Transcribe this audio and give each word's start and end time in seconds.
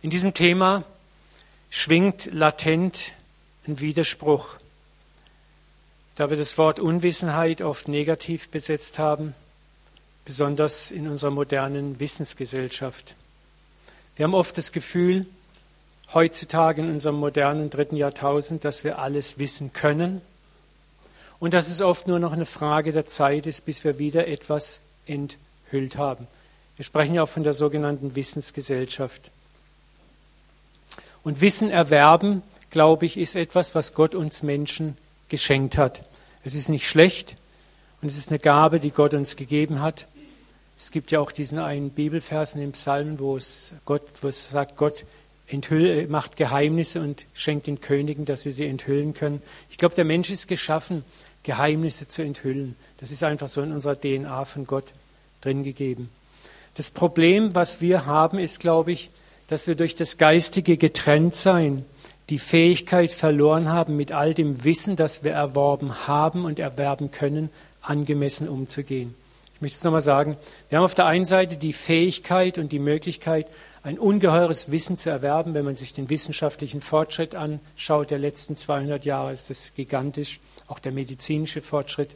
In 0.00 0.10
diesem 0.10 0.32
Thema 0.32 0.84
schwingt 1.70 2.26
latent 2.32 3.14
ein 3.66 3.80
Widerspruch. 3.80 4.54
Da 6.14 6.30
wir 6.30 6.36
das 6.36 6.56
Wort 6.56 6.78
Unwissenheit 6.78 7.62
oft 7.62 7.88
negativ 7.88 8.48
besetzt 8.48 9.00
haben, 9.00 9.34
besonders 10.24 10.92
in 10.92 11.08
unserer 11.08 11.30
modernen 11.30 11.98
Wissensgesellschaft. 11.98 13.14
Wir 14.14 14.24
haben 14.24 14.34
oft 14.34 14.56
das 14.56 14.70
Gefühl, 14.70 15.26
heutzutage 16.14 16.82
in 16.82 16.90
unserem 16.90 17.16
modernen 17.16 17.68
dritten 17.68 17.96
Jahrtausend, 17.96 18.64
dass 18.64 18.84
wir 18.84 18.98
alles 18.98 19.38
wissen 19.38 19.72
können 19.72 20.20
und 21.40 21.54
dass 21.54 21.68
es 21.68 21.80
oft 21.80 22.06
nur 22.06 22.20
noch 22.20 22.32
eine 22.32 22.46
Frage 22.46 22.92
der 22.92 23.06
Zeit 23.06 23.46
ist, 23.46 23.64
bis 23.64 23.82
wir 23.82 23.98
wieder 23.98 24.28
etwas 24.28 24.80
enthüllt 25.06 25.96
haben. 25.96 26.26
Wir 26.76 26.84
sprechen 26.84 27.14
ja 27.14 27.24
auch 27.24 27.28
von 27.28 27.42
der 27.42 27.54
sogenannten 27.54 28.14
Wissensgesellschaft. 28.14 29.32
Und 31.22 31.40
Wissen 31.40 31.70
erwerben, 31.70 32.42
glaube 32.70 33.06
ich, 33.06 33.16
ist 33.16 33.36
etwas, 33.36 33.74
was 33.74 33.94
Gott 33.94 34.14
uns 34.14 34.42
Menschen 34.42 34.96
geschenkt 35.28 35.76
hat. 35.76 36.02
Es 36.44 36.54
ist 36.54 36.68
nicht 36.68 36.86
schlecht 36.86 37.36
und 38.00 38.08
es 38.08 38.18
ist 38.18 38.30
eine 38.30 38.38
Gabe, 38.38 38.80
die 38.80 38.90
Gott 38.90 39.14
uns 39.14 39.36
gegeben 39.36 39.82
hat. 39.82 40.06
Es 40.76 40.90
gibt 40.90 41.10
ja 41.10 41.20
auch 41.20 41.32
diesen 41.32 41.58
einen 41.58 41.90
Bibelvers 41.90 42.54
in 42.54 42.60
den 42.60 42.72
Psalmen, 42.72 43.18
wo 43.18 43.36
es, 43.36 43.74
Gott, 43.84 44.02
wo 44.22 44.28
es 44.28 44.46
sagt, 44.46 44.76
Gott 44.76 45.04
enthüll, 45.48 46.06
macht 46.08 46.36
Geheimnisse 46.36 47.00
und 47.00 47.26
schenkt 47.34 47.66
den 47.66 47.80
Königen, 47.80 48.24
dass 48.24 48.42
sie 48.42 48.52
sie 48.52 48.66
enthüllen 48.66 49.14
können. 49.14 49.42
Ich 49.70 49.78
glaube, 49.78 49.94
der 49.94 50.04
Mensch 50.04 50.30
ist 50.30 50.46
geschaffen, 50.46 51.04
Geheimnisse 51.42 52.06
zu 52.06 52.22
enthüllen. 52.22 52.76
Das 52.98 53.10
ist 53.10 53.24
einfach 53.24 53.48
so 53.48 53.62
in 53.62 53.72
unserer 53.72 53.98
DNA 53.98 54.44
von 54.44 54.66
Gott 54.66 54.92
drin 55.40 55.64
gegeben. 55.64 56.10
Das 56.74 56.90
Problem, 56.90 57.54
was 57.54 57.80
wir 57.80 58.06
haben, 58.06 58.38
ist, 58.38 58.60
glaube 58.60 58.92
ich, 58.92 59.10
dass 59.48 59.66
wir 59.66 59.74
durch 59.74 59.96
das 59.96 60.18
geistige 60.18 60.76
Getrenntsein 60.76 61.84
die 62.30 62.38
Fähigkeit 62.38 63.10
verloren 63.10 63.70
haben, 63.70 63.96
mit 63.96 64.12
all 64.12 64.34
dem 64.34 64.64
Wissen, 64.64 64.96
das 64.96 65.24
wir 65.24 65.32
erworben 65.32 66.06
haben 66.06 66.44
und 66.44 66.58
erwerben 66.58 67.10
können, 67.10 67.48
angemessen 67.80 68.48
umzugehen. 68.48 69.14
Ich 69.54 69.62
möchte 69.62 69.78
es 69.78 69.84
nochmal 69.84 70.02
sagen, 70.02 70.36
wir 70.68 70.78
haben 70.78 70.84
auf 70.84 70.94
der 70.94 71.06
einen 71.06 71.24
Seite 71.24 71.56
die 71.56 71.72
Fähigkeit 71.72 72.58
und 72.58 72.70
die 72.70 72.78
Möglichkeit, 72.78 73.46
ein 73.82 73.98
ungeheures 73.98 74.70
Wissen 74.70 74.98
zu 74.98 75.08
erwerben. 75.08 75.54
Wenn 75.54 75.64
man 75.64 75.74
sich 75.74 75.94
den 75.94 76.10
wissenschaftlichen 76.10 76.80
Fortschritt 76.80 77.34
anschaut 77.34 78.10
der 78.10 78.18
letzten 78.18 78.56
200 78.56 79.04
Jahre, 79.04 79.32
ist 79.32 79.48
das 79.50 79.72
gigantisch, 79.74 80.38
auch 80.68 80.78
der 80.78 80.92
medizinische 80.92 81.62
Fortschritt. 81.62 82.14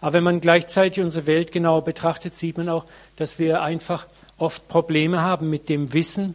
Aber 0.00 0.14
wenn 0.14 0.24
man 0.24 0.40
gleichzeitig 0.40 1.02
unsere 1.02 1.26
Welt 1.26 1.52
genauer 1.52 1.82
betrachtet, 1.84 2.34
sieht 2.34 2.56
man 2.56 2.68
auch, 2.68 2.86
dass 3.16 3.38
wir 3.38 3.62
einfach 3.62 4.06
oft 4.38 4.68
Probleme 4.68 5.20
haben 5.20 5.50
mit 5.50 5.68
dem 5.68 5.92
Wissen 5.92 6.34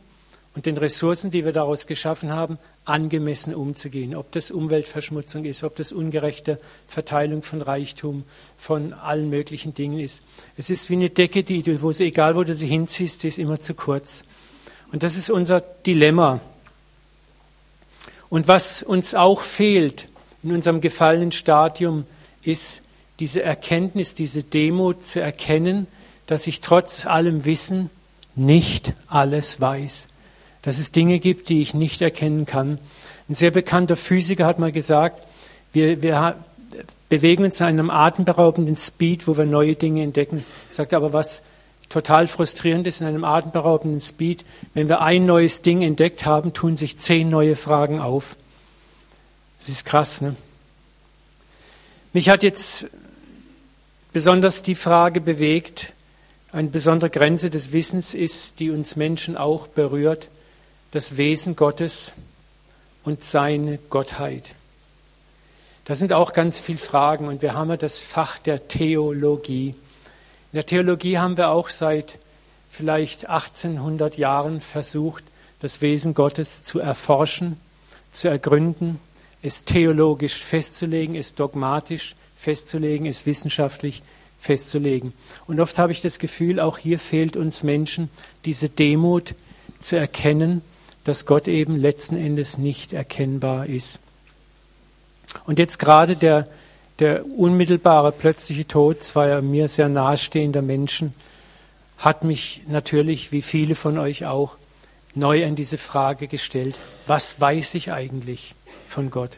und 0.57 0.65
den 0.65 0.77
Ressourcen, 0.77 1.29
die 1.29 1.45
wir 1.45 1.51
daraus 1.51 1.85
geschaffen 1.85 2.31
haben, 2.31 2.57
angemessen 2.83 3.53
umzugehen. 3.53 4.15
Ob 4.15 4.31
das 4.31 4.49
Umweltverschmutzung 4.49 5.45
ist, 5.45 5.63
ob 5.63 5.75
das 5.75 5.91
ungerechte 5.91 6.57
Verteilung 6.87 7.43
von 7.43 7.61
Reichtum, 7.61 8.23
von 8.57 8.93
allen 8.93 9.29
möglichen 9.29 9.75
Dingen 9.75 9.99
ist. 9.99 10.23
Es 10.57 10.71
ist 10.71 10.89
wie 10.89 10.95
eine 10.95 11.11
Decke, 11.11 11.43
die, 11.43 11.79
wo 11.83 11.91
sie, 11.91 12.05
egal 12.05 12.35
wo 12.35 12.43
du 12.43 12.55
sie 12.55 12.65
hinziehst, 12.65 13.21
die 13.21 13.27
ist 13.27 13.37
immer 13.37 13.59
zu 13.59 13.75
kurz. 13.75 14.23
Und 14.91 15.03
das 15.03 15.15
ist 15.15 15.29
unser 15.29 15.59
Dilemma. 15.59 16.41
Und 18.27 18.47
was 18.47 18.81
uns 18.81 19.13
auch 19.13 19.41
fehlt 19.41 20.07
in 20.41 20.53
unserem 20.53 20.81
gefallenen 20.81 21.31
Stadium, 21.31 22.03
ist 22.41 22.81
diese 23.19 23.43
Erkenntnis, 23.43 24.15
diese 24.15 24.41
Demut 24.41 25.05
zu 25.05 25.21
erkennen, 25.21 25.85
dass 26.25 26.47
ich 26.47 26.61
trotz 26.61 27.05
allem 27.05 27.45
Wissen 27.45 27.91
nicht 28.33 28.95
alles 29.07 29.61
weiß. 29.61 30.07
Dass 30.61 30.79
es 30.79 30.91
Dinge 30.91 31.19
gibt, 31.19 31.49
die 31.49 31.61
ich 31.61 31.73
nicht 31.73 32.01
erkennen 32.01 32.45
kann. 32.45 32.79
Ein 33.29 33.35
sehr 33.35 33.51
bekannter 33.51 33.95
Physiker 33.95 34.45
hat 34.45 34.59
mal 34.59 34.71
gesagt, 34.71 35.21
wir, 35.73 36.01
wir 36.01 36.35
bewegen 37.09 37.43
uns 37.43 37.59
in 37.59 37.67
einem 37.67 37.89
atemberaubenden 37.89 38.77
Speed, 38.77 39.27
wo 39.27 39.37
wir 39.37 39.45
neue 39.45 39.75
Dinge 39.75 40.03
entdecken. 40.03 40.45
Er 40.69 40.73
sagt 40.73 40.93
aber, 40.93 41.13
was 41.13 41.41
total 41.89 42.27
frustrierend 42.27 42.85
ist 42.87 43.01
in 43.01 43.07
einem 43.07 43.23
atemberaubenden 43.23 44.01
Speed, 44.01 44.43
wenn 44.73 44.89
wir 44.89 45.01
ein 45.01 45.25
neues 45.25 45.61
Ding 45.61 45.81
entdeckt 45.81 46.25
haben, 46.25 46.53
tun 46.53 46.75
sich 46.77 46.99
zehn 46.99 47.29
neue 47.29 47.55
Fragen 47.55 47.99
auf. 47.99 48.35
Das 49.59 49.69
ist 49.69 49.85
krass, 49.85 50.21
ne? 50.21 50.35
Mich 52.13 52.29
hat 52.29 52.41
jetzt 52.41 52.87
besonders 54.11 54.63
die 54.63 54.75
Frage 54.75 55.21
bewegt, 55.21 55.93
eine 56.51 56.69
besondere 56.69 57.09
Grenze 57.09 57.49
des 57.49 57.73
Wissens 57.73 58.13
ist, 58.13 58.59
die 58.59 58.71
uns 58.71 58.95
Menschen 58.95 59.37
auch 59.37 59.67
berührt, 59.67 60.29
das 60.97 61.15
Wesen 61.15 61.55
Gottes 61.55 62.13
und 63.03 63.23
seine 63.23 63.77
Gottheit. 63.77 64.55
Das 65.85 65.99
sind 65.99 66.11
auch 66.11 66.33
ganz 66.33 66.59
viele 66.59 66.79
Fragen 66.79 67.27
und 67.27 67.43
wir 67.43 67.53
haben 67.53 67.69
ja 67.69 67.77
das 67.77 67.99
Fach 67.99 68.39
der 68.39 68.67
Theologie. 68.67 69.75
In 70.51 70.55
der 70.55 70.65
Theologie 70.65 71.19
haben 71.19 71.37
wir 71.37 71.51
auch 71.51 71.69
seit 71.69 72.17
vielleicht 72.71 73.29
1800 73.29 74.17
Jahren 74.17 74.59
versucht, 74.59 75.23
das 75.59 75.83
Wesen 75.83 76.15
Gottes 76.15 76.63
zu 76.63 76.79
erforschen, 76.79 77.59
zu 78.11 78.29
ergründen, 78.29 78.99
es 79.43 79.65
theologisch 79.65 80.43
festzulegen, 80.43 81.13
es 81.13 81.35
dogmatisch 81.35 82.15
festzulegen, 82.35 83.05
es 83.05 83.27
wissenschaftlich 83.27 84.01
festzulegen. 84.39 85.13
Und 85.45 85.59
oft 85.59 85.77
habe 85.77 85.91
ich 85.91 86.01
das 86.01 86.17
Gefühl, 86.17 86.59
auch 86.59 86.79
hier 86.79 86.97
fehlt 86.97 87.37
uns 87.37 87.61
Menschen 87.61 88.09
diese 88.45 88.67
Demut 88.67 89.35
zu 89.79 89.95
erkennen, 89.95 90.63
dass 91.07 91.25
Gott 91.25 91.47
eben 91.47 91.75
letzten 91.75 92.17
Endes 92.17 92.57
nicht 92.57 92.93
erkennbar 92.93 93.67
ist. 93.67 93.99
Und 95.45 95.59
jetzt 95.59 95.79
gerade 95.79 96.15
der 96.15 96.45
der 96.99 97.25
unmittelbare 97.25 98.11
plötzliche 98.11 98.67
Tod 98.67 99.03
zweier 99.03 99.41
mir 99.41 99.67
sehr 99.67 99.89
nahestehender 99.89 100.61
Menschen 100.61 101.13
hat 101.97 102.23
mich 102.23 102.61
natürlich, 102.67 103.31
wie 103.31 103.41
viele 103.41 103.75
von 103.75 103.97
euch 103.97 104.25
auch, 104.25 104.55
neu 105.15 105.45
an 105.45 105.55
diese 105.55 105.77
Frage 105.77 106.27
gestellt, 106.27 106.79
was 107.07 107.41
weiß 107.41 107.73
ich 107.73 107.91
eigentlich 107.91 108.53
von 108.87 109.09
Gott? 109.09 109.37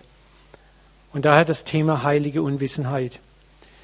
Und 1.14 1.26
daher 1.26 1.46
das 1.46 1.64
Thema 1.64 2.04
heilige 2.04 2.42
Unwissenheit. 2.42 3.20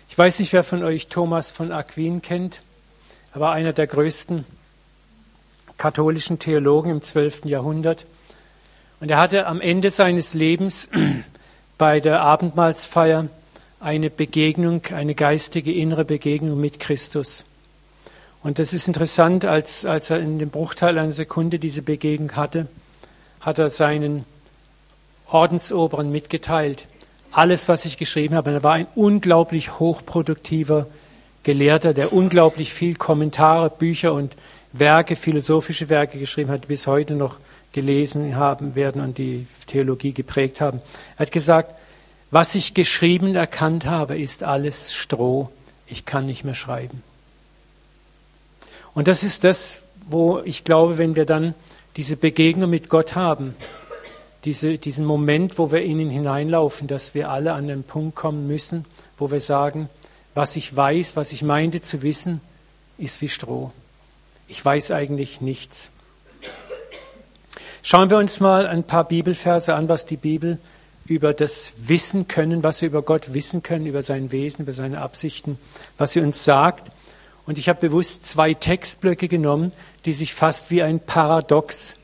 Ich 0.09 0.17
weiß 0.17 0.39
nicht, 0.39 0.51
wer 0.51 0.63
von 0.63 0.83
euch 0.83 1.07
Thomas 1.07 1.51
von 1.51 1.71
Aquin 1.71 2.21
kennt. 2.21 2.61
Er 3.33 3.39
war 3.39 3.53
einer 3.53 3.73
der 3.73 3.87
größten 3.87 4.45
katholischen 5.77 6.39
Theologen 6.39 6.91
im 6.91 7.01
12. 7.01 7.45
Jahrhundert. 7.45 8.05
Und 8.99 9.09
er 9.09 9.17
hatte 9.17 9.47
am 9.47 9.61
Ende 9.61 9.89
seines 9.89 10.33
Lebens 10.33 10.89
bei 11.77 11.99
der 11.99 12.21
Abendmahlsfeier 12.21 13.27
eine 13.79 14.09
Begegnung, 14.09 14.81
eine 14.93 15.15
geistige 15.15 15.73
innere 15.73 16.05
Begegnung 16.05 16.59
mit 16.59 16.79
Christus. 16.79 17.45
Und 18.41 18.59
das 18.59 18.73
ist 18.73 18.87
interessant, 18.87 19.43
als, 19.45 19.85
als 19.85 20.09
er 20.09 20.19
in 20.19 20.39
dem 20.39 20.49
Bruchteil 20.49 20.97
einer 20.97 21.11
Sekunde 21.11 21.59
diese 21.59 21.81
Begegnung 21.81 22.35
hatte, 22.35 22.67
hat 23.41 23.59
er 23.59 23.69
seinen 23.69 24.25
Ordensoberen 25.27 26.11
mitgeteilt. 26.11 26.87
Alles, 27.31 27.67
was 27.67 27.85
ich 27.85 27.97
geschrieben 27.97 28.35
habe, 28.35 28.51
er 28.51 28.63
war 28.63 28.73
ein 28.73 28.87
unglaublich 28.95 29.79
hochproduktiver 29.79 30.87
Gelehrter, 31.43 31.93
der 31.93 32.13
unglaublich 32.13 32.73
viel 32.73 32.95
Kommentare, 32.95 33.69
Bücher 33.69 34.13
und 34.13 34.35
Werke, 34.79 35.15
philosophische 35.15 35.89
Werke 35.89 36.19
geschrieben 36.19 36.51
hat, 36.51 36.67
bis 36.67 36.87
heute 36.87 37.15
noch 37.15 37.37
gelesen 37.71 38.35
haben 38.35 38.75
werden 38.75 39.01
und 39.01 39.17
die 39.17 39.47
Theologie 39.67 40.13
geprägt 40.13 40.61
haben. 40.61 40.81
Er 41.15 41.19
hat 41.19 41.31
gesagt, 41.31 41.79
was 42.31 42.55
ich 42.55 42.73
geschrieben 42.73 43.35
erkannt 43.35 43.85
habe, 43.85 44.17
ist 44.17 44.43
alles 44.43 44.93
Stroh. 44.93 45.49
Ich 45.87 46.05
kann 46.05 46.25
nicht 46.25 46.43
mehr 46.43 46.55
schreiben. 46.55 47.03
Und 48.93 49.07
das 49.07 49.23
ist 49.23 49.43
das, 49.43 49.81
wo 50.09 50.39
ich 50.39 50.63
glaube, 50.63 50.97
wenn 50.97 51.15
wir 51.15 51.25
dann 51.25 51.53
diese 51.97 52.17
Begegnung 52.17 52.69
mit 52.69 52.89
Gott 52.89 53.15
haben, 53.15 53.55
diese, 54.45 54.77
diesen 54.77 55.05
Moment, 55.05 55.57
wo 55.57 55.71
wir 55.71 55.81
in 55.81 55.99
ihn 55.99 56.09
hineinlaufen, 56.09 56.87
dass 56.87 57.13
wir 57.13 57.29
alle 57.29 57.53
an 57.53 57.67
den 57.67 57.83
Punkt 57.83 58.15
kommen 58.15 58.47
müssen, 58.47 58.85
wo 59.17 59.31
wir 59.31 59.39
sagen, 59.39 59.89
was 60.33 60.55
ich 60.55 60.75
weiß, 60.75 61.15
was 61.15 61.31
ich 61.31 61.41
meinte 61.41 61.81
zu 61.81 62.01
wissen, 62.01 62.41
ist 62.97 63.21
wie 63.21 63.29
Stroh. 63.29 63.71
Ich 64.47 64.63
weiß 64.63 64.91
eigentlich 64.91 65.41
nichts. 65.41 65.89
Schauen 67.81 68.09
wir 68.09 68.17
uns 68.17 68.39
mal 68.39 68.67
ein 68.67 68.83
paar 68.83 69.03
Bibelverse 69.03 69.75
an, 69.75 69.89
was 69.89 70.05
die 70.05 70.17
Bibel 70.17 70.59
über 71.05 71.33
das 71.33 71.73
Wissen 71.77 72.27
können, 72.27 72.63
was 72.63 72.81
wir 72.81 72.89
über 72.89 73.01
Gott 73.01 73.33
wissen 73.33 73.61
können, 73.63 73.85
über 73.85 74.01
sein 74.01 74.31
Wesen, 74.31 74.63
über 74.63 74.73
seine 74.73 75.01
Absichten, 75.01 75.57
was 75.97 76.13
sie 76.13 76.21
uns 76.21 76.43
sagt. 76.43 76.91
Und 77.45 77.59
ich 77.59 77.69
habe 77.69 77.79
bewusst 77.79 78.25
zwei 78.25 78.53
Textblöcke 78.53 79.27
genommen, 79.27 79.71
die 80.05 80.13
sich 80.13 80.33
fast 80.33 80.71
wie 80.71 80.81
ein 80.81 80.99
Paradox 80.99 81.97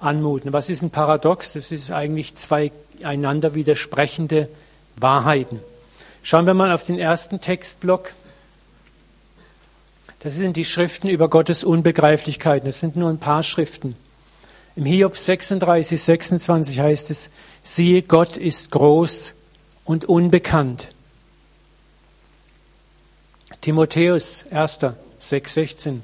anmuten. 0.00 0.52
Was 0.52 0.70
ist 0.70 0.82
ein 0.82 0.90
Paradox? 0.90 1.52
Das 1.52 1.70
ist 1.70 1.90
eigentlich 1.90 2.34
zwei 2.36 2.72
einander 3.02 3.54
widersprechende 3.54 4.48
Wahrheiten. 4.96 5.60
Schauen 6.22 6.46
wir 6.46 6.54
mal 6.54 6.72
auf 6.72 6.82
den 6.82 6.98
ersten 6.98 7.40
Textblock. 7.40 8.12
Das 10.20 10.34
sind 10.34 10.56
die 10.56 10.64
Schriften 10.64 11.08
über 11.08 11.28
Gottes 11.28 11.64
Unbegreiflichkeiten. 11.64 12.66
Das 12.66 12.80
sind 12.80 12.96
nur 12.96 13.10
ein 13.10 13.18
paar 13.18 13.42
Schriften. 13.42 13.94
Im 14.74 14.84
Hiob 14.84 15.16
36, 15.16 16.00
26 16.00 16.80
heißt 16.80 17.10
es, 17.10 17.30
siehe, 17.62 18.02
Gott 18.02 18.36
ist 18.36 18.70
groß 18.70 19.34
und 19.84 20.04
unbekannt. 20.04 20.88
Timotheus 23.60 24.44
1, 24.50 24.80
6, 25.18 25.54
16. 25.54 26.02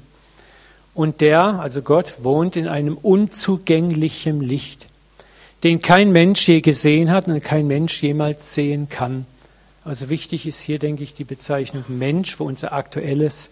Und 0.93 1.21
der, 1.21 1.59
also 1.59 1.81
Gott, 1.81 2.23
wohnt 2.23 2.55
in 2.55 2.67
einem 2.67 2.97
unzugänglichen 2.97 4.41
Licht, 4.41 4.87
den 5.63 5.81
kein 5.81 6.11
Mensch 6.11 6.47
je 6.47 6.61
gesehen 6.61 7.11
hat 7.11 7.27
und 7.27 7.43
kein 7.43 7.67
Mensch 7.67 8.01
jemals 8.01 8.53
sehen 8.53 8.89
kann. 8.89 9.25
Also 9.85 10.09
wichtig 10.09 10.45
ist 10.45 10.61
hier, 10.61 10.79
denke 10.79 11.03
ich, 11.03 11.13
die 11.13 11.23
Bezeichnung 11.23 11.83
Mensch, 11.87 12.39
wo 12.39 12.45
unser 12.45 12.73
aktuelles 12.73 13.49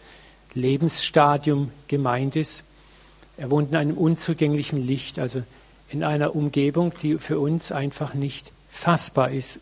Lebensstadium 0.53 1.67
gemeint 1.87 2.35
ist. 2.35 2.63
Er 3.37 3.51
wohnt 3.51 3.71
in 3.71 3.75
einem 3.75 3.97
unzugänglichen 3.97 4.85
Licht, 4.85 5.19
also 5.19 5.43
in 5.89 6.03
einer 6.03 6.35
Umgebung, 6.35 6.93
die 7.01 7.17
für 7.17 7.39
uns 7.39 7.71
einfach 7.71 8.13
nicht 8.13 8.51
fassbar 8.69 9.31
ist. 9.31 9.59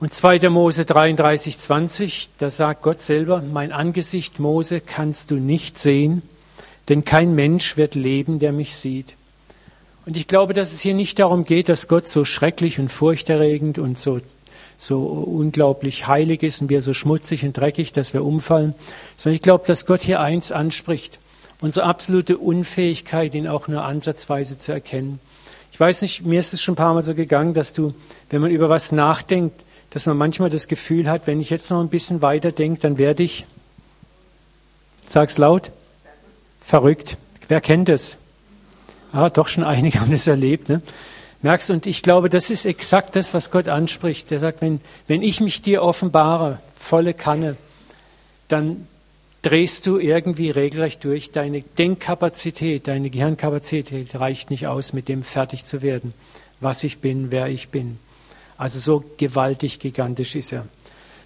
Und 0.00 0.14
2. 0.14 0.48
Mose 0.48 0.84
33, 0.84 1.58
20, 1.58 2.30
da 2.38 2.50
sagt 2.50 2.82
Gott 2.82 3.02
selber, 3.02 3.42
mein 3.42 3.72
Angesicht, 3.72 4.38
Mose, 4.38 4.80
kannst 4.80 5.32
du 5.32 5.36
nicht 5.36 5.76
sehen, 5.76 6.22
denn 6.88 7.04
kein 7.04 7.34
Mensch 7.34 7.76
wird 7.76 7.96
leben, 7.96 8.38
der 8.38 8.52
mich 8.52 8.76
sieht. 8.76 9.16
Und 10.06 10.16
ich 10.16 10.28
glaube, 10.28 10.54
dass 10.54 10.72
es 10.72 10.80
hier 10.80 10.94
nicht 10.94 11.18
darum 11.18 11.44
geht, 11.44 11.68
dass 11.68 11.88
Gott 11.88 12.08
so 12.08 12.24
schrecklich 12.24 12.78
und 12.78 12.90
furchterregend 12.90 13.78
und 13.78 13.98
so, 13.98 14.20
so 14.78 15.02
unglaublich 15.02 16.06
heilig 16.06 16.44
ist 16.44 16.62
und 16.62 16.70
wir 16.70 16.80
so 16.80 16.94
schmutzig 16.94 17.44
und 17.44 17.56
dreckig, 17.56 17.92
dass 17.92 18.14
wir 18.14 18.24
umfallen, 18.24 18.74
sondern 19.16 19.34
ich 19.34 19.42
glaube, 19.42 19.66
dass 19.66 19.86
Gott 19.86 20.00
hier 20.00 20.20
eins 20.20 20.52
anspricht, 20.52 21.18
unsere 21.60 21.84
absolute 21.84 22.38
Unfähigkeit, 22.38 23.34
ihn 23.34 23.48
auch 23.48 23.66
nur 23.66 23.84
ansatzweise 23.84 24.56
zu 24.56 24.70
erkennen. 24.70 25.18
Ich 25.72 25.80
weiß 25.80 26.02
nicht, 26.02 26.24
mir 26.24 26.38
ist 26.38 26.54
es 26.54 26.62
schon 26.62 26.74
ein 26.74 26.76
paar 26.76 26.94
Mal 26.94 27.02
so 27.02 27.14
gegangen, 27.14 27.54
dass 27.54 27.72
du, 27.72 27.92
wenn 28.30 28.40
man 28.40 28.52
über 28.52 28.68
was 28.68 28.92
nachdenkt, 28.92 29.64
dass 29.90 30.06
man 30.06 30.16
manchmal 30.16 30.50
das 30.50 30.68
Gefühl 30.68 31.10
hat, 31.10 31.26
wenn 31.26 31.40
ich 31.40 31.50
jetzt 31.50 31.70
noch 31.70 31.80
ein 31.80 31.88
bisschen 31.88 32.22
weiter 32.22 32.52
denke, 32.52 32.80
dann 32.80 32.98
werde 32.98 33.24
ich, 33.24 33.46
sag's 35.06 35.38
laut, 35.38 35.72
verrückt. 36.60 37.16
Wer 37.48 37.60
kennt 37.60 37.88
das? 37.88 38.18
Ah, 39.12 39.30
doch 39.30 39.48
schon 39.48 39.64
einige 39.64 40.00
haben 40.00 40.12
das 40.12 40.26
erlebt. 40.26 40.68
Ne? 40.68 40.82
Merkst, 41.42 41.70
und 41.70 41.86
ich 41.86 42.02
glaube, 42.02 42.28
das 42.28 42.50
ist 42.50 42.66
exakt 42.66 43.14
das, 43.14 43.32
was 43.32 43.50
Gott 43.50 43.68
anspricht. 43.68 44.32
Er 44.32 44.40
sagt, 44.40 44.60
wenn, 44.60 44.80
wenn 45.06 45.22
ich 45.22 45.40
mich 45.40 45.62
dir 45.62 45.82
offenbare, 45.82 46.58
volle 46.76 47.14
Kanne, 47.14 47.56
dann 48.48 48.88
drehst 49.42 49.86
du 49.86 49.98
irgendwie 49.98 50.50
regelrecht 50.50 51.04
durch. 51.04 51.30
Deine 51.30 51.62
Denkkapazität, 51.62 52.88
deine 52.88 53.10
Gehirnkapazität 53.10 54.18
reicht 54.18 54.50
nicht 54.50 54.66
aus, 54.66 54.92
mit 54.92 55.08
dem 55.08 55.22
fertig 55.22 55.64
zu 55.64 55.80
werden, 55.80 56.12
was 56.60 56.82
ich 56.82 56.98
bin, 56.98 57.30
wer 57.30 57.46
ich 57.48 57.68
bin. 57.68 57.98
Also 58.56 58.80
so 58.80 59.04
gewaltig, 59.16 59.78
gigantisch 59.78 60.34
ist 60.34 60.52
er. 60.52 60.66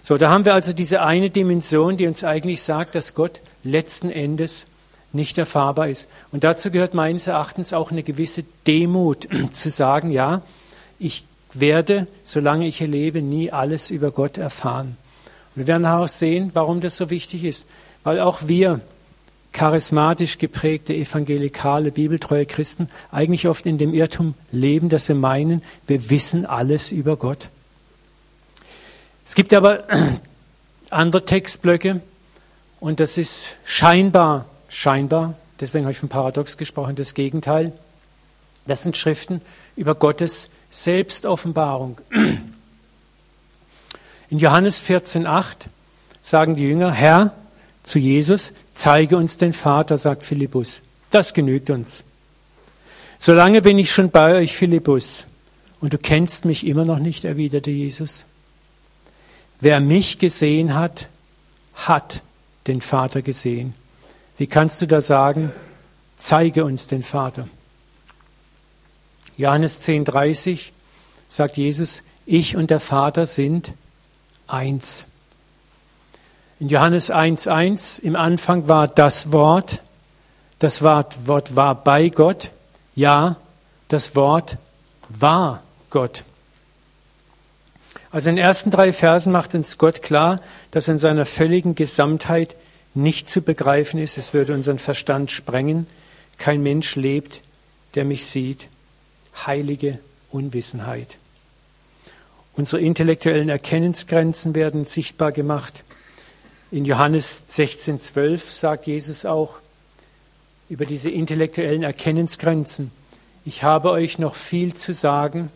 So, 0.03 0.17
da 0.17 0.29
haben 0.29 0.45
wir 0.45 0.53
also 0.53 0.73
diese 0.73 1.01
eine 1.01 1.29
Dimension, 1.29 1.97
die 1.97 2.05
uns 2.07 2.23
eigentlich 2.23 2.61
sagt, 2.61 2.93
dass 2.93 3.15
Gott 3.15 3.41
letzten 3.63 4.11
Endes 4.11 4.67
nicht 5.13 5.37
erfahrbar 5.37 5.87
ist. 5.87 6.09
Und 6.31 6.43
dazu 6.43 6.71
gehört 6.71 6.93
meines 6.93 7.27
Erachtens 7.27 7.73
auch 7.73 7.91
eine 7.91 8.03
gewisse 8.03 8.43
Demut 8.67 9.27
zu 9.53 9.69
sagen, 9.69 10.11
ja, 10.11 10.41
ich 10.99 11.25
werde, 11.53 12.07
solange 12.23 12.67
ich 12.67 12.79
lebe, 12.79 13.21
nie 13.21 13.51
alles 13.51 13.91
über 13.91 14.11
Gott 14.11 14.37
erfahren. 14.37 14.97
Und 15.55 15.61
wir 15.61 15.67
werden 15.67 15.85
auch 15.85 16.07
sehen, 16.07 16.51
warum 16.53 16.81
das 16.81 16.97
so 16.97 17.09
wichtig 17.09 17.43
ist. 17.43 17.67
Weil 18.03 18.19
auch 18.19 18.47
wir 18.47 18.81
charismatisch 19.53 20.39
geprägte, 20.39 20.93
evangelikale, 20.93 21.91
bibeltreue 21.91 22.45
Christen 22.45 22.89
eigentlich 23.11 23.47
oft 23.47 23.65
in 23.65 23.77
dem 23.77 23.93
Irrtum 23.93 24.33
leben, 24.51 24.89
dass 24.89 25.07
wir 25.07 25.15
meinen, 25.15 25.61
wir 25.85 26.09
wissen 26.09 26.45
alles 26.45 26.91
über 26.91 27.17
Gott. 27.17 27.49
Es 29.25 29.35
gibt 29.35 29.53
aber 29.53 29.83
andere 30.89 31.23
Textblöcke 31.23 32.01
und 32.79 32.99
das 32.99 33.17
ist 33.17 33.55
scheinbar, 33.63 34.45
scheinbar, 34.73 35.35
deswegen 35.59 35.85
habe 35.85 35.91
ich 35.91 35.99
von 35.99 36.09
Paradox 36.09 36.57
gesprochen, 36.57 36.95
das 36.95 37.13
Gegenteil. 37.13 37.71
Das 38.65 38.83
sind 38.83 38.97
Schriften 38.97 39.41
über 39.75 39.95
Gottes 39.95 40.49
Selbstoffenbarung. 40.71 41.99
In 44.29 44.39
Johannes 44.39 44.81
14,8 44.81 45.67
sagen 46.21 46.55
die 46.55 46.63
Jünger, 46.63 46.91
Herr, 46.91 47.33
zu 47.83 47.99
Jesus, 47.99 48.53
zeige 48.73 49.17
uns 49.17 49.37
den 49.37 49.53
Vater, 49.53 49.97
sagt 49.97 50.23
Philippus. 50.23 50.81
Das 51.11 51.33
genügt 51.33 51.69
uns. 51.69 52.03
Solange 53.19 53.61
bin 53.61 53.77
ich 53.77 53.91
schon 53.91 54.09
bei 54.09 54.35
euch, 54.35 54.55
Philippus, 54.55 55.27
und 55.79 55.93
du 55.93 55.97
kennst 55.97 56.45
mich 56.45 56.65
immer 56.65 56.85
noch 56.85 56.99
nicht, 56.99 57.25
erwiderte 57.25 57.71
Jesus. 57.71 58.25
Wer 59.59 59.81
mich 59.81 60.17
gesehen 60.17 60.73
hat, 60.73 61.07
hat 61.75 62.23
den 62.67 62.81
Vater 62.81 63.21
gesehen. 63.21 63.75
Wie 64.37 64.47
kannst 64.47 64.81
du 64.81 64.87
da 64.87 65.01
sagen, 65.01 65.51
zeige 66.17 66.65
uns 66.65 66.87
den 66.87 67.03
Vater? 67.03 67.47
Johannes 69.37 69.81
10,30 69.81 70.71
sagt 71.27 71.57
Jesus, 71.57 72.03
ich 72.25 72.55
und 72.55 72.69
der 72.69 72.79
Vater 72.79 73.25
sind 73.25 73.73
eins. 74.47 75.05
In 76.59 76.69
Johannes 76.69 77.11
1.1 77.11 78.01
im 78.01 78.15
Anfang 78.15 78.67
war 78.67 78.87
das 78.87 79.31
Wort, 79.31 79.81
das 80.59 80.81
Wort 80.81 81.17
war 81.55 81.75
bei 81.75 82.09
Gott, 82.09 82.51
ja, 82.95 83.35
das 83.87 84.15
Wort 84.15 84.57
war 85.09 85.63
Gott. 85.89 86.23
Also 88.11 88.29
in 88.29 88.35
den 88.35 88.45
ersten 88.45 88.69
drei 88.69 88.93
Versen 88.93 89.33
macht 89.33 89.55
uns 89.55 89.77
Gott 89.77 90.03
klar, 90.03 90.39
dass 90.71 90.87
in 90.87 90.99
seiner 90.99 91.25
völligen 91.25 91.73
Gesamtheit 91.73 92.55
nicht 92.93 93.29
zu 93.29 93.41
begreifen 93.41 93.99
ist, 93.99 94.17
es 94.17 94.33
würde 94.33 94.53
unseren 94.53 94.79
Verstand 94.79 95.31
sprengen, 95.31 95.87
kein 96.37 96.61
Mensch 96.61 96.95
lebt, 96.95 97.41
der 97.95 98.05
mich 98.05 98.25
sieht. 98.25 98.67
Heilige 99.45 99.99
Unwissenheit. 100.31 101.17
Unsere 102.55 102.81
intellektuellen 102.81 103.49
Erkennensgrenzen 103.49 104.53
werden 104.53 104.85
sichtbar 104.85 105.31
gemacht. 105.31 105.83
In 106.71 106.85
Johannes 106.85 107.45
16,12 107.49 108.59
sagt 108.59 108.87
Jesus 108.87 109.25
auch 109.25 109.55
über 110.69 110.85
diese 110.85 111.09
intellektuellen 111.09 111.83
Erkennensgrenzen, 111.83 112.91
ich 113.45 113.63
habe 113.63 113.91
euch 113.91 114.19
noch 114.19 114.35
viel 114.35 114.73
zu 114.73 114.93
sagen, 114.93 115.51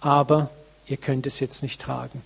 aber 0.00 0.50
ihr 0.86 0.96
könnt 0.96 1.26
es 1.26 1.40
jetzt 1.40 1.62
nicht 1.62 1.80
tragen. 1.80 2.22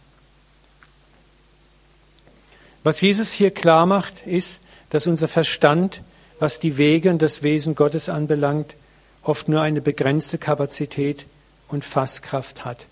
Was 2.86 3.00
Jesus 3.00 3.32
hier 3.32 3.50
klar 3.50 3.84
macht, 3.84 4.24
ist, 4.28 4.60
dass 4.90 5.08
unser 5.08 5.26
Verstand, 5.26 6.02
was 6.38 6.60
die 6.60 6.78
Wege 6.78 7.10
und 7.10 7.20
das 7.20 7.42
Wesen 7.42 7.74
Gottes 7.74 8.08
anbelangt, 8.08 8.76
oft 9.24 9.48
nur 9.48 9.60
eine 9.60 9.80
begrenzte 9.80 10.38
Kapazität 10.38 11.26
und 11.66 11.84
Fasskraft 11.84 12.64
hat. 12.64 12.86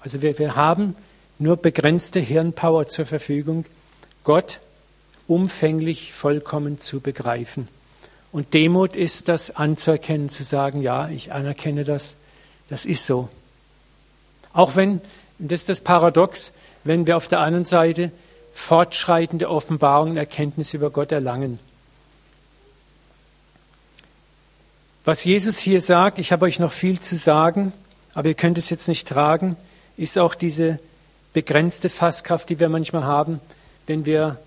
Also 0.00 0.20
wir, 0.20 0.40
wir 0.40 0.56
haben 0.56 0.96
nur 1.38 1.56
begrenzte 1.58 2.18
Hirnpower 2.18 2.88
zur 2.88 3.06
Verfügung, 3.06 3.66
Gott 4.24 4.58
umfänglich 5.28 6.12
vollkommen 6.12 6.80
zu 6.80 6.98
begreifen. 6.98 7.68
Und 8.32 8.52
Demut 8.52 8.96
ist 8.96 9.28
das 9.28 9.54
anzuerkennen, 9.54 10.28
zu 10.28 10.42
sagen, 10.42 10.82
ja, 10.82 11.08
ich 11.08 11.32
anerkenne 11.32 11.84
das, 11.84 12.16
das 12.66 12.84
ist 12.84 13.06
so. 13.06 13.28
Auch 14.52 14.74
wenn, 14.74 15.00
das 15.38 15.60
ist 15.60 15.68
das 15.68 15.80
Paradox, 15.82 16.50
wenn 16.82 17.06
wir 17.06 17.16
auf 17.16 17.28
der 17.28 17.38
anderen 17.38 17.64
Seite 17.64 18.10
fortschreitende 18.56 19.50
Offenbarung 19.50 20.10
und 20.10 20.16
Erkenntnis 20.16 20.72
über 20.72 20.90
Gott 20.90 21.12
erlangen. 21.12 21.58
Was 25.04 25.22
Jesus 25.24 25.58
hier 25.58 25.80
sagt, 25.80 26.18
ich 26.18 26.32
habe 26.32 26.46
euch 26.46 26.58
noch 26.58 26.72
viel 26.72 26.98
zu 26.98 27.16
sagen, 27.16 27.72
aber 28.14 28.28
ihr 28.28 28.34
könnt 28.34 28.56
es 28.56 28.70
jetzt 28.70 28.88
nicht 28.88 29.06
tragen, 29.06 29.56
ist 29.98 30.18
auch 30.18 30.34
diese 30.34 30.80
begrenzte 31.34 31.90
Fasskraft, 31.90 32.48
die 32.48 32.58
wir 32.58 32.70
manchmal 32.70 33.04
haben, 33.04 33.40
wenn 33.86 34.06
wir 34.06 34.38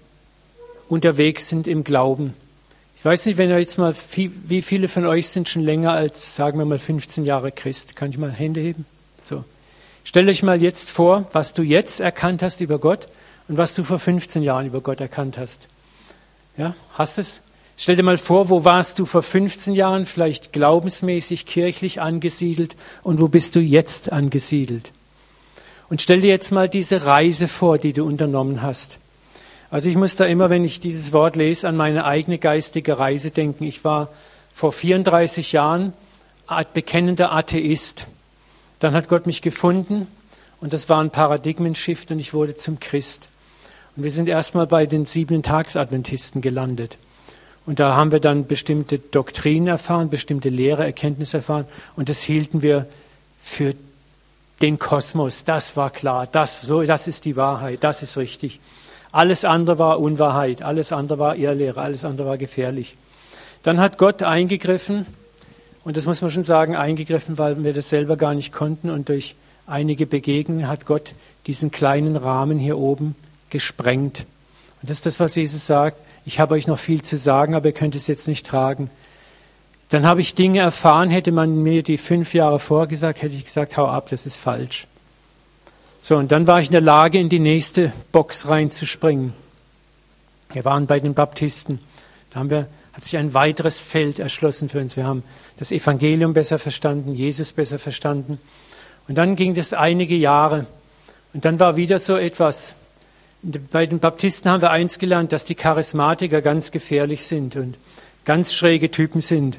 unterwegs 0.89 1.47
sind 1.47 1.67
im 1.67 1.83
Glauben. 1.83 2.33
Ich 2.97 3.05
weiß 3.05 3.27
nicht, 3.27 3.37
wenn 3.37 3.51
ihr 3.51 3.59
jetzt 3.59 3.77
mal, 3.77 3.93
wie 4.15 4.61
viele 4.63 4.87
von 4.87 5.05
euch 5.05 5.29
sind 5.29 5.47
schon 5.47 5.61
länger 5.61 5.93
als, 5.93 6.35
sagen 6.35 6.57
wir 6.57 6.65
mal, 6.65 6.79
15 6.79 7.25
Jahre 7.25 7.51
Christ? 7.51 7.95
Kann 7.95 8.09
ich 8.09 8.17
mal 8.17 8.31
Hände 8.31 8.59
heben? 8.59 8.85
So. 9.23 9.45
Stell 10.03 10.27
euch 10.27 10.41
mal 10.41 10.61
jetzt 10.61 10.89
vor, 10.89 11.27
was 11.31 11.53
du 11.53 11.61
jetzt 11.61 11.99
erkannt 11.99 12.41
hast 12.41 12.59
über 12.59 12.79
Gott 12.79 13.07
und 13.50 13.58
was 13.58 13.74
du 13.74 13.84
vor 13.84 14.00
15 14.00 14.44
Jahren 14.44 14.68
über 14.68 14.79
Gott 14.79 15.01
erkannt 15.01 15.38
hast. 15.38 15.68
Ja, 16.56 16.75
hast 16.94 17.18
es? 17.18 17.41
Stell 17.75 17.96
dir 17.96 18.03
mal 18.03 18.18
vor, 18.18 18.50
wo 18.50 18.63
warst 18.63 19.00
du 19.00 19.06
vor 19.06 19.24
15 19.24 19.74
Jahren 19.74 20.06
vielleicht 20.06 20.53
glaubensmäßig, 20.53 21.46
kirchlich 21.46 22.00
angesiedelt 22.00 22.75
und 23.03 23.20
wo 23.20 23.27
bist 23.27 23.56
du 23.56 23.60
jetzt 23.60 24.12
angesiedelt? 24.12 24.91
Und 25.89 26.01
stell 26.01 26.22
dir 26.22 26.29
jetzt 26.29 26.51
mal 26.51 26.70
diese 26.70 27.06
Reise 27.06 27.48
vor, 27.48 27.79
die 27.79 27.94
du 27.94 28.06
unternommen 28.06 28.62
hast. 28.62 29.00
Also 29.72 29.89
ich 29.89 29.96
muss 29.96 30.15
da 30.15 30.25
immer, 30.25 30.50
wenn 30.50 30.65
ich 30.65 30.79
dieses 30.79 31.13
Wort 31.13 31.36
lese, 31.36 31.68
an 31.68 31.77
meine 31.77 32.06
eigene 32.06 32.38
geistige 32.38 33.00
Reise 33.00 33.32
denken. 33.32 33.63
Ich 33.63 33.84
war 33.84 34.10
vor 34.53 34.72
34 34.72 35.53
Jahren 35.53 35.94
bekennender 36.74 37.32
Atheist. 37.32 38.06
Dann 38.79 38.94
hat 38.94 39.10
Gott 39.10 39.25
mich 39.25 39.41
gefunden 39.41 40.06
und 40.60 40.74
das 40.74 40.89
war 40.89 41.01
ein 41.01 41.12
Paradigmenshift 41.12 42.12
und 42.12 42.20
ich 42.20 42.34
wurde 42.34 42.56
zum 42.56 42.79
Christ. 42.79 43.28
Und 44.00 44.03
wir 44.03 44.12
sind 44.12 44.29
erstmal 44.29 44.65
bei 44.65 44.86
den 44.86 45.03
siebenten 45.03 45.44
Tagsadventisten 45.44 46.41
gelandet. 46.41 46.98
Und 47.65 47.82
da 47.82 47.98
haben 47.98 48.13
wir 48.13 48.22
dann 48.22 48.48
bestimmte 48.48 48.98
Doktrinen 48.98 49.68
erfahren, 49.68 50.10
bestimmte 50.10 50.48
Lehre, 50.48 50.86
Erkenntnisse 50.86 51.36
erfahren. 51.36 51.65
Und 51.98 52.08
das 52.08 52.22
hielten 52.22 52.62
wir 52.62 52.86
für 53.41 53.74
den 54.62 54.79
Kosmos. 54.79 55.44
Das 55.44 55.75
war 55.75 55.89
klar. 55.89 56.27
Das, 56.32 56.62
so, 56.62 56.82
das 56.84 57.10
ist 57.10 57.25
die 57.25 57.36
Wahrheit. 57.36 57.84
Das 57.84 58.01
ist 58.01 58.15
richtig. 58.15 58.62
Alles 59.12 59.44
andere 59.44 59.79
war 59.79 60.00
Unwahrheit. 60.00 60.62
Alles 60.62 60.94
andere 60.94 61.20
war 61.20 61.36
Irrlehre. 61.36 61.82
Alles 61.82 62.06
andere 62.06 62.25
war 62.25 62.38
gefährlich. 62.38 62.96
Dann 63.63 63.82
hat 63.82 63.98
Gott 63.98 64.24
eingegriffen. 64.24 65.06
Und 65.84 65.98
das 65.98 66.06
muss 66.06 66.22
man 66.22 66.32
schon 66.32 66.46
sagen, 66.46 66.77
eingegriffen, 66.77 67.38
weil 67.38 67.62
wir 67.65 67.74
das 67.74 67.89
selber 67.89 68.15
gar 68.15 68.34
nicht 68.34 68.53
konnten. 68.53 68.91
Und 68.91 69.10
durch 69.10 69.36
einige 69.68 70.06
Begegnungen 70.06 70.70
hat 70.70 70.86
Gott 70.86 71.15
diesen 71.48 71.70
kleinen 71.70 72.15
Rahmen 72.15 72.60
hier 72.60 72.77
oben 72.77 73.18
gesprengt. 73.50 74.25
Und 74.82 74.89
das 74.89 74.98
ist 74.98 75.06
das, 75.06 75.20
was 75.20 75.36
Jesus 75.36 75.65
sagt 75.65 76.00
ich 76.29 76.39
habe 76.39 76.53
euch 76.53 76.68
noch 76.68 76.77
viel 76.77 77.01
zu 77.01 77.18
sagen, 77.18 77.56
aber 77.56 77.68
ihr 77.68 77.74
könnt 77.74 77.96
es 77.96 78.06
jetzt 78.06 78.27
nicht 78.27 78.46
tragen. 78.46 78.89
Dann 79.89 80.06
habe 80.06 80.22
ich 80.22 80.36
Dinge 80.36 80.60
erfahren, 80.60 81.10
hätte 81.10 81.32
man 81.32 81.63
mir 81.63 81.82
die 81.82 81.98
fünf 81.98 82.36
Jahre 82.36 82.60
vorgesagt, 82.60 83.24
hätte 83.24 83.36
ich 83.36 83.46
gesagt, 83.46 83.77
hau 83.77 83.88
ab, 83.88 84.10
das 84.10 84.27
ist 84.27 84.36
falsch. 84.36 84.86
So, 86.01 86.15
und 86.18 86.32
dann 86.32 86.46
war 86.46 86.62
ich 86.62 86.68
in 86.68 86.74
der 86.74 86.82
Lage, 86.82 87.20
in 87.20 87.29
die 87.29 87.39
nächste 87.39 87.91
Box 88.12 88.48
reinzuspringen. 88.48 89.34
Wir 90.51 90.65
waren 90.65 90.86
bei 90.86 91.00
den 91.00 91.15
Baptisten. 91.15 91.79
Da 92.29 92.41
haben 92.41 92.51
wir, 92.51 92.68
hat 92.94 93.03
sich 93.03 93.18
ein 93.18 93.34
weiteres 93.34 93.79
Feld 93.79 94.20
erschlossen 94.20 94.70
für 94.70 94.79
uns. 94.79 94.96
Wir 94.96 95.06
haben 95.06 95.24
das 95.58 95.72
Evangelium 95.72 96.36
besser 96.36 96.60
verstanden, 96.60 97.15
Jesus 97.15 97.53
besser 97.53 97.79
verstanden. 97.79 98.39
Und 99.08 99.18
dann 99.18 99.36
ging 99.36 99.56
das 99.56 99.74
einige 99.74 100.15
Jahre. 100.15 100.68
Und 101.34 101.46
dann 101.46 101.60
war 101.60 101.75
wieder 101.75 101.98
so 101.98 102.15
etwas, 102.15 102.75
bei 103.41 103.86
den 103.86 104.00
Baptisten 104.00 104.51
haben 104.51 104.62
wir 104.62 104.72
eins 104.72 105.00
gelernt, 105.00 105.31
dass 105.31 105.46
die 105.46 105.55
Charismatiker 105.55 106.41
ganz 106.41 106.72
gefährlich 106.72 107.24
sind 107.24 107.55
und 107.55 107.75
ganz 108.25 108.53
schräge 108.53 108.91
Typen 108.91 109.22
sind 109.22 109.58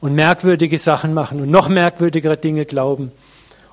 und 0.00 0.14
merkwürdige 0.14 0.78
Sachen 0.78 1.12
machen 1.12 1.40
und 1.40 1.50
noch 1.50 1.68
merkwürdigere 1.68 2.36
Dinge 2.36 2.66
glauben. 2.66 3.10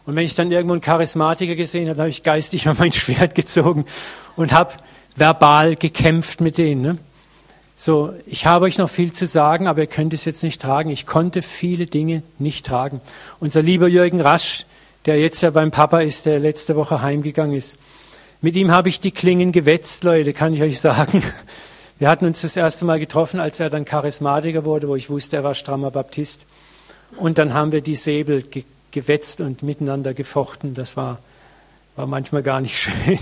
Und 0.05 0.15
wenn 0.15 0.25
ich 0.25 0.36
dann 0.36 0.51
irgendwo 0.51 0.74
einen 0.74 0.81
Charismatiker 0.81 1.55
gesehen 1.55 1.88
habe, 1.89 2.00
habe 2.00 2.10
ich 2.10 2.24
geistig 2.24 2.65
mal 2.67 2.75
mein 2.77 2.91
Schwert 2.91 3.36
gezogen 3.36 3.86
und 4.36 4.51
habe 4.51 4.74
verbal 5.15 5.75
gekämpft 5.75 6.41
mit 6.41 6.57
denen. 6.57 6.81
Ne? 6.81 6.98
So, 7.75 8.13
ich 8.25 8.45
habe 8.45 8.65
euch 8.65 8.77
noch 8.77 8.89
viel 8.89 9.13
zu 9.13 9.27
sagen, 9.27 9.67
aber 9.67 9.81
ihr 9.81 9.88
könnt 9.88 10.13
es 10.13 10.25
jetzt 10.25 10.43
nicht 10.43 10.62
tragen. 10.62 10.89
Ich 10.89 11.05
konnte 11.05 11.41
viele 11.41 11.86
Dinge 11.86 12.24
nicht 12.39 12.65
tragen. 12.65 13.01
Unser 13.39 13.62
lieber 13.62 13.88
Jürgen 13.88 14.22
Rasch, 14.22 14.65
der 15.05 15.19
jetzt 15.19 15.41
ja 15.41 15.51
beim 15.51 15.72
Papa 15.72 16.00
ist, 16.00 16.25
der 16.25 16.39
letzte 16.39 16.75
Woche 16.75 17.01
heimgegangen 17.01 17.55
ist, 17.55 17.77
mit 18.43 18.57
ihm 18.57 18.71
habe 18.71 18.89
ich 18.89 19.00
die 19.00 19.12
Klingen 19.12 19.53
gewetzt, 19.53 20.03
Leute, 20.03 20.33
kann 20.33 20.53
ich 20.53 20.62
euch 20.62 20.81
sagen. 20.81 21.23
Wir 21.97 22.09
hatten 22.09 22.25
uns 22.25 22.41
das 22.41 22.57
erste 22.57 22.83
Mal 22.83 23.00
getroffen, 23.00 23.39
als 23.39 23.62
er 23.62 23.69
dann 23.69 23.85
Charismatiker 23.85 24.65
wurde, 24.65 24.89
wo 24.89 24.97
ich 24.97 25.09
wusste, 25.09 25.38
er 25.38 25.45
war 25.45 25.55
strammer 25.55 25.91
Baptist. 25.91 26.45
Und 27.15 27.38
dann 27.38 27.53
haben 27.53 27.71
wir 27.71 27.79
die 27.79 27.95
Säbel 27.95 28.41
ge 28.41 28.65
gewetzt 28.91 29.39
und 29.39 29.63
miteinander 29.63 30.13
gefochten. 30.13 30.73
Das 30.73 30.97
war, 30.97 31.19
war 31.95 32.05
manchmal 32.05 32.43
gar 32.43 32.59
nicht 32.59 32.77
schön. 32.81 33.17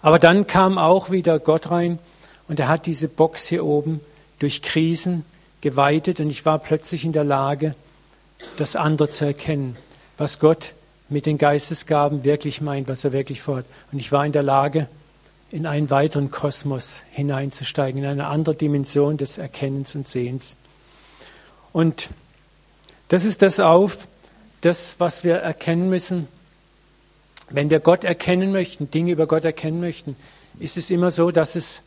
Aber 0.00 0.20
dann 0.20 0.46
kam 0.46 0.78
auch 0.78 1.10
wieder 1.10 1.40
Gott 1.40 1.72
rein 1.72 1.98
und 2.46 2.60
er 2.60 2.68
hat 2.68 2.86
diese 2.86 3.08
Box 3.08 3.48
hier 3.48 3.64
oben 3.64 3.98
durch 4.38 4.62
Krisen 4.62 5.24
geweitet 5.60 6.20
und 6.20 6.30
ich 6.30 6.46
war 6.46 6.60
plötzlich 6.60 7.04
in 7.04 7.12
der 7.12 7.24
Lage, 7.24 7.74
das 8.58 8.76
andere 8.76 9.10
zu 9.10 9.24
erkennen, 9.24 9.76
was 10.18 10.38
Gott 10.38 10.72
mit 11.08 11.26
den 11.26 11.38
Geistesgaben 11.38 12.24
wirklich 12.24 12.60
meint, 12.60 12.88
was 12.88 13.04
er 13.04 13.12
wirklich 13.12 13.40
vorhat. 13.40 13.66
Und 13.92 13.98
ich 13.98 14.12
war 14.12 14.26
in 14.26 14.32
der 14.32 14.42
Lage, 14.42 14.88
in 15.50 15.66
einen 15.66 15.90
weiteren 15.90 16.30
Kosmos 16.30 17.02
hineinzusteigen, 17.12 18.02
in 18.02 18.08
eine 18.08 18.26
andere 18.26 18.54
Dimension 18.54 19.16
des 19.16 19.38
Erkennens 19.38 19.94
und 19.94 20.08
Sehens. 20.08 20.56
Und 21.72 22.10
das 23.08 23.24
ist 23.24 23.42
das 23.42 23.60
auf, 23.60 24.08
das, 24.60 24.96
was 24.98 25.22
wir 25.22 25.36
erkennen 25.36 25.88
müssen. 25.88 26.26
Wenn 27.50 27.70
wir 27.70 27.78
Gott 27.78 28.02
erkennen 28.02 28.50
möchten, 28.50 28.90
Dinge 28.90 29.12
über 29.12 29.28
Gott 29.28 29.44
erkennen 29.44 29.80
möchten, 29.80 30.16
ist 30.58 30.76
es 30.76 30.90
immer 30.90 31.12
so, 31.12 31.30
dass 31.30 31.54
es 31.54 31.82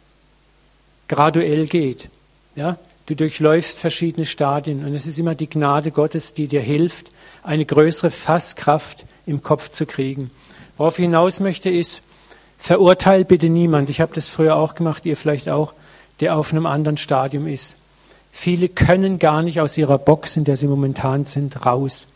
graduell 1.09 1.67
geht. 1.67 2.09
Ja? 2.55 2.77
Du 3.07 3.15
durchläufst 3.15 3.79
verschiedene 3.79 4.25
Stadien 4.25 4.85
und 4.85 4.93
es 4.93 5.07
ist 5.07 5.19
immer 5.19 5.35
die 5.35 5.49
Gnade 5.49 5.91
Gottes, 5.91 6.33
die 6.33 6.47
dir 6.47 6.61
hilft, 6.61 7.11
eine 7.50 7.65
größere 7.65 8.12
Fasskraft 8.12 9.08
im 9.25 9.41
Kopf 9.41 9.72
zu 9.72 9.88
kriegen. 9.88 10.29
Worauf 10.77 11.00
ich 11.00 11.03
hinaus 11.06 11.39
möchte 11.39 11.72
ist, 11.72 12.03
verurteil 12.60 13.25
bitte 13.25 13.50
niemand. 13.50 13.89
Ich 13.89 14.01
habe 14.01 14.13
das 14.13 14.29
früher 14.29 14.56
auch 14.56 14.75
gemacht, 14.75 15.03
ihr 15.08 15.18
vielleicht 15.18 15.50
auch, 15.50 15.74
der 16.20 16.38
auf 16.38 16.51
einem 16.51 16.68
anderen 16.68 16.98
Stadium 16.98 17.48
ist. 17.48 17.75
Viele 18.32 18.70
können 18.70 19.18
gar 19.18 19.41
nicht 19.41 19.62
aus 19.62 19.79
ihrer 19.79 19.98
Box, 19.98 20.38
in 20.38 20.44
der 20.44 20.58
sie 20.58 20.68
momentan 20.68 21.25
sind, 21.25 21.65
raus. 21.65 22.08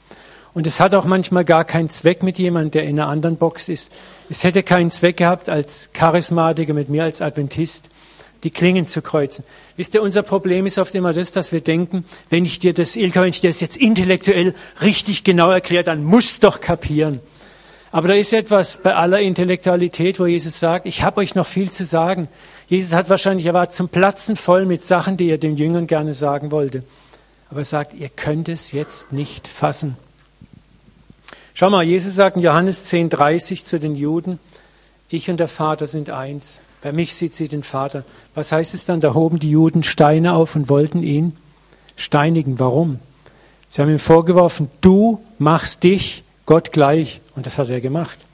Und 0.53 0.67
es 0.67 0.79
hat 0.79 0.93
auch 0.93 1.05
manchmal 1.05 1.45
gar 1.45 1.65
keinen 1.65 1.89
Zweck 1.89 2.21
mit 2.21 2.37
jemandem, 2.37 2.69
der 2.69 2.83
in 2.83 2.99
einer 2.99 3.09
anderen 3.09 3.37
Box 3.37 3.69
ist. 3.69 3.91
Es 4.29 4.43
hätte 4.43 4.61
keinen 4.61 4.91
Zweck 4.91 5.17
gehabt, 5.17 5.49
als 5.49 5.89
Charismatiker 5.93 6.75
mit 6.75 6.89
mir 6.89 7.05
als 7.05 7.23
Adventist 7.23 7.89
die 8.43 8.51
Klingen 8.51 8.87
zu 8.87 9.01
kreuzen. 9.01 9.45
Wisst 9.77 9.95
ihr, 9.95 10.01
unser 10.01 10.21
Problem 10.21 10.65
ist 10.65 10.77
oft 10.77 10.93
immer 10.95 11.13
das, 11.13 11.31
dass 11.31 11.51
wir 11.51 11.61
denken, 11.61 12.05
wenn 12.29 12.45
ich 12.45 12.59
dir 12.59 12.73
das, 12.73 12.95
Ilka, 12.95 13.21
wenn 13.21 13.29
ich 13.29 13.41
dir 13.41 13.49
das 13.49 13.61
jetzt 13.61 13.77
intellektuell 13.77 14.53
richtig 14.81 15.23
genau 15.23 15.49
erkläre, 15.51 15.83
dann 15.83 16.03
musst 16.03 16.43
doch 16.43 16.61
kapieren. 16.61 17.21
Aber 17.91 18.07
da 18.07 18.15
ist 18.15 18.33
etwas 18.33 18.81
bei 18.81 18.95
aller 18.95 19.19
Intellektualität, 19.19 20.19
wo 20.19 20.25
Jesus 20.25 20.59
sagt, 20.59 20.87
ich 20.87 21.03
habe 21.03 21.21
euch 21.21 21.35
noch 21.35 21.45
viel 21.45 21.69
zu 21.69 21.85
sagen. 21.85 22.27
Jesus 22.67 22.93
hat 22.93 23.09
wahrscheinlich, 23.09 23.45
er 23.45 23.53
war 23.53 23.69
zum 23.69 23.87
Platzen 23.87 24.35
voll 24.35 24.65
mit 24.65 24.83
Sachen, 24.83 25.15
die 25.15 25.29
er 25.29 25.37
den 25.37 25.57
Jüngern 25.57 25.85
gerne 25.85 26.15
sagen 26.15 26.51
wollte. 26.51 26.83
Aber 27.51 27.61
er 27.61 27.65
sagt, 27.65 27.93
ihr 27.93 28.09
könnt 28.09 28.49
es 28.49 28.71
jetzt 28.71 29.11
nicht 29.11 29.47
fassen. 29.47 29.95
Schau 31.53 31.69
mal, 31.69 31.83
Jesus 31.83 32.15
sagt 32.15 32.35
in 32.35 32.41
Johannes 32.41 32.91
10,30 32.91 33.63
zu 33.63 33.79
den 33.79 33.95
Juden, 33.95 34.39
ich 35.09 35.29
und 35.29 35.39
der 35.39 35.47
Vater 35.47 35.85
sind 35.85 36.09
eins. 36.09 36.61
Bei 36.83 36.91
mich 36.91 37.15
sieht 37.15 37.33
sie 37.33 37.47
den 37.47 37.63
Vater. 37.63 38.03
Was 38.35 38.51
heißt 38.51 38.73
es 38.73 38.85
dann? 38.85 38.99
Da 38.99 39.13
hoben 39.13 39.39
die 39.39 39.49
Juden 39.49 39.83
Steine 39.83 40.33
auf 40.33 40.57
und 40.57 40.67
wollten 40.67 41.01
ihn 41.01 41.33
steinigen. 41.95 42.59
Warum? 42.59 42.99
Sie 43.69 43.81
haben 43.81 43.89
ihm 43.89 43.99
vorgeworfen, 43.99 44.69
du 44.81 45.23
machst 45.39 45.83
dich 45.83 46.23
Gott 46.45 46.73
gleich. 46.73 47.21
Und 47.37 47.45
das 47.45 47.57
hat 47.57 47.69
er 47.69 47.79
gemacht. 47.79 48.25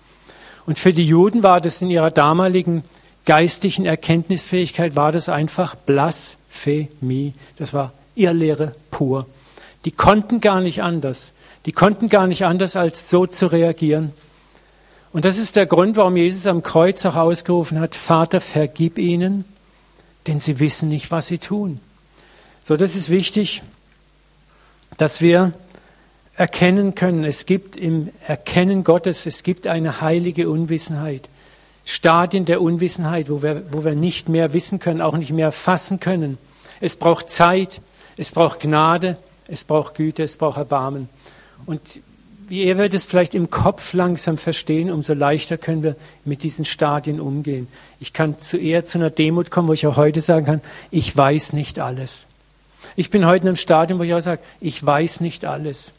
Und 0.66 0.80
für 0.80 0.94
die 0.94 1.06
Juden 1.06 1.44
war 1.44 1.62
das 1.62 1.80
in 1.84 1.92
ihrer 1.92 2.10
damaligen 2.10 2.84
geistigen 3.24 3.86
Erkenntnisfähigkeit, 3.86 4.96
war 4.96 5.12
das 5.12 5.30
einfach 5.30 5.76
Blasphemie. 5.76 7.34
Das 7.58 7.76
war 7.76 7.94
Irrlehre 8.16 8.74
pur. 8.90 9.28
Die 9.86 9.92
konnten 9.92 10.42
gar 10.42 10.60
nicht 10.60 10.82
anders. 10.82 11.34
Die 11.68 11.72
konnten 11.72 12.10
gar 12.10 12.26
nicht 12.26 12.46
anders, 12.46 12.76
als 12.76 13.12
so 13.12 13.28
zu 13.28 13.46
reagieren. 13.46 14.12
Und 15.12 15.26
das 15.26 15.38
ist 15.38 15.56
der 15.56 15.66
Grund, 15.66 15.98
warum 15.98 16.18
Jesus 16.18 16.46
am 16.46 16.62
Kreuz 16.62 17.06
auch 17.06 17.16
ausgerufen 17.16 17.80
hat, 17.80 17.96
Vater, 17.96 18.42
vergib 18.42 19.00
ihnen, 19.00 19.46
denn 20.28 20.40
sie 20.40 20.60
wissen 20.60 20.90
nicht, 20.90 21.10
was 21.10 21.28
sie 21.28 21.40
tun. 21.40 21.80
So, 22.64 22.78
das 22.78 22.96
ist 22.96 23.10
wichtig, 23.10 23.64
dass 24.98 25.22
wir 25.22 25.54
erkennen 26.36 26.94
können, 26.96 27.24
es 27.24 27.46
gibt 27.46 27.76
im 27.76 28.10
Erkennen 28.28 28.84
Gottes, 28.84 29.26
es 29.26 29.44
gibt 29.44 29.68
eine 29.68 30.02
heilige 30.02 30.50
Unwissenheit. 30.50 31.28
Stadien 31.86 32.46
der 32.46 32.62
Unwissenheit, 32.62 33.30
wo 33.30 33.42
wir, 33.42 33.64
wo 33.72 33.84
wir 33.84 33.96
nicht 33.96 34.30
mehr 34.30 34.54
wissen 34.54 34.80
können, 34.80 35.02
auch 35.02 35.18
nicht 35.18 35.32
mehr 35.32 35.52
fassen 35.52 36.00
können. 36.00 36.38
Es 36.80 36.96
braucht 36.96 37.32
Zeit, 37.32 37.82
es 38.16 38.32
braucht 38.32 38.60
Gnade, 38.60 39.18
es 39.48 39.64
braucht 39.64 39.96
Güte, 39.96 40.24
es 40.24 40.38
braucht 40.38 40.58
Erbarmen. 40.58 41.10
Und 41.66 41.82
er 42.50 42.78
wird 42.78 42.94
es 42.94 43.06
vielleicht 43.06 43.36
im 43.36 43.50
Kopf 43.50 43.94
langsam 43.94 44.38
verstehen, 44.38 44.92
umso 44.92 45.14
leichter 45.14 45.58
können 45.58 45.84
wir 45.84 45.96
mit 46.26 46.44
diesen 46.44 46.66
Stadien 46.66 47.20
umgehen. 47.20 47.68
Ich 48.00 48.14
kann 48.14 48.40
zu 48.40 48.58
eher 48.58 48.86
zu 48.86 48.98
einer 48.98 49.10
Demut 49.10 49.52
kommen, 49.52 49.68
wo 49.68 49.74
ich 49.74 49.86
auch 49.88 49.98
heute 49.98 50.22
sagen 50.22 50.46
kann, 50.46 50.62
ich 50.92 51.16
weiß 51.16 51.54
nicht 51.54 51.80
alles. 51.80 52.28
Ich 52.96 53.10
bin 53.10 53.26
heute 53.26 53.44
in 53.44 53.50
einem 53.50 53.56
Stadium, 53.56 54.00
wo 54.00 54.04
ich 54.04 54.14
auch 54.14 54.22
sage, 54.22 54.42
ich 54.60 54.84
weiß 54.86 55.22
nicht 55.22 55.46
alles. 55.46 55.94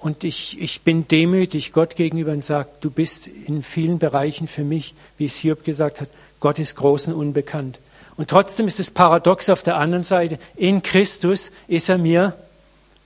Und 0.00 0.22
ich, 0.22 0.60
ich 0.60 0.82
bin 0.82 1.08
demütig 1.08 1.72
Gott 1.72 1.96
gegenüber 1.96 2.32
und 2.32 2.44
sage, 2.44 2.68
du 2.80 2.90
bist 2.90 3.26
in 3.26 3.62
vielen 3.62 3.98
Bereichen 3.98 4.46
für 4.46 4.64
mich, 4.64 4.94
wie 5.16 5.24
es 5.24 5.36
Hiob 5.36 5.64
gesagt 5.64 6.00
hat, 6.00 6.08
Gott 6.40 6.58
ist 6.58 6.76
groß 6.76 7.08
und 7.08 7.14
unbekannt. 7.14 7.80
Und 8.16 8.30
trotzdem 8.30 8.68
ist 8.68 8.80
es 8.80 8.90
paradox 8.90 9.48
auf 9.48 9.62
der 9.62 9.76
anderen 9.76 10.04
Seite, 10.04 10.38
in 10.56 10.82
Christus 10.82 11.50
ist 11.66 11.88
er 11.88 11.98
mir 11.98 12.34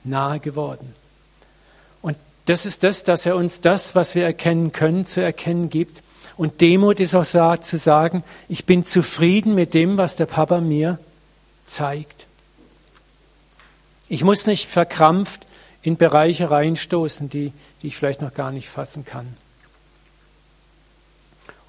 nahe 0.05 0.41
geworden. 0.41 0.95
Das 2.47 2.67
ist 2.67 2.83
das, 2.83 3.05
dass 3.05 3.27
er 3.27 3.37
uns 3.37 3.61
das, 3.61 3.95
was 3.95 4.15
wir 4.15 4.25
erkennen 4.25 4.73
können, 4.73 5.07
zu 5.07 5.21
erkennen 5.21 5.71
gibt. 5.71 6.03
Und 6.37 6.61
Demut 6.61 6.99
ist 6.99 7.15
auch 7.15 7.59
zu 7.59 7.79
sagen, 7.79 8.25
ich 8.49 8.67
bin 8.67 8.85
zufrieden 8.85 9.55
mit 9.55 9.75
dem, 9.75 9.97
was 9.99 10.17
der 10.17 10.27
Papa 10.27 10.61
mir 10.61 10.99
zeigt. 11.65 12.27
Ich 14.09 14.25
muss 14.25 14.47
nicht 14.47 14.69
verkrampft 14.69 15.47
in 15.83 15.97
Bereiche 15.97 16.51
reinstoßen, 16.51 17.29
die, 17.29 17.53
die 17.83 17.89
ich 17.89 17.97
vielleicht 17.97 18.23
noch 18.23 18.35
gar 18.35 18.51
nicht 18.51 18.69
fassen 18.69 19.05
kann. 19.05 19.37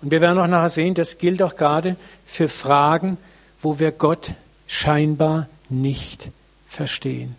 Und 0.01 0.11
wir 0.11 0.21
werden 0.21 0.37
auch 0.39 0.47
nachher 0.47 0.69
sehen, 0.69 0.95
das 0.95 1.17
gilt 1.17 1.41
auch 1.41 1.55
gerade 1.55 1.95
für 2.25 2.49
Fragen, 2.49 3.17
wo 3.61 3.79
wir 3.79 3.91
Gott 3.91 4.33
scheinbar 4.67 5.47
nicht 5.69 6.29
verstehen. 6.67 7.35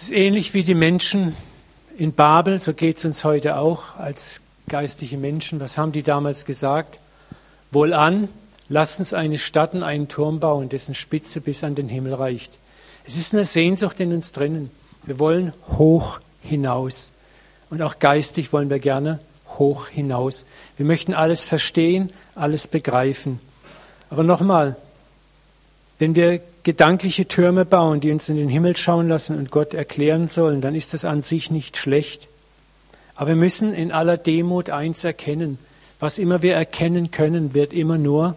Es 0.00 0.04
ist 0.04 0.12
ähnlich 0.12 0.54
wie 0.54 0.62
die 0.62 0.76
Menschen 0.76 1.36
in 1.96 2.12
Babel, 2.12 2.60
so 2.60 2.72
geht 2.72 2.98
es 2.98 3.04
uns 3.04 3.24
heute 3.24 3.56
auch 3.56 3.96
als 3.96 4.40
geistige 4.68 5.16
Menschen. 5.16 5.58
Was 5.58 5.76
haben 5.76 5.90
die 5.90 6.04
damals 6.04 6.44
gesagt? 6.44 7.00
Wohlan, 7.72 8.28
lasst 8.68 9.00
uns 9.00 9.12
eine 9.12 9.38
Stadt 9.38 9.74
und 9.74 9.82
einen 9.82 10.06
Turm 10.06 10.38
bauen, 10.38 10.68
dessen 10.68 10.94
Spitze 10.94 11.40
bis 11.40 11.64
an 11.64 11.74
den 11.74 11.88
Himmel 11.88 12.14
reicht. 12.14 12.58
Es 13.06 13.16
ist 13.16 13.34
eine 13.34 13.44
Sehnsucht 13.44 13.98
in 13.98 14.12
uns 14.12 14.30
drinnen. 14.30 14.70
Wir 15.02 15.18
wollen 15.18 15.52
hoch 15.66 16.20
hinaus. 16.42 17.10
Und 17.68 17.82
auch 17.82 17.98
geistig 17.98 18.52
wollen 18.52 18.70
wir 18.70 18.78
gerne 18.78 19.18
hoch 19.58 19.88
hinaus. 19.88 20.46
Wir 20.76 20.86
möchten 20.86 21.12
alles 21.12 21.44
verstehen, 21.44 22.12
alles 22.36 22.68
begreifen. 22.68 23.40
Aber 24.10 24.22
nochmal, 24.22 24.76
wenn 25.98 26.14
wir 26.14 26.40
gedankliche 26.68 27.26
Türme 27.26 27.64
bauen, 27.64 28.00
die 28.00 28.10
uns 28.12 28.28
in 28.28 28.36
den 28.36 28.50
Himmel 28.50 28.76
schauen 28.76 29.08
lassen 29.08 29.38
und 29.38 29.50
Gott 29.50 29.72
erklären 29.72 30.28
sollen, 30.28 30.60
dann 30.60 30.74
ist 30.74 30.92
das 30.92 31.06
an 31.06 31.22
sich 31.22 31.50
nicht 31.50 31.78
schlecht. 31.78 32.28
Aber 33.14 33.28
wir 33.28 33.36
müssen 33.36 33.72
in 33.72 33.90
aller 33.90 34.18
Demut 34.18 34.68
eins 34.68 35.02
erkennen. 35.02 35.58
Was 35.98 36.18
immer 36.18 36.42
wir 36.42 36.54
erkennen 36.54 37.10
können, 37.10 37.54
wird 37.54 37.72
immer 37.72 37.96
nur 37.96 38.36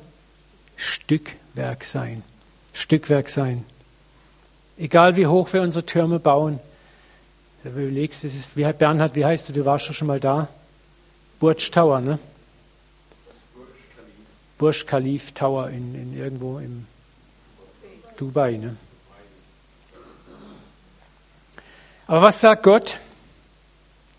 Stückwerk 0.78 1.84
sein. 1.84 2.24
Stückwerk 2.72 3.28
sein. 3.28 3.66
Egal 4.78 5.18
wie 5.18 5.28
hoch 5.28 5.52
wir 5.52 5.62
unsere 5.62 5.86
Türme 5.86 6.18
bauen. 6.18 6.62
Wenn 7.64 7.76
du 7.76 7.82
überlegst, 7.82 8.24
es 8.24 8.34
ist, 8.34 8.56
wie 8.56 8.64
Bernhard, 8.72 9.14
wie 9.16 9.26
heißt 9.26 9.50
du, 9.50 9.54
du 9.54 9.66
warst 9.66 9.94
schon 9.94 10.08
mal 10.08 10.22
da? 10.22 10.48
Burj 11.42 11.70
Tower, 11.70 12.00
ne? 12.00 12.18
Burj 14.58 14.86
Khalif 14.86 15.34
Tower 15.34 15.70
in, 15.70 15.96
in 15.96 16.18
irgendwo 16.18 16.60
im 16.60 16.86
Dubai. 18.22 18.58
Ne? 18.58 18.76
Aber 22.06 22.22
was 22.22 22.40
sagt 22.40 22.62
Gott 22.62 23.00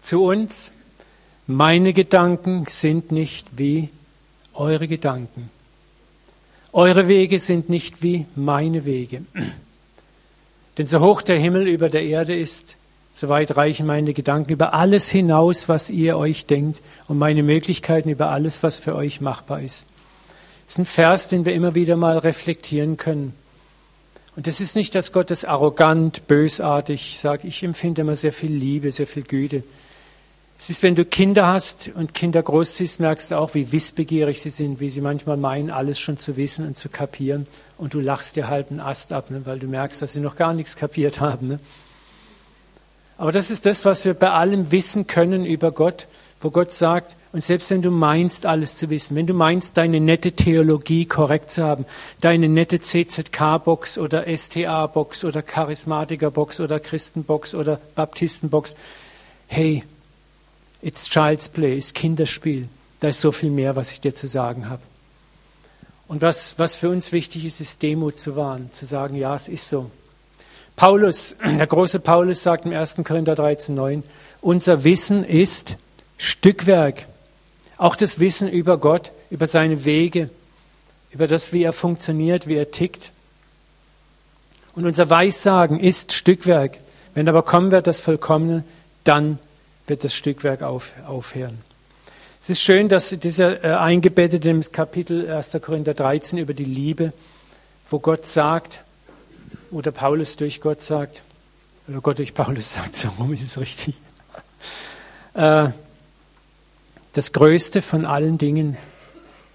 zu 0.00 0.25
uns? 0.25 0.73
Meine 1.47 1.92
Gedanken 1.92 2.66
sind 2.66 3.12
nicht 3.12 3.47
wie 3.56 3.90
eure 4.54 4.88
Gedanken. 4.88 5.50
Eure 6.73 7.06
Wege 7.06 7.38
sind 7.38 7.68
nicht 7.68 8.02
wie 8.02 8.26
meine 8.35 8.85
Wege. 8.85 9.25
Denn 10.78 10.87
so 10.87 10.99
hoch 10.99 11.23
der 11.23 11.38
Himmel 11.38 11.68
über 11.68 11.88
der 11.88 12.02
Erde 12.02 12.37
ist, 12.37 12.76
so 13.12 13.28
weit 13.28 13.56
reichen 13.56 13.87
meine 13.87 14.14
Gedanken 14.14 14.52
über 14.52 14.75
alles 14.75 15.11
hinaus, 15.11 15.68
was 15.68 15.90
ihr 15.90 16.16
euch 16.16 16.47
denkt, 16.47 16.80
und 17.06 17.18
meine 17.18 17.44
Möglichkeiten 17.44 18.09
über 18.09 18.30
alles, 18.30 18.64
was 18.64 18.78
für 18.78 18.97
euch 18.97 19.21
machbar 19.21 19.61
ist. 19.61 19.87
Das 20.66 20.75
ist 20.75 20.78
ein 20.78 20.87
Vers, 20.87 21.28
den 21.28 21.44
wir 21.44 21.54
immer 21.54 21.76
wieder 21.76 21.97
mal 21.97 22.18
reflektieren 22.18 22.97
können. 22.97 23.35
Und 24.34 24.46
das 24.46 24.60
ist 24.60 24.76
nicht, 24.76 24.94
dass 24.94 25.12
Gott 25.12 25.30
das 25.30 25.44
arrogant, 25.44 26.26
bösartig 26.26 27.18
sagt. 27.18 27.44
Ich 27.44 27.62
empfinde 27.62 28.00
immer 28.00 28.16
sehr 28.16 28.32
viel 28.32 28.52
Liebe, 28.52 28.90
sehr 28.90 29.06
viel 29.06 29.24
Güte. 29.24 29.62
Es 30.58 30.70
ist, 30.70 30.82
wenn 30.82 30.94
du 30.94 31.04
Kinder 31.04 31.48
hast 31.48 31.90
und 31.94 32.14
Kinder 32.14 32.42
groß 32.42 32.76
siehst, 32.76 33.00
merkst 33.00 33.32
du 33.32 33.34
auch, 33.36 33.54
wie 33.54 33.72
wissbegierig 33.72 34.40
sie 34.40 34.48
sind, 34.48 34.78
wie 34.78 34.88
sie 34.88 35.00
manchmal 35.00 35.36
meinen, 35.36 35.71
alles 35.71 35.99
schon 35.99 36.18
zu 36.18 36.36
wissen 36.36 36.66
und 36.66 36.78
zu 36.78 36.88
kapieren. 36.88 37.49
Und 37.78 37.95
du 37.95 38.00
lachst 38.00 38.36
dir 38.36 38.49
halb 38.49 38.71
einen 38.71 38.80
Ast 38.80 39.12
ab, 39.12 39.30
ne, 39.30 39.42
weil 39.45 39.58
du 39.58 39.66
merkst, 39.66 40.00
dass 40.00 40.12
sie 40.12 40.21
noch 40.21 40.36
gar 40.36 40.54
nichts 40.54 40.76
kapiert 40.76 41.18
haben. 41.21 41.49
Ne? 41.49 41.60
Aber 43.18 43.32
das 43.32 43.50
ist 43.50 43.66
das, 43.66 43.84
was 43.84 44.04
wir 44.04 44.14
bei 44.14 44.30
allem 44.30 44.73
wissen 44.73 45.06
können 45.06 45.45
über 45.45 45.73
Gott, 45.73 46.06
wo 46.40 46.50
Gott 46.50 46.73
sagt, 46.73 47.16
und 47.32 47.42
selbst 47.42 47.71
wenn 47.71 47.80
du 47.80 47.90
meinst, 47.90 48.45
alles 48.45 48.76
zu 48.76 48.90
wissen, 48.90 49.16
wenn 49.16 49.26
du 49.26 49.32
meinst, 49.32 49.78
deine 49.78 50.00
nette 50.00 50.32
Theologie 50.32 51.06
korrekt 51.06 51.50
zu 51.50 51.64
haben, 51.64 51.86
deine 52.21 52.49
nette 52.49 52.80
CZK-Box 52.80 53.97
oder 53.97 54.26
STA-Box 54.26 55.25
oder 55.25 55.40
Charismatiker-Box 55.40 56.60
oder 56.60 56.78
Christen-Box 56.78 57.54
oder 57.54 57.80
Baptisten-Box, 57.95 58.76
hey, 59.47 59.82
it's 60.82 61.08
child's 61.08 61.49
play, 61.49 61.78
ist 61.78 61.95
Kinderspiel. 61.95 62.68
Da 63.00 63.08
ist 63.08 63.23
so 63.23 63.32
viel 63.32 63.50
mehr, 63.50 63.76
was 63.76 63.92
ich 63.92 64.00
dir 64.00 64.14
zu 64.14 64.26
sagen 64.26 64.68
habe. 64.68 64.82
Und 66.08 66.21
was, 66.21 66.58
was 66.58 66.76
für 66.76 66.90
uns 66.90 67.12
wichtig 67.12 67.47
ist, 67.47 67.62
ist 67.62 67.82
Demut 67.82 68.21
zu 68.21 68.36
wahren, 68.36 68.68
zu 68.73 68.84
sagen, 68.84 69.16
ja, 69.16 69.34
es 69.34 69.49
ist 69.49 69.71
so. 69.71 69.90
Paulus, 70.76 71.34
der 71.45 71.66
große 71.66 72.00
Paulus 72.00 72.42
sagt 72.42 72.66
im 72.66 72.75
1. 72.75 72.97
Korinther 73.04 73.32
13,9, 73.32 74.02
unser 74.42 74.84
Wissen 74.84 75.25
ist 75.25 75.78
Stückwerk. 76.18 77.06
Auch 77.82 77.97
das 77.97 78.21
Wissen 78.21 78.49
über 78.49 78.78
Gott, 78.78 79.10
über 79.28 79.49
seine 79.49 79.84
Wege, 79.84 80.30
über 81.10 81.26
das, 81.26 81.52
wie 81.52 81.64
er 81.64 81.73
funktioniert, 81.73 82.47
wie 82.47 82.54
er 82.54 82.71
tickt. 82.71 83.10
Und 84.76 84.86
unser 84.86 85.10
Weissagen 85.10 85.80
ist 85.80 86.12
Stückwerk. 86.12 86.78
Wenn 87.12 87.28
aber 87.28 87.42
kommen 87.42 87.73
wird 87.73 87.88
das 87.88 88.00
Vollkommene, 88.00 88.62
dann 89.02 89.40
wird 89.88 90.04
das 90.04 90.14
Stückwerk 90.14 90.62
auf, 90.62 90.92
aufhören. 91.08 91.58
Es 92.40 92.50
ist 92.50 92.60
schön, 92.60 92.88
dass 92.88 93.08
dieser 93.18 93.64
äh, 93.64 93.75
eingebettet 93.75 94.47
im 94.47 94.60
Kapitel 94.71 95.28
1. 95.28 95.58
Korinther 95.60 95.95
13 95.95 96.38
über 96.38 96.54
die 96.54 96.64
Liebe, 96.64 97.12
wo 97.90 97.99
Gott 97.99 98.26
sagt, 98.26 98.84
oder 99.73 99.90
Paulus 99.90 100.36
durch 100.36 100.60
Gott 100.60 100.84
sagt, 100.84 101.25
oder 101.88 102.00
Gott 102.00 102.18
durch 102.18 102.32
Paulus 102.32 102.73
sagt, 102.75 102.95
so 102.95 103.08
rum 103.18 103.32
ist 103.32 103.42
es 103.42 103.58
richtig, 103.58 103.97
äh, 105.34 105.71
das 107.12 107.32
Größte 107.32 107.82
von 107.82 108.04
allen 108.04 108.38
Dingen 108.38 108.76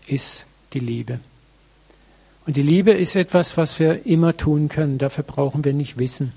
ist 0.05 0.45
die 0.73 0.79
Liebe. 0.79 1.19
Und 2.45 2.55
die 2.55 2.61
Liebe 2.61 2.91
ist 2.91 3.15
etwas, 3.15 3.57
was 3.57 3.79
wir 3.79 4.05
immer 4.05 4.37
tun 4.37 4.69
können. 4.69 4.97
Dafür 4.97 5.23
brauchen 5.23 5.65
wir 5.65 5.73
nicht 5.73 5.97
Wissen. 5.97 6.31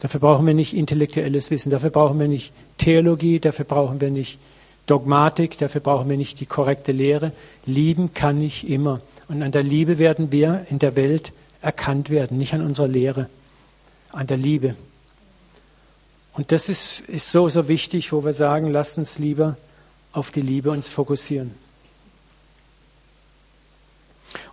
Dafür 0.00 0.18
brauchen 0.18 0.46
wir 0.46 0.54
nicht 0.54 0.74
intellektuelles 0.74 1.50
Wissen. 1.50 1.70
Dafür 1.70 1.90
brauchen 1.90 2.18
wir 2.18 2.26
nicht 2.26 2.52
Theologie. 2.78 3.38
Dafür 3.38 3.64
brauchen 3.64 4.00
wir 4.00 4.10
nicht 4.10 4.38
Dogmatik. 4.86 5.58
Dafür 5.58 5.80
brauchen 5.80 6.10
wir 6.10 6.16
nicht 6.16 6.40
die 6.40 6.46
korrekte 6.46 6.90
Lehre. 6.90 7.30
Lieben 7.66 8.14
kann 8.14 8.42
ich 8.42 8.68
immer. 8.68 9.00
Und 9.28 9.42
an 9.42 9.52
der 9.52 9.62
Liebe 9.62 9.98
werden 9.98 10.32
wir 10.32 10.66
in 10.70 10.80
der 10.80 10.96
Welt 10.96 11.32
erkannt 11.60 12.10
werden. 12.10 12.38
Nicht 12.38 12.52
an 12.52 12.62
unserer 12.62 12.88
Lehre. 12.88 13.28
An 14.10 14.26
der 14.26 14.38
Liebe. 14.38 14.74
Und 16.32 16.50
das 16.50 16.68
ist, 16.68 17.00
ist 17.02 17.30
so, 17.30 17.48
so 17.48 17.68
wichtig, 17.68 18.12
wo 18.12 18.24
wir 18.24 18.32
sagen, 18.32 18.72
lasst 18.72 18.98
uns 18.98 19.20
lieber 19.20 19.56
auf 20.12 20.30
die 20.30 20.42
Liebe 20.42 20.70
uns 20.70 20.88
fokussieren. 20.88 21.54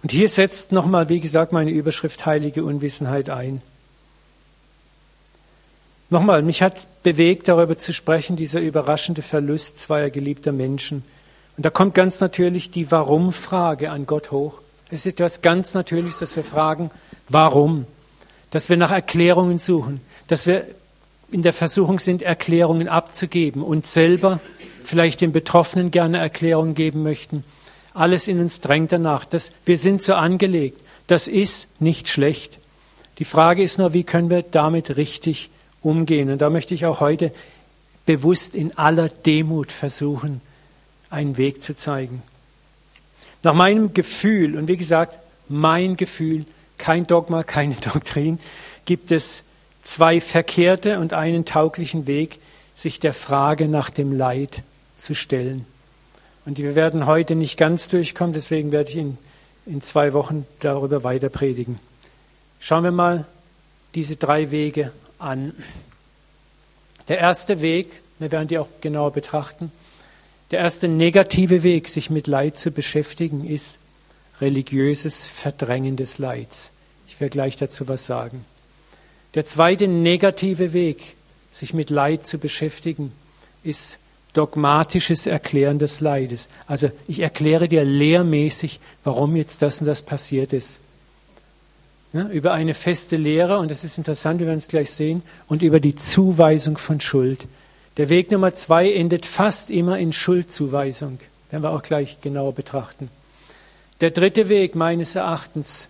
Und 0.01 0.11
hier 0.11 0.29
setzt 0.29 0.71
nochmal, 0.71 1.09
wie 1.09 1.19
gesagt, 1.19 1.51
meine 1.51 1.71
Überschrift 1.71 2.25
heilige 2.25 2.63
Unwissenheit 2.63 3.29
ein. 3.29 3.61
Nochmal, 6.09 6.41
mich 6.41 6.61
hat 6.61 6.87
bewegt, 7.03 7.47
darüber 7.47 7.77
zu 7.77 7.93
sprechen, 7.93 8.35
dieser 8.35 8.61
überraschende 8.61 9.21
Verlust 9.21 9.79
zweier 9.79 10.09
geliebter 10.09 10.51
Menschen. 10.51 11.03
Und 11.55 11.65
da 11.65 11.69
kommt 11.69 11.93
ganz 11.93 12.19
natürlich 12.19 12.71
die 12.71 12.91
Warum-Frage 12.91 13.91
an 13.91 14.05
Gott 14.05 14.31
hoch. 14.31 14.59
Es 14.89 15.05
ist 15.05 15.19
etwas 15.19 15.41
ganz 15.41 15.73
Natürliches, 15.73 16.19
dass 16.19 16.35
wir 16.35 16.43
fragen, 16.43 16.89
warum? 17.27 17.85
Dass 18.49 18.69
wir 18.69 18.77
nach 18.77 18.91
Erklärungen 18.91 19.59
suchen, 19.59 20.01
dass 20.27 20.47
wir 20.47 20.65
in 21.31 21.43
der 21.43 21.53
Versuchung 21.53 21.99
sind, 21.99 22.23
Erklärungen 22.23 22.87
abzugeben 22.87 23.61
und 23.61 23.85
selber 23.85 24.39
vielleicht 24.83 25.21
den 25.21 25.31
Betroffenen 25.31 25.91
gerne 25.91 26.17
Erklärungen 26.17 26.75
geben 26.75 27.03
möchten. 27.03 27.43
Alles 27.93 28.27
in 28.27 28.39
uns 28.39 28.61
drängt 28.61 28.91
danach. 28.91 29.25
Das, 29.25 29.51
wir 29.65 29.77
sind 29.77 30.01
so 30.03 30.13
angelegt. 30.13 30.79
Das 31.07 31.27
ist 31.27 31.69
nicht 31.81 32.07
schlecht. 32.07 32.59
Die 33.17 33.25
Frage 33.25 33.63
ist 33.63 33.77
nur, 33.77 33.93
wie 33.93 34.03
können 34.03 34.29
wir 34.29 34.43
damit 34.43 34.95
richtig 34.95 35.49
umgehen? 35.81 36.29
Und 36.29 36.41
da 36.41 36.49
möchte 36.49 36.73
ich 36.73 36.85
auch 36.85 36.99
heute 36.99 37.31
bewusst 38.05 38.55
in 38.55 38.77
aller 38.77 39.09
Demut 39.09 39.71
versuchen, 39.71 40.41
einen 41.09 41.37
Weg 41.37 41.63
zu 41.63 41.75
zeigen. 41.75 42.23
Nach 43.43 43.53
meinem 43.53 43.93
Gefühl, 43.93 44.57
und 44.57 44.67
wie 44.67 44.77
gesagt, 44.77 45.17
mein 45.47 45.97
Gefühl, 45.97 46.45
kein 46.77 47.07
Dogma, 47.07 47.43
keine 47.43 47.75
Doktrin, 47.93 48.39
gibt 48.85 49.11
es 49.11 49.43
zwei 49.83 50.21
verkehrte 50.21 50.99
und 50.99 51.13
einen 51.13 51.45
tauglichen 51.45 52.07
Weg, 52.07 52.39
sich 52.79 52.99
der 52.99 53.13
Frage 53.13 53.67
nach 53.67 53.89
dem 53.89 54.13
Leid 54.13 54.63
zu 54.95 55.13
stellen. 55.13 55.65
Und 56.45 56.59
wir 56.59 56.75
werden 56.75 57.05
heute 57.05 57.35
nicht 57.35 57.57
ganz 57.57 57.89
durchkommen, 57.89 58.33
deswegen 58.33 58.71
werde 58.71 58.89
ich 58.89 58.95
in, 58.95 59.17
in 59.65 59.81
zwei 59.81 60.13
Wochen 60.13 60.45
darüber 60.61 61.03
weiter 61.03 61.29
predigen. 61.29 61.79
Schauen 62.59 62.83
wir 62.83 62.91
mal 62.91 63.25
diese 63.95 64.15
drei 64.15 64.51
Wege 64.51 64.91
an. 65.17 65.53
Der 67.09 67.17
erste 67.17 67.61
Weg, 67.61 68.01
wir 68.19 68.31
werden 68.31 68.47
die 68.47 68.57
auch 68.57 68.69
genauer 68.81 69.11
betrachten, 69.11 69.71
Der 70.51 70.59
erste 70.59 70.87
negative 70.87 71.61
Weg, 71.61 71.87
sich 71.87 72.09
mit 72.09 72.25
Leid 72.25 72.57
zu 72.57 72.71
beschäftigen, 72.71 73.45
ist 73.45 73.77
religiöses 74.41 75.27
Verdrängen 75.27 75.95
des 75.95 76.17
Leids. 76.17 76.71
Ich 77.07 77.19
werde 77.19 77.31
gleich 77.31 77.57
dazu 77.57 77.87
was 77.87 78.07
sagen. 78.07 78.45
Der 79.35 79.45
zweite 79.45 79.87
negative 79.87 80.73
Weg, 80.73 81.15
sich 81.51 81.73
mit 81.73 81.89
Leid 81.89 82.27
zu 82.27 82.37
beschäftigen, 82.37 83.11
ist 83.63 83.99
dogmatisches 84.33 85.27
Erklären 85.27 85.79
des 85.79 86.01
Leides. 86.01 86.49
Also 86.67 86.91
ich 87.07 87.19
erkläre 87.19 87.67
dir 87.67 87.83
lehrmäßig, 87.83 88.79
warum 89.03 89.35
jetzt 89.35 89.61
das 89.61 89.81
und 89.81 89.87
das 89.87 90.01
passiert 90.01 90.53
ist. 90.53 90.79
Ja, 92.13 92.27
über 92.29 92.53
eine 92.53 92.73
feste 92.73 93.17
Lehre, 93.17 93.59
und 93.59 93.69
das 93.69 93.83
ist 93.83 93.97
interessant, 93.97 94.39
wir 94.39 94.47
werden 94.47 94.57
es 94.57 94.67
gleich 94.67 94.91
sehen, 94.91 95.21
und 95.47 95.61
über 95.61 95.79
die 95.79 95.95
Zuweisung 95.95 96.77
von 96.77 96.99
Schuld. 96.99 97.47
Der 97.97 98.09
Weg 98.09 98.31
Nummer 98.31 98.55
zwei 98.55 98.91
endet 98.91 99.25
fast 99.25 99.69
immer 99.69 99.99
in 99.99 100.13
Schuldzuweisung. 100.13 101.19
Werden 101.51 101.63
wir 101.63 101.71
auch 101.71 101.83
gleich 101.83 102.21
genauer 102.21 102.53
betrachten. 102.53 103.09
Der 104.01 104.11
dritte 104.11 104.49
Weg 104.49 104.75
meines 104.75 105.15
Erachtens 105.15 105.89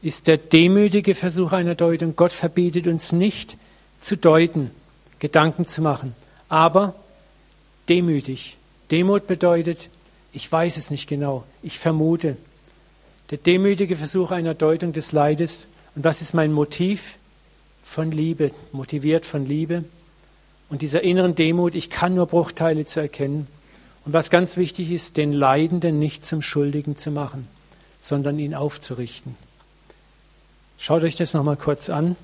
ist 0.00 0.26
der 0.26 0.36
demütige 0.36 1.14
Versuch 1.14 1.52
einer 1.52 1.74
Deutung. 1.74 2.14
Gott 2.14 2.32
verbietet 2.32 2.86
uns 2.86 3.12
nicht 3.12 3.56
zu 4.00 4.16
deuten, 4.16 4.70
Gedanken 5.18 5.66
zu 5.68 5.82
machen, 5.82 6.14
aber 6.48 6.94
demütig. 7.88 8.56
Demut 8.90 9.26
bedeutet, 9.26 9.90
ich 10.32 10.50
weiß 10.50 10.76
es 10.76 10.90
nicht 10.90 11.08
genau, 11.08 11.44
ich 11.62 11.78
vermute. 11.78 12.36
Der 13.30 13.38
demütige 13.38 13.96
Versuch 13.96 14.30
einer 14.30 14.54
Deutung 14.54 14.92
des 14.92 15.12
Leides. 15.12 15.66
Und 15.94 16.04
was 16.04 16.22
ist 16.22 16.32
mein 16.32 16.52
Motiv? 16.52 17.16
Von 17.82 18.10
Liebe, 18.10 18.52
motiviert 18.72 19.26
von 19.26 19.46
Liebe. 19.46 19.84
Und 20.70 20.82
dieser 20.82 21.02
inneren 21.02 21.34
Demut, 21.34 21.74
ich 21.74 21.90
kann 21.90 22.14
nur 22.14 22.26
Bruchteile 22.26 22.84
zu 22.84 23.00
erkennen. 23.00 23.46
Und 24.04 24.12
was 24.12 24.30
ganz 24.30 24.56
wichtig 24.56 24.90
ist, 24.90 25.16
den 25.16 25.32
Leidenden 25.32 25.98
nicht 25.98 26.24
zum 26.24 26.40
Schuldigen 26.40 26.96
zu 26.96 27.10
machen, 27.10 27.48
sondern 28.00 28.38
ihn 28.38 28.54
aufzurichten. 28.54 29.34
Schaut 30.78 31.02
euch 31.02 31.16
das 31.16 31.34
nochmal 31.34 31.56
kurz 31.56 31.90
an. 31.90 32.16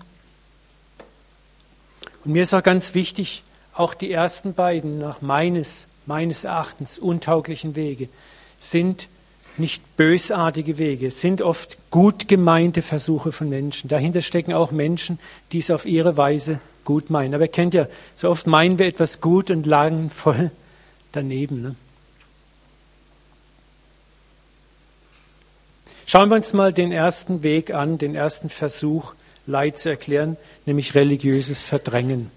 Und 2.25 2.33
mir 2.33 2.43
ist 2.43 2.55
auch 2.55 2.63
ganz 2.63 2.95
wichtig, 2.95 3.43
auch 3.75 3.95
die 3.95 4.11
ersten 4.11 4.55
beiden 4.55 4.99
nach 4.99 5.21
meines, 5.21 5.87
meines 6.07 6.45
Erachtens 6.45 6.99
untauglichen 6.99 7.77
Wege 7.77 8.09
sind 8.57 9.09
nicht 9.57 9.97
bösartige 9.97 10.79
Wege, 10.79 11.11
sind 11.11 11.43
oft 11.43 11.79
gut 11.91 12.27
gemeinte 12.27 12.83
Versuche 12.83 13.31
von 13.31 13.49
Menschen. 13.49 13.89
Dahinter 13.89 14.21
stecken 14.21 14.53
auch 14.53 14.73
Menschen, 14.73 15.19
die 15.53 15.59
es 15.59 15.71
auf 15.71 15.87
ihre 15.87 16.17
Weise 16.17 16.61
gut 16.85 17.11
meinen. 17.11 17.35
Aber 17.35 17.45
ihr 17.45 17.51
kennt 17.51 17.75
ja, 17.75 17.87
so 18.15 18.31
oft 18.31 18.47
meinen 18.47 18.79
wir 18.79 18.87
etwas 18.87 19.21
gut 19.21 19.51
und 19.51 19.67
lagen 19.67 20.11
voll 20.11 20.51
daneben. 21.13 21.63
Ne? 21.63 21.77
Schauen 26.07 26.29
wir 26.29 26.37
uns 26.37 26.53
mal 26.53 26.73
den 26.73 26.93
ersten 26.93 27.43
Weg 27.43 27.73
an, 27.73 27.99
den 27.99 28.15
ersten 28.15 28.49
Versuch, 28.49 29.15
Leid 29.47 29.79
zu 29.79 29.91
erklären, 29.91 30.37
nämlich 30.67 30.95
religiöses 30.95 31.63
Verdrängen. 31.63 32.31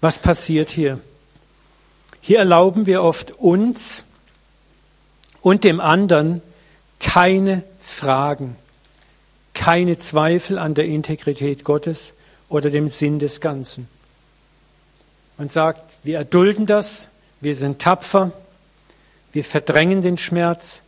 Was 0.00 0.18
passiert 0.18 0.70
hier? 0.70 1.00
Hier 2.20 2.38
erlauben 2.38 2.86
wir 2.86 3.02
oft 3.02 3.32
uns 3.32 4.04
und 5.42 5.64
dem 5.64 5.80
anderen 5.80 6.40
keine 7.00 7.62
Fragen, 7.78 8.56
keine 9.52 9.98
Zweifel 9.98 10.58
an 10.58 10.74
der 10.74 10.86
Integrität 10.86 11.64
Gottes 11.64 12.14
oder 12.48 12.70
dem 12.70 12.88
Sinn 12.88 13.18
des 13.18 13.40
Ganzen. 13.40 13.88
Man 15.36 15.48
sagt, 15.48 15.84
wir 16.02 16.18
erdulden 16.18 16.66
das, 16.66 17.08
wir 17.40 17.54
sind 17.54 17.80
tapfer, 17.80 18.32
wir 19.32 19.44
verdrängen 19.44 20.00
den 20.00 20.16
Schmerz. 20.16 20.82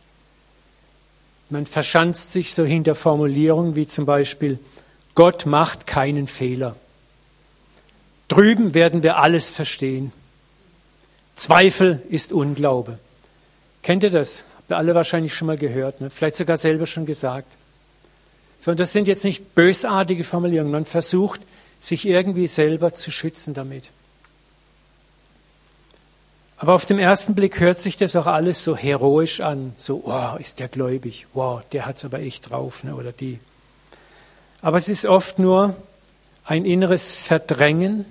Man 1.49 1.65
verschanzt 1.65 2.31
sich 2.31 2.53
so 2.53 2.63
hinter 2.63 2.95
Formulierungen 2.95 3.75
wie 3.75 3.87
zum 3.87 4.05
Beispiel, 4.05 4.57
Gott 5.17 5.47
macht 5.47 5.87
keinen 5.87 6.27
Fehler. 6.27 6.75
Drüben 8.27 8.75
werden 8.75 9.01
wir 9.01 9.17
alles 9.17 9.49
verstehen. 9.49 10.13
Zweifel 11.35 12.03
ist 12.09 12.31
Unglaube. 12.31 12.99
Kennt 13.81 14.03
ihr 14.03 14.11
das? 14.11 14.43
Habt 14.57 14.69
ihr 14.69 14.77
alle 14.77 14.93
wahrscheinlich 14.93 15.33
schon 15.33 15.47
mal 15.47 15.57
gehört, 15.57 16.01
ne? 16.01 16.11
vielleicht 16.11 16.35
sogar 16.35 16.57
selber 16.57 16.85
schon 16.85 17.07
gesagt. 17.07 17.51
So, 18.59 18.75
das 18.75 18.93
sind 18.93 19.07
jetzt 19.07 19.23
nicht 19.23 19.55
bösartige 19.55 20.23
Formulierungen. 20.23 20.71
Man 20.71 20.85
versucht, 20.85 21.41
sich 21.79 22.05
irgendwie 22.05 22.45
selber 22.45 22.93
zu 22.93 23.09
schützen 23.09 23.55
damit. 23.55 23.89
Aber 26.57 26.75
auf 26.75 26.85
den 26.85 26.99
ersten 26.99 27.33
Blick 27.33 27.59
hört 27.59 27.81
sich 27.81 27.97
das 27.97 28.15
auch 28.15 28.27
alles 28.27 28.63
so 28.63 28.77
heroisch 28.77 29.41
an. 29.41 29.73
So, 29.77 30.03
wow, 30.05 30.39
ist 30.39 30.59
der 30.59 30.67
gläubig. 30.67 31.25
Wow, 31.33 31.63
der 31.71 31.87
hat's 31.87 32.05
aber 32.05 32.19
echt 32.19 32.51
drauf, 32.51 32.83
ne? 32.83 32.93
oder 32.95 33.11
die. 33.11 33.39
Aber 34.61 34.77
es 34.77 34.89
ist 34.89 35.05
oft 35.05 35.39
nur 35.39 35.75
ein 36.45 36.65
inneres 36.65 37.11
Verdrängen 37.11 38.05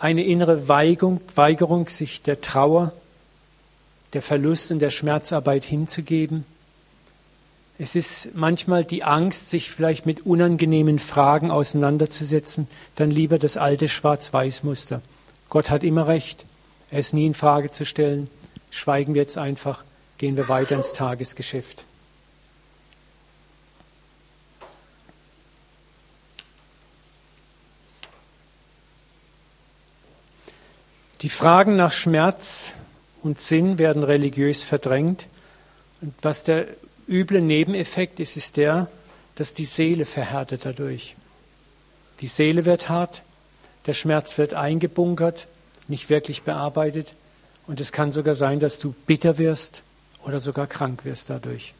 eine 0.00 0.24
innere 0.24 0.66
Weigerung, 0.66 1.20
Weigerung, 1.34 1.88
sich 1.88 2.22
der 2.22 2.40
Trauer, 2.40 2.92
der 4.14 4.22
Verlust 4.22 4.72
und 4.72 4.80
der 4.80 4.90
Schmerzarbeit 4.90 5.62
hinzugeben. 5.62 6.44
Es 7.78 7.94
ist 7.96 8.30
manchmal 8.34 8.84
die 8.84 9.04
Angst, 9.04 9.50
sich 9.50 9.70
vielleicht 9.70 10.06
mit 10.06 10.24
unangenehmen 10.24 10.98
Fragen 10.98 11.50
auseinanderzusetzen, 11.50 12.66
dann 12.96 13.10
lieber 13.10 13.38
das 13.38 13.58
alte 13.58 13.88
Schwarz-Weiß-Muster. 13.88 15.02
Gott 15.50 15.68
hat 15.68 15.84
immer 15.84 16.08
recht, 16.08 16.46
er 16.90 17.00
ist 17.00 17.12
nie 17.12 17.26
in 17.26 17.34
Frage 17.34 17.70
zu 17.70 17.84
stellen. 17.84 18.30
Schweigen 18.70 19.14
wir 19.14 19.22
jetzt 19.22 19.36
einfach, 19.36 19.84
gehen 20.16 20.36
wir 20.36 20.48
weiter 20.48 20.76
ins 20.76 20.94
Tagesgeschäft. 20.94 21.84
Die 31.22 31.28
Fragen 31.28 31.76
nach 31.76 31.92
Schmerz 31.92 32.72
und 33.22 33.40
Sinn 33.40 33.78
werden 33.78 34.04
religiös 34.04 34.62
verdrängt. 34.62 35.26
Und 36.00 36.14
was 36.22 36.44
der 36.44 36.66
üble 37.06 37.42
Nebeneffekt 37.42 38.20
ist, 38.20 38.38
ist 38.38 38.56
der, 38.56 38.88
dass 39.34 39.52
die 39.52 39.66
Seele 39.66 40.06
verhärtet 40.06 40.64
dadurch. 40.64 41.16
Die 42.20 42.28
Seele 42.28 42.64
wird 42.64 42.88
hart, 42.88 43.22
der 43.86 43.92
Schmerz 43.92 44.38
wird 44.38 44.54
eingebunkert, 44.54 45.46
nicht 45.88 46.08
wirklich 46.08 46.42
bearbeitet. 46.42 47.14
Und 47.66 47.80
es 47.80 47.92
kann 47.92 48.12
sogar 48.12 48.34
sein, 48.34 48.58
dass 48.58 48.78
du 48.78 48.94
bitter 49.06 49.36
wirst 49.36 49.82
oder 50.24 50.40
sogar 50.40 50.66
krank 50.66 51.04
wirst 51.04 51.28
dadurch. 51.28 51.74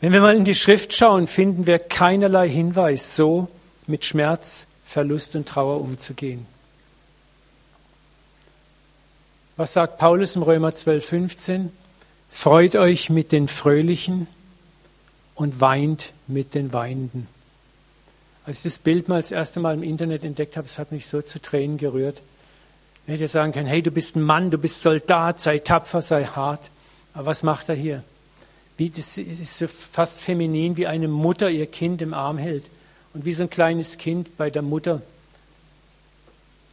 Wenn 0.00 0.12
wir 0.12 0.20
mal 0.20 0.36
in 0.36 0.44
die 0.44 0.54
Schrift 0.54 0.92
schauen, 0.92 1.26
finden 1.26 1.66
wir 1.66 1.78
keinerlei 1.80 2.48
Hinweis, 2.48 3.16
so 3.16 3.48
mit 3.86 4.04
Schmerz, 4.04 4.66
Verlust 4.84 5.34
und 5.34 5.48
Trauer 5.48 5.80
umzugehen. 5.80 6.46
Was 9.56 9.72
sagt 9.72 9.98
Paulus 9.98 10.34
im 10.34 10.42
Römer 10.42 10.74
12, 10.74 11.06
15? 11.06 11.72
Freut 12.28 12.74
euch 12.74 13.08
mit 13.08 13.30
den 13.30 13.46
Fröhlichen 13.46 14.26
und 15.36 15.60
weint 15.60 16.12
mit 16.26 16.54
den 16.56 16.72
Weinenden. 16.72 17.28
Als 18.46 18.58
ich 18.58 18.62
das 18.64 18.78
Bild 18.78 19.08
mal 19.08 19.20
das 19.20 19.30
erste 19.30 19.60
Mal 19.60 19.74
im 19.74 19.84
Internet 19.84 20.24
entdeckt 20.24 20.56
habe, 20.56 20.66
es 20.66 20.76
hat 20.76 20.90
mich 20.90 21.06
so 21.06 21.22
zu 21.22 21.40
Tränen 21.40 21.78
gerührt. 21.78 22.20
Ich 23.06 23.12
hätte 23.12 23.28
sagen 23.28 23.52
können, 23.52 23.68
hey, 23.68 23.80
du 23.80 23.92
bist 23.92 24.16
ein 24.16 24.22
Mann, 24.22 24.50
du 24.50 24.58
bist 24.58 24.82
Soldat, 24.82 25.40
sei 25.40 25.58
tapfer, 25.58 26.02
sei 26.02 26.24
hart. 26.24 26.70
Aber 27.12 27.26
was 27.26 27.44
macht 27.44 27.68
er 27.68 27.76
hier? 27.76 28.02
Wie, 28.76 28.90
das 28.90 29.18
ist 29.18 29.56
so 29.56 29.68
fast 29.68 30.18
feminin, 30.18 30.76
wie 30.76 30.88
eine 30.88 31.06
Mutter 31.06 31.48
ihr 31.48 31.66
Kind 31.66 32.02
im 32.02 32.12
Arm 32.12 32.38
hält. 32.38 32.68
Und 33.12 33.24
wie 33.24 33.32
so 33.32 33.44
ein 33.44 33.50
kleines 33.50 33.98
Kind 33.98 34.36
bei 34.36 34.50
der 34.50 34.62
Mutter 34.62 35.00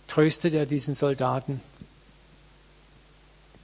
tröstet 0.07 0.55
er 0.55 0.65
diesen 0.65 0.95
Soldaten 0.95 1.61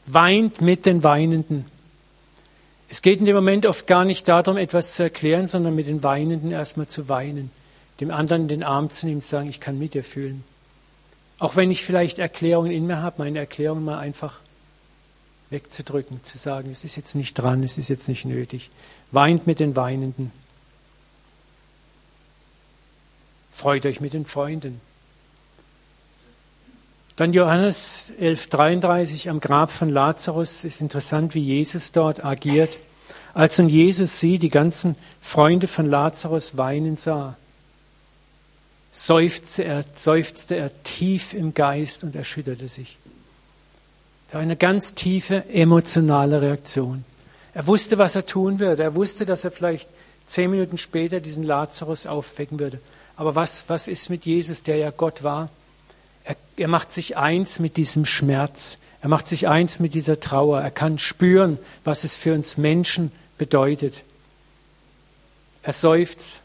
weint 0.07 0.61
mit 0.61 0.85
den 0.85 1.03
Weinenden. 1.03 1.65
Es 2.89 3.01
geht 3.01 3.19
in 3.19 3.25
dem 3.25 3.35
Moment 3.35 3.65
oft 3.65 3.85
gar 3.85 4.05
nicht 4.05 4.27
darum, 4.27 4.57
etwas 4.57 4.93
zu 4.93 5.03
erklären, 5.03 5.47
sondern 5.47 5.75
mit 5.75 5.87
den 5.87 6.03
Weinenden 6.03 6.51
erstmal 6.51 6.87
zu 6.87 7.09
weinen, 7.09 7.51
dem 7.99 8.11
anderen 8.11 8.43
in 8.43 8.47
den 8.47 8.63
Arm 8.63 8.89
zu 8.89 9.05
nehmen, 9.05 9.21
zu 9.21 9.27
sagen, 9.27 9.49
ich 9.49 9.59
kann 9.59 9.77
mit 9.77 9.93
dir 9.93 10.03
fühlen. 10.03 10.43
Auch 11.37 11.55
wenn 11.55 11.69
ich 11.69 11.83
vielleicht 11.83 12.17
Erklärungen 12.17 12.71
in 12.71 12.87
mir 12.87 13.01
habe, 13.01 13.15
meine 13.19 13.39
Erklärung 13.39 13.83
mal 13.83 13.99
einfach 13.99 14.39
wegzudrücken, 15.49 16.23
zu 16.23 16.37
sagen, 16.37 16.71
es 16.71 16.83
ist 16.83 16.95
jetzt 16.95 17.15
nicht 17.15 17.33
dran, 17.35 17.63
es 17.63 17.77
ist 17.77 17.89
jetzt 17.89 18.07
nicht 18.07 18.25
nötig. 18.25 18.69
Weint 19.11 19.47
mit 19.47 19.59
den 19.59 19.75
Weinenden. 19.75 20.31
Freut 23.51 23.85
euch 23.85 23.99
mit 23.99 24.13
den 24.13 24.25
Freunden. 24.25 24.81
Dann 27.17 27.33
Johannes 27.33 28.13
11.33 28.21 29.27
am 29.27 29.39
Grab 29.39 29.71
von 29.71 29.89
Lazarus 29.89 30.63
ist 30.63 30.81
interessant, 30.81 31.33
wie 31.33 31.41
Jesus 31.41 31.91
dort 31.91 32.23
agiert. 32.23 32.77
Als 33.33 33.57
nun 33.57 33.69
Jesus 33.69 34.19
sie, 34.19 34.37
die 34.37 34.51
ganzen 34.51 34.95
Freunde 35.19 35.67
von 35.67 35.87
Lazarus, 35.87 36.57
weinen 36.57 36.95
sah, 36.95 37.35
seufzte 38.91 39.63
er, 39.63 39.83
seufzte 39.95 40.55
er 40.57 40.83
tief 40.83 41.33
im 41.33 41.55
Geist 41.55 42.03
und 42.03 42.15
erschütterte 42.15 42.69
sich. 42.69 42.99
Da 44.29 44.37
eine 44.37 44.55
ganz 44.55 44.93
tiefe 44.93 45.43
emotionale 45.49 46.43
Reaktion. 46.43 47.03
Er 47.55 47.65
wusste, 47.65 47.97
was 47.97 48.13
er 48.13 48.27
tun 48.27 48.59
würde. 48.59 48.83
Er 48.83 48.93
wusste, 48.93 49.25
dass 49.25 49.43
er 49.43 49.49
vielleicht 49.49 49.89
zehn 50.27 50.51
Minuten 50.51 50.77
später 50.77 51.19
diesen 51.19 51.43
Lazarus 51.43 52.05
aufwecken 52.05 52.59
würde. 52.59 52.79
Aber 53.15 53.33
was, 53.33 53.63
was 53.69 53.87
ist 53.87 54.11
mit 54.11 54.25
Jesus, 54.27 54.61
der 54.61 54.77
ja 54.77 54.91
Gott 54.91 55.23
war? 55.23 55.49
Er, 56.57 56.67
macht 56.67 56.91
sich 56.91 57.15
eins 57.15 57.59
mit 57.59 57.77
diesem 57.77 58.05
Schmerz. 58.05 58.77
Er 59.01 59.09
macht 59.09 59.27
sich 59.27 59.47
eins 59.47 59.79
mit 59.79 59.93
dieser 59.93 60.19
Trauer. 60.19 60.59
Er 60.59 60.71
kann 60.71 60.99
spüren, 60.99 61.57
was 61.83 62.03
es 62.03 62.15
für 62.15 62.33
uns 62.33 62.57
Menschen 62.57 63.11
bedeutet. 63.37 64.03
Er 65.63 65.73
seufzt, 65.73 66.41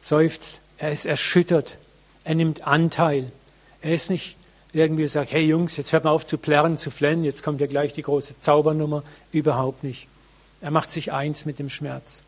seufzt, 0.00 0.60
er 0.78 0.92
ist 0.92 1.06
erschüttert, 1.06 1.76
er 2.24 2.34
nimmt 2.34 2.66
Anteil. 2.66 3.32
Er 3.82 3.94
ist 3.94 4.10
nicht 4.10 4.36
irgendwie 4.72 5.08
sagt, 5.08 5.32
hey 5.32 5.44
Jungs, 5.44 5.76
jetzt 5.76 5.92
hört 5.92 6.04
mal 6.04 6.10
auf 6.10 6.26
zu 6.26 6.38
plärren, 6.38 6.76
zu 6.76 6.90
flennen, 6.90 7.24
jetzt 7.24 7.42
kommt 7.42 7.60
ja 7.60 7.66
gleich 7.66 7.92
die 7.92 8.02
große 8.02 8.38
Zaubernummer. 8.40 9.02
Überhaupt 9.32 9.84
nicht. 9.84 10.06
Er 10.60 10.70
macht 10.70 10.92
sich 10.92 11.12
eins 11.12 11.44
mit 11.44 11.58
dem 11.58 11.70
Schmerz. 11.70 12.22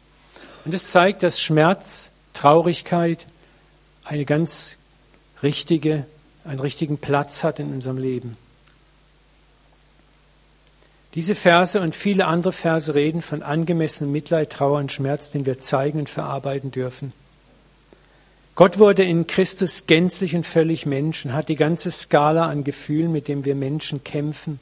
Und 0.65 0.75
es 0.75 0.91
zeigt, 0.91 1.23
dass 1.23 1.41
Schmerz, 1.41 2.13
Traurigkeit 2.33 3.27
eine 4.05 4.25
ganz 4.25 4.77
richtige, 5.43 6.07
einen 6.51 6.59
richtigen 6.59 6.99
Platz 6.99 7.45
hat 7.45 7.61
in 7.61 7.73
unserem 7.73 7.97
Leben. 7.97 8.37
Diese 11.15 11.37
Verse 11.37 11.81
und 11.81 11.95
viele 11.95 12.27
andere 12.27 12.53
Verse 12.53 12.93
reden 12.93 13.23
von 13.23 13.45
angemessenem 13.45 14.11
Mitleid, 14.11 14.51
Trauer 14.51 14.79
und 14.79 14.91
Schmerz, 14.91 15.31
den 15.31 15.47
wir 15.47 15.61
zeigen 15.61 16.01
und 16.01 16.09
verarbeiten 16.09 16.73
dürfen. 16.73 17.13
Gott 18.57 18.81
wurde 18.81 19.05
in 19.05 19.29
Christus 19.29 19.87
gänzlich 19.87 20.35
und 20.35 20.45
völlig 20.45 20.87
Mensch 20.87 21.25
und 21.25 21.35
hat 21.35 21.49
die 21.49 21.57
ganze 21.57 21.93
Skala 21.93 22.49
an 22.49 22.65
Gefühlen, 22.65 23.13
mit 23.13 23.29
dem 23.29 23.45
wir 23.45 23.55
Menschen 23.55 24.03
kämpfen, 24.03 24.59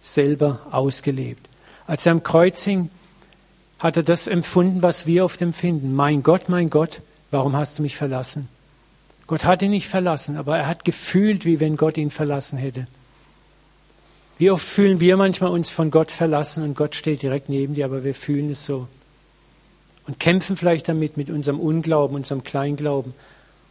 selber 0.00 0.60
ausgelebt. 0.70 1.48
Als 1.88 2.06
er 2.06 2.12
am 2.12 2.22
Kreuz 2.22 2.62
hing, 2.62 2.88
hat 3.80 3.96
er 3.96 4.04
das 4.04 4.28
empfunden, 4.28 4.82
was 4.82 5.06
wir 5.06 5.24
oft 5.24 5.42
empfinden. 5.42 5.92
Mein 5.92 6.22
Gott, 6.22 6.48
mein 6.48 6.70
Gott, 6.70 7.00
warum 7.32 7.56
hast 7.56 7.78
du 7.78 7.82
mich 7.82 7.96
verlassen? 7.96 8.48
Gott 9.32 9.46
hat 9.46 9.62
ihn 9.62 9.70
nicht 9.70 9.88
verlassen, 9.88 10.36
aber 10.36 10.58
er 10.58 10.66
hat 10.66 10.84
gefühlt, 10.84 11.46
wie 11.46 11.58
wenn 11.58 11.78
Gott 11.78 11.96
ihn 11.96 12.10
verlassen 12.10 12.58
hätte. 12.58 12.86
Wie 14.36 14.50
oft 14.50 14.62
fühlen 14.62 15.00
wir 15.00 15.16
manchmal 15.16 15.50
uns 15.52 15.70
von 15.70 15.90
Gott 15.90 16.10
verlassen 16.10 16.62
und 16.62 16.76
Gott 16.76 16.94
steht 16.94 17.22
direkt 17.22 17.48
neben 17.48 17.72
dir, 17.72 17.86
aber 17.86 18.04
wir 18.04 18.14
fühlen 18.14 18.50
es 18.50 18.66
so. 18.66 18.88
Und 20.06 20.20
kämpfen 20.20 20.54
vielleicht 20.54 20.86
damit 20.86 21.16
mit 21.16 21.30
unserem 21.30 21.60
Unglauben, 21.60 22.14
unserem 22.14 22.44
Kleinglauben. 22.44 23.14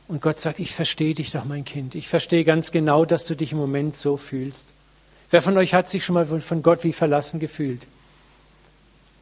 Und 0.08 0.20
Gott 0.24 0.40
sagt, 0.40 0.58
ich 0.58 0.74
verstehe 0.74 1.14
dich 1.14 1.30
doch, 1.30 1.46
mein 1.46 1.64
Kind. 1.64 1.94
Ich 1.94 2.08
verstehe 2.08 2.44
ganz 2.44 2.72
genau, 2.72 3.06
dass 3.06 3.26
du 3.26 3.36
dich 3.36 3.52
im 3.52 3.60
Moment 3.60 3.96
so 3.96 4.18
fühlst. 4.18 4.70
Wer 5.30 5.44
von 5.44 5.56
euch 5.58 5.76
hat 5.76 5.92
sich 5.92 6.04
schon 6.04 6.16
mal 6.16 6.26
von 6.26 6.64
Gott 6.64 6.84
wie 6.84 6.92
verlassen 6.92 7.40
gefühlt? 7.40 7.86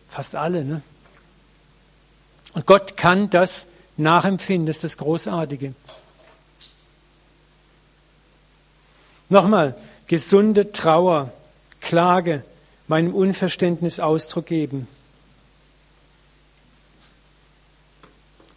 Fast 0.08 0.36
alle, 0.36 0.64
ne? 0.64 0.82
Und 2.54 2.66
Gott 2.66 2.96
kann 2.96 3.30
das 3.30 3.68
nachempfinden, 3.98 4.68
das 4.68 4.78
ist 4.78 4.84
das 4.86 4.98
Großartige. 5.00 5.74
Nochmal, 9.30 9.76
gesunde 10.08 10.72
Trauer, 10.72 11.32
Klage, 11.82 12.44
meinem 12.88 13.14
Unverständnis 13.14 14.00
Ausdruck 14.00 14.48
geben. 14.48 14.88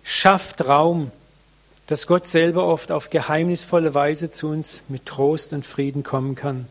Schafft 0.02 0.66
Raum, 0.66 1.10
dass 1.86 2.06
Gott 2.06 2.26
selber 2.26 2.66
oft 2.66 2.90
auf 2.90 3.10
geheimnisvolle 3.10 3.94
Weise 3.94 4.30
zu 4.30 4.48
uns 4.48 4.82
mit 4.88 5.04
Trost 5.04 5.52
und 5.52 5.66
Frieden 5.66 6.02
kommen 6.02 6.34
kann. 6.34 6.66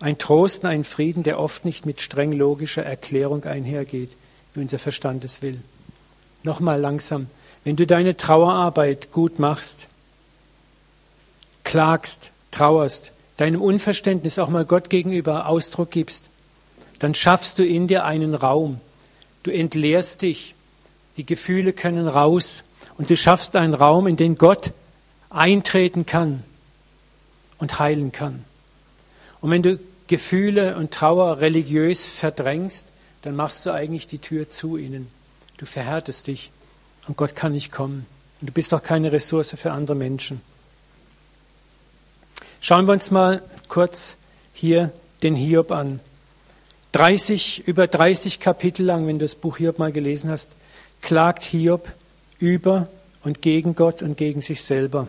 Ein 0.00 0.18
Trost 0.18 0.64
und 0.64 0.70
ein 0.70 0.82
Frieden, 0.82 1.22
der 1.22 1.38
oft 1.38 1.64
nicht 1.64 1.86
mit 1.86 2.00
streng 2.00 2.32
logischer 2.32 2.84
Erklärung 2.84 3.44
einhergeht, 3.44 4.16
wie 4.52 4.60
unser 4.60 4.80
Verstand 4.80 5.24
es 5.24 5.42
will. 5.42 5.62
Nochmal 6.42 6.80
langsam. 6.80 7.28
Wenn 7.62 7.76
du 7.76 7.86
deine 7.86 8.16
Trauerarbeit 8.16 9.12
gut 9.12 9.38
machst, 9.38 9.86
klagst, 11.62 12.32
trauerst, 12.52 13.12
deinem 13.36 13.60
Unverständnis 13.60 14.38
auch 14.38 14.48
mal 14.48 14.64
Gott 14.64 14.88
gegenüber 14.88 15.48
Ausdruck 15.48 15.90
gibst, 15.90 16.30
dann 17.00 17.14
schaffst 17.14 17.58
du 17.58 17.66
in 17.66 17.88
dir 17.88 18.04
einen 18.04 18.34
Raum. 18.36 18.80
Du 19.42 19.50
entleerst 19.50 20.22
dich. 20.22 20.54
Die 21.16 21.26
Gefühle 21.26 21.72
können 21.72 22.06
raus. 22.06 22.62
Und 22.96 23.10
du 23.10 23.16
schaffst 23.16 23.56
einen 23.56 23.74
Raum, 23.74 24.06
in 24.06 24.16
den 24.16 24.38
Gott 24.38 24.72
eintreten 25.28 26.06
kann 26.06 26.44
und 27.58 27.78
heilen 27.80 28.12
kann. 28.12 28.44
Und 29.40 29.50
wenn 29.50 29.62
du 29.62 29.80
Gefühle 30.06 30.76
und 30.76 30.92
Trauer 30.92 31.40
religiös 31.40 32.06
verdrängst, 32.06 32.92
dann 33.22 33.34
machst 33.34 33.66
du 33.66 33.72
eigentlich 33.72 34.06
die 34.06 34.18
Tür 34.18 34.48
zu 34.50 34.76
ihnen. 34.76 35.08
Du 35.56 35.66
verhärtest 35.66 36.26
dich 36.26 36.52
und 37.08 37.16
Gott 37.16 37.34
kann 37.34 37.52
nicht 37.52 37.72
kommen. 37.72 38.06
Und 38.40 38.48
du 38.48 38.52
bist 38.52 38.74
auch 38.74 38.82
keine 38.82 39.10
Ressource 39.10 39.54
für 39.56 39.72
andere 39.72 39.96
Menschen. 39.96 40.40
Schauen 42.64 42.86
wir 42.86 42.92
uns 42.92 43.10
mal 43.10 43.42
kurz 43.66 44.16
hier 44.52 44.92
den 45.24 45.34
Hiob 45.34 45.72
an. 45.72 45.98
30, 46.92 47.66
über 47.66 47.88
30 47.88 48.38
Kapitel 48.38 48.86
lang, 48.86 49.08
wenn 49.08 49.18
du 49.18 49.24
das 49.24 49.34
Buch 49.34 49.56
Hiob 49.56 49.80
mal 49.80 49.90
gelesen 49.90 50.30
hast, 50.30 50.52
klagt 51.00 51.42
Hiob 51.42 51.88
über 52.38 52.88
und 53.24 53.42
gegen 53.42 53.74
Gott 53.74 54.00
und 54.00 54.16
gegen 54.16 54.40
sich 54.40 54.62
selber. 54.62 55.08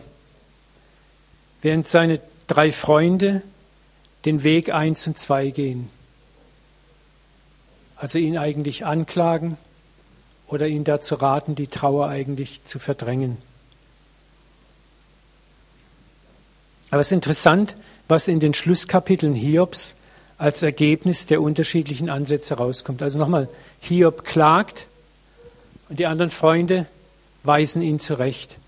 Während 1.62 1.86
seine 1.86 2.20
drei 2.48 2.72
Freunde 2.72 3.42
den 4.24 4.42
Weg 4.42 4.74
eins 4.74 5.06
und 5.06 5.16
zwei 5.16 5.50
gehen. 5.50 5.88
Also 7.94 8.18
ihn 8.18 8.36
eigentlich 8.36 8.84
anklagen 8.84 9.58
oder 10.48 10.66
ihn 10.66 10.82
dazu 10.82 11.14
raten, 11.14 11.54
die 11.54 11.68
Trauer 11.68 12.08
eigentlich 12.08 12.64
zu 12.64 12.80
verdrängen. 12.80 13.38
Aber 16.94 17.00
es 17.00 17.08
ist 17.08 17.12
interessant, 17.12 17.74
was 18.06 18.28
in 18.28 18.38
den 18.38 18.54
Schlusskapiteln 18.54 19.34
Hiobs 19.34 19.96
als 20.38 20.62
Ergebnis 20.62 21.26
der 21.26 21.42
unterschiedlichen 21.42 22.08
Ansätze 22.08 22.54
rauskommt. 22.54 23.02
Also 23.02 23.18
nochmal, 23.18 23.48
Hiob 23.80 24.22
klagt 24.22 24.86
und 25.88 25.98
die 25.98 26.06
anderen 26.06 26.30
Freunde 26.30 26.86
weisen 27.42 27.82
ihn 27.82 27.98
zurecht. 27.98 28.58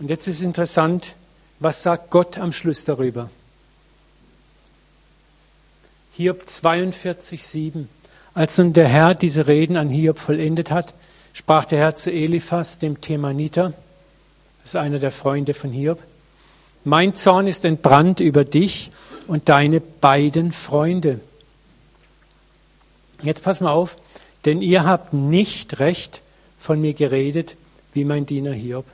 Und 0.00 0.10
jetzt 0.10 0.26
ist 0.26 0.42
interessant, 0.42 1.14
was 1.60 1.84
sagt 1.84 2.10
Gott 2.10 2.36
am 2.36 2.50
Schluss 2.50 2.84
darüber? 2.84 3.30
Hiob 6.14 6.50
42, 6.50 7.46
7. 7.46 7.88
Als 8.34 8.58
nun 8.58 8.72
der 8.72 8.88
Herr 8.88 9.14
diese 9.14 9.46
Reden 9.46 9.76
an 9.76 9.88
Hiob 9.88 10.18
vollendet 10.18 10.72
hat, 10.72 10.94
sprach 11.32 11.66
der 11.66 11.78
Herr 11.78 11.94
zu 11.94 12.10
Eliphas, 12.10 12.80
dem 12.80 13.00
Themaniter, 13.00 13.72
das 14.62 14.70
ist 14.70 14.76
einer 14.76 14.98
der 14.98 15.12
Freunde 15.12 15.54
von 15.54 15.70
Hiob, 15.70 16.00
mein 16.84 17.14
Zorn 17.14 17.46
ist 17.46 17.64
entbrannt 17.64 18.20
über 18.20 18.44
dich 18.44 18.90
und 19.26 19.48
deine 19.48 19.80
beiden 19.80 20.52
Freunde. 20.52 21.20
Jetzt 23.22 23.42
pass 23.42 23.60
mal 23.60 23.72
auf, 23.72 23.96
denn 24.44 24.62
ihr 24.62 24.84
habt 24.84 25.12
nicht 25.12 25.78
recht 25.78 26.22
von 26.58 26.80
mir 26.80 26.94
geredet, 26.94 27.56
wie 27.94 28.04
mein 28.04 28.26
Diener 28.26 28.52
Hiob. 28.52 28.86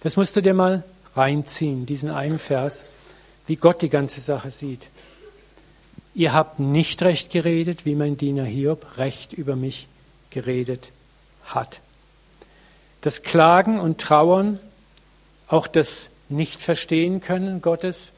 Das 0.00 0.16
musst 0.16 0.36
du 0.36 0.40
dir 0.40 0.54
mal 0.54 0.84
reinziehen, 1.14 1.86
diesen 1.86 2.10
einen 2.10 2.38
Vers, 2.38 2.86
wie 3.46 3.56
Gott 3.56 3.82
die 3.82 3.90
ganze 3.90 4.20
Sache 4.20 4.50
sieht. 4.50 4.88
Ihr 6.14 6.32
habt 6.32 6.60
nicht 6.60 7.02
recht 7.02 7.30
geredet, 7.30 7.84
wie 7.84 7.94
mein 7.94 8.16
Diener 8.16 8.44
Hiob 8.44 8.98
recht 8.98 9.32
über 9.32 9.56
mich 9.56 9.88
geredet 10.30 10.90
hat. 11.44 11.80
Das 13.00 13.22
Klagen 13.22 13.80
und 13.80 14.00
Trauern, 14.00 14.58
auch 15.48 15.66
das 15.66 16.10
nicht 16.28 16.60
verstehen 16.60 17.20
können 17.20 17.60
Gottes, 17.60 18.12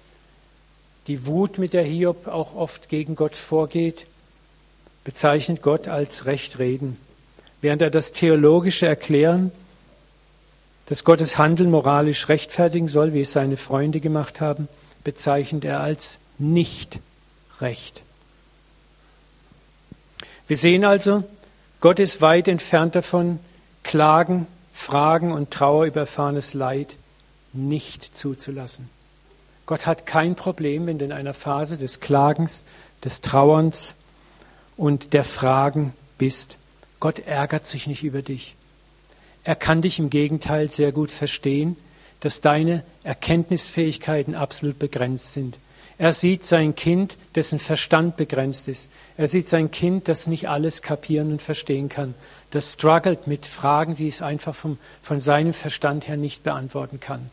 die 1.06 1.26
Wut, 1.26 1.58
mit 1.58 1.72
der 1.72 1.84
Hiob 1.84 2.26
auch 2.26 2.54
oft 2.54 2.88
gegen 2.88 3.14
Gott 3.14 3.36
vorgeht, 3.36 4.06
bezeichnet 5.04 5.62
Gott 5.62 5.86
als 5.88 6.26
Rechtreden, 6.26 6.96
während 7.60 7.82
er 7.82 7.90
das 7.90 8.12
theologische 8.12 8.86
Erklären, 8.86 9.52
dass 10.86 11.04
Gottes 11.04 11.38
Handeln 11.38 11.70
moralisch 11.70 12.28
rechtfertigen 12.28 12.88
soll, 12.88 13.12
wie 13.12 13.20
es 13.22 13.32
seine 13.32 13.56
Freunde 13.56 14.00
gemacht 14.00 14.40
haben, 14.40 14.68
bezeichnet 15.04 15.64
er 15.64 15.80
als 15.80 16.18
nicht 16.38 17.00
recht. 17.60 18.02
Wir 20.48 20.56
sehen 20.56 20.84
also, 20.84 21.24
Gott 21.80 21.98
ist 21.98 22.20
weit 22.20 22.48
entfernt 22.48 22.94
davon, 22.94 23.38
Klagen, 23.82 24.46
Fragen 24.72 25.32
und 25.32 25.50
Trauer 25.50 25.86
über 25.86 26.00
erfahrenes 26.00 26.54
Leid 26.54 26.96
nicht 27.56 28.16
zuzulassen. 28.16 28.88
Gott 29.66 29.86
hat 29.86 30.06
kein 30.06 30.36
Problem, 30.36 30.86
wenn 30.86 30.98
du 30.98 31.04
in 31.04 31.12
einer 31.12 31.34
Phase 31.34 31.76
des 31.76 32.00
Klagens, 32.00 32.64
des 33.02 33.20
Trauerns 33.20 33.96
und 34.76 35.12
der 35.12 35.24
Fragen 35.24 35.92
bist. 36.18 36.56
Gott 37.00 37.18
ärgert 37.20 37.66
sich 37.66 37.86
nicht 37.86 38.04
über 38.04 38.22
dich. 38.22 38.54
Er 39.44 39.56
kann 39.56 39.82
dich 39.82 39.98
im 39.98 40.10
Gegenteil 40.10 40.70
sehr 40.70 40.92
gut 40.92 41.10
verstehen, 41.10 41.76
dass 42.20 42.40
deine 42.40 42.82
Erkenntnisfähigkeiten 43.02 44.34
absolut 44.34 44.78
begrenzt 44.78 45.32
sind. 45.32 45.58
Er 45.98 46.12
sieht 46.12 46.46
sein 46.46 46.74
Kind, 46.74 47.16
dessen 47.34 47.58
Verstand 47.58 48.16
begrenzt 48.16 48.68
ist. 48.68 48.90
Er 49.16 49.28
sieht 49.28 49.48
sein 49.48 49.70
Kind, 49.70 50.08
das 50.08 50.26
nicht 50.26 50.48
alles 50.48 50.82
kapieren 50.82 51.32
und 51.32 51.42
verstehen 51.42 51.88
kann. 51.88 52.14
Das 52.50 52.74
struggelt 52.74 53.26
mit 53.26 53.46
Fragen, 53.46 53.96
die 53.96 54.08
es 54.08 54.20
einfach 54.20 54.54
vom, 54.54 54.78
von 55.02 55.20
seinem 55.20 55.54
Verstand 55.54 56.06
her 56.06 56.16
nicht 56.16 56.42
beantworten 56.42 57.00
kann. 57.00 57.30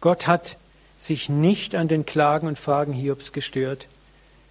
Gott 0.00 0.26
hat 0.26 0.56
sich 0.96 1.28
nicht 1.28 1.74
an 1.74 1.88
den 1.88 2.06
Klagen 2.06 2.46
und 2.46 2.58
Fragen 2.58 2.92
Hiobs 2.92 3.32
gestört. 3.32 3.86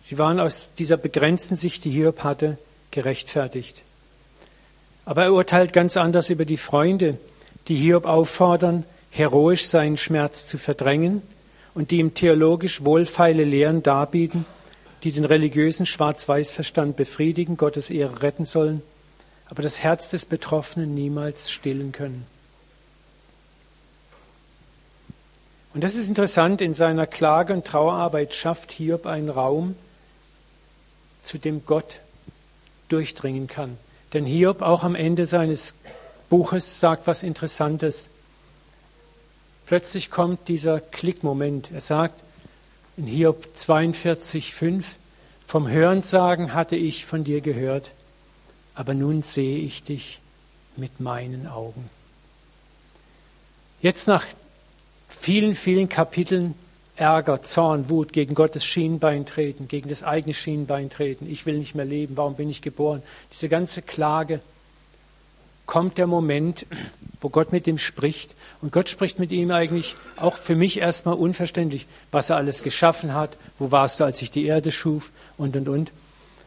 Sie 0.02 0.18
waren 0.18 0.40
aus 0.40 0.74
dieser 0.74 0.98
begrenzten 0.98 1.56
Sicht, 1.56 1.84
die 1.86 1.92
Hiob 1.92 2.24
hatte, 2.24 2.58
gerechtfertigt. 2.92 3.82
Aber 5.06 5.24
er 5.24 5.34
urteilt 5.34 5.74
ganz 5.74 5.98
anders 5.98 6.30
über 6.30 6.46
die 6.46 6.58
Freunde, 6.58 7.18
die 7.68 7.76
Hiob 7.76 8.06
auffordern, 8.06 8.84
heroisch 9.10 9.66
seinen 9.66 9.98
Schmerz 9.98 10.46
zu 10.46 10.58
verdrängen 10.58 11.22
und 11.74 11.92
die 11.92 11.98
ihm 11.98 12.14
theologisch 12.14 12.84
wohlfeile 12.84 13.44
Lehren 13.44 13.82
darbieten, 13.82 14.46
die 15.04 15.12
den 15.12 15.26
religiösen 15.26 15.86
Schwarz-Weiß-Verstand 15.86 16.96
befriedigen, 16.96 17.58
Gottes 17.58 17.90
Ehre 17.90 18.22
retten 18.24 18.46
sollen, 18.46 18.82
aber 19.48 19.62
das 19.62 19.84
Herz 19.84 20.10
des 20.10 20.26
Betroffenen 20.26 20.96
niemals 20.96 21.52
stillen 21.52 21.92
können. 21.92 22.26
Und 25.76 25.84
das 25.84 25.96
ist 25.96 26.08
interessant, 26.08 26.62
in 26.62 26.74
seiner 26.74 27.06
Klage- 27.06 27.52
und 27.52 27.66
Trauerarbeit 27.66 28.34
schafft 28.34 28.72
Hiob 28.72 29.06
einen 29.06 29.28
Raum, 29.30 29.76
zu 31.22 31.38
dem 31.38 31.66
Gott 31.66 32.00
durchdringen 32.88 33.48
kann. 33.48 33.78
Denn 34.14 34.24
Hiob 34.24 34.62
auch 34.62 34.86
am 34.86 34.96
Ende 34.96 35.26
seines 35.26 35.74
Buches 36.30 36.80
sagt 36.80 37.08
was 37.08 37.24
Interessantes. 37.24 38.08
Plötzlich 39.66 40.10
kommt 40.10 40.48
dieser 40.48 40.80
Klickmoment. 40.80 41.72
Er 41.74 41.82
sagt 41.82 42.24
in 42.96 43.06
Hiob 43.06 43.46
42,5, 43.58 44.86
vom 45.46 45.68
Hörensagen 45.68 46.54
hatte 46.54 46.78
ich 46.78 47.06
von 47.06 47.26
dir 47.26 47.42
gehört, 47.42 47.92
aber 48.76 48.94
nun 48.94 49.24
sehe 49.24 49.58
ich 49.58 49.84
dich 49.84 50.22
mit 50.78 51.02
meinen 51.02 51.48
Augen. 51.48 51.90
Jetzt 53.82 54.08
nach 54.08 54.24
vielen, 55.26 55.56
vielen 55.56 55.90
Kapiteln 55.90 56.54
Ärger, 56.98 57.42
Zorn, 57.42 57.90
Wut 57.90 58.14
gegen 58.14 58.36
Gottes 58.36 58.64
Schienbein 58.64 59.26
treten, 59.26 59.68
gegen 59.68 59.90
das 59.90 60.04
eigene 60.04 60.36
Schienbein 60.36 60.92
treten. 60.92 61.28
Ich 61.28 61.48
will 61.48 61.58
nicht 61.58 61.74
mehr 61.74 61.84
leben, 61.84 62.16
warum 62.16 62.36
bin 62.36 62.48
ich 62.48 62.62
geboren? 62.62 63.02
Diese 63.34 63.50
ganze 63.50 63.82
Klage 63.82 64.40
kommt 65.66 65.98
der 65.98 66.06
Moment, 66.06 66.68
wo 67.22 67.30
Gott 67.30 67.52
mit 67.52 67.66
ihm 67.66 67.80
spricht. 67.80 68.36
Und 68.62 68.72
Gott 68.72 68.88
spricht 68.88 69.18
mit 69.18 69.32
ihm 69.32 69.50
eigentlich 69.50 69.96
auch 70.16 70.38
für 70.38 70.56
mich 70.56 70.78
erstmal 70.78 71.16
unverständlich, 71.16 71.88
was 72.12 72.30
er 72.30 72.38
alles 72.38 72.62
geschaffen 72.62 73.16
hat, 73.16 73.36
wo 73.58 73.72
warst 73.72 74.00
du, 74.00 74.04
als 74.04 74.22
ich 74.22 74.30
die 74.30 74.46
Erde 74.46 74.72
schuf 74.72 75.12
und, 75.40 75.58
und, 75.58 75.68
und. 75.68 75.92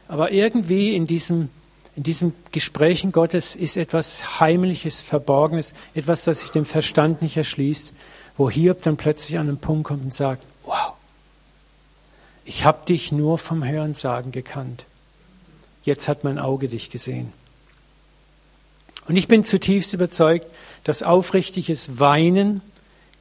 Aber 0.06 0.30
irgendwie 0.30 0.94
in 0.94 1.08
diesem, 1.08 1.48
in 1.96 2.04
diesem 2.04 2.32
Gesprächen 2.52 3.10
Gottes 3.10 3.56
ist 3.56 3.76
etwas 3.76 4.38
Heimliches, 4.38 5.02
Verborgenes, 5.02 5.74
etwas, 5.94 6.22
das 6.22 6.42
sich 6.42 6.50
dem 6.52 6.64
Verstand 6.64 7.22
nicht 7.22 7.36
erschließt 7.36 7.92
wo 8.38 8.48
Hiob 8.48 8.80
dann 8.82 8.96
plötzlich 8.96 9.38
an 9.38 9.48
einen 9.48 9.58
Punkt 9.58 9.88
kommt 9.88 10.04
und 10.04 10.14
sagt, 10.14 10.42
wow, 10.64 10.92
ich 12.46 12.64
habe 12.64 12.86
dich 12.86 13.12
nur 13.12 13.36
vom 13.36 13.62
Hörensagen 13.62 14.32
gekannt. 14.32 14.86
Jetzt 15.82 16.08
hat 16.08 16.24
mein 16.24 16.38
Auge 16.38 16.68
dich 16.68 16.88
gesehen. 16.88 17.32
Und 19.06 19.16
ich 19.16 19.28
bin 19.28 19.44
zutiefst 19.44 19.92
überzeugt, 19.92 20.46
dass 20.84 21.02
aufrichtiges 21.02 21.98
Weinen, 21.98 22.62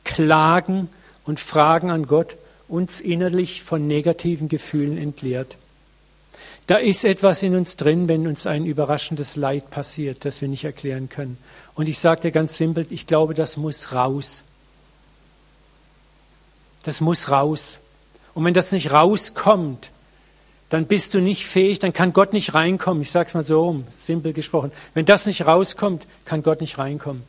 Klagen 0.03 0.89
und 1.25 1.39
Fragen 1.39 1.91
an 1.91 2.05
Gott 2.05 2.35
uns 2.67 3.01
innerlich 3.01 3.63
von 3.63 3.87
negativen 3.87 4.49
Gefühlen 4.49 4.97
entleert. 4.97 5.57
Da 6.67 6.75
ist 6.75 7.05
etwas 7.05 7.43
in 7.43 7.55
uns 7.55 7.77
drin, 7.77 8.09
wenn 8.09 8.27
uns 8.27 8.45
ein 8.45 8.65
überraschendes 8.65 9.37
Leid 9.37 9.69
passiert, 9.69 10.25
das 10.25 10.41
wir 10.41 10.49
nicht 10.49 10.65
erklären 10.65 11.07
können. 11.07 11.37
Und 11.75 11.87
ich 11.87 11.97
sage 11.97 12.21
dir 12.21 12.31
ganz 12.31 12.57
simpel, 12.57 12.85
ich 12.89 13.07
glaube, 13.07 13.33
das 13.33 13.55
muss 13.55 13.93
raus. 13.93 14.43
Das 16.87 17.01
muss 17.01 17.29
raus. 17.31 17.81
Und 18.33 18.45
wenn 18.45 18.53
das 18.53 18.71
nicht 18.71 18.93
rauskommt, 18.93 19.91
dann 20.69 20.85
bist 20.85 21.13
du 21.13 21.19
nicht 21.19 21.45
fähig, 21.45 21.79
dann 21.79 21.91
kann 21.91 22.13
Gott 22.13 22.31
nicht 22.31 22.53
reinkommen. 22.53 23.01
Ich 23.01 23.11
sage 23.11 23.27
es 23.27 23.33
mal 23.33 23.43
so, 23.43 23.83
simpel 23.91 24.31
gesprochen. 24.31 24.71
Wenn 24.93 25.05
das 25.05 25.25
nicht 25.25 25.45
rauskommt, 25.45 26.07
kann 26.23 26.43
Gott 26.43 26.61
nicht 26.61 26.77
reinkommen. 26.77 27.23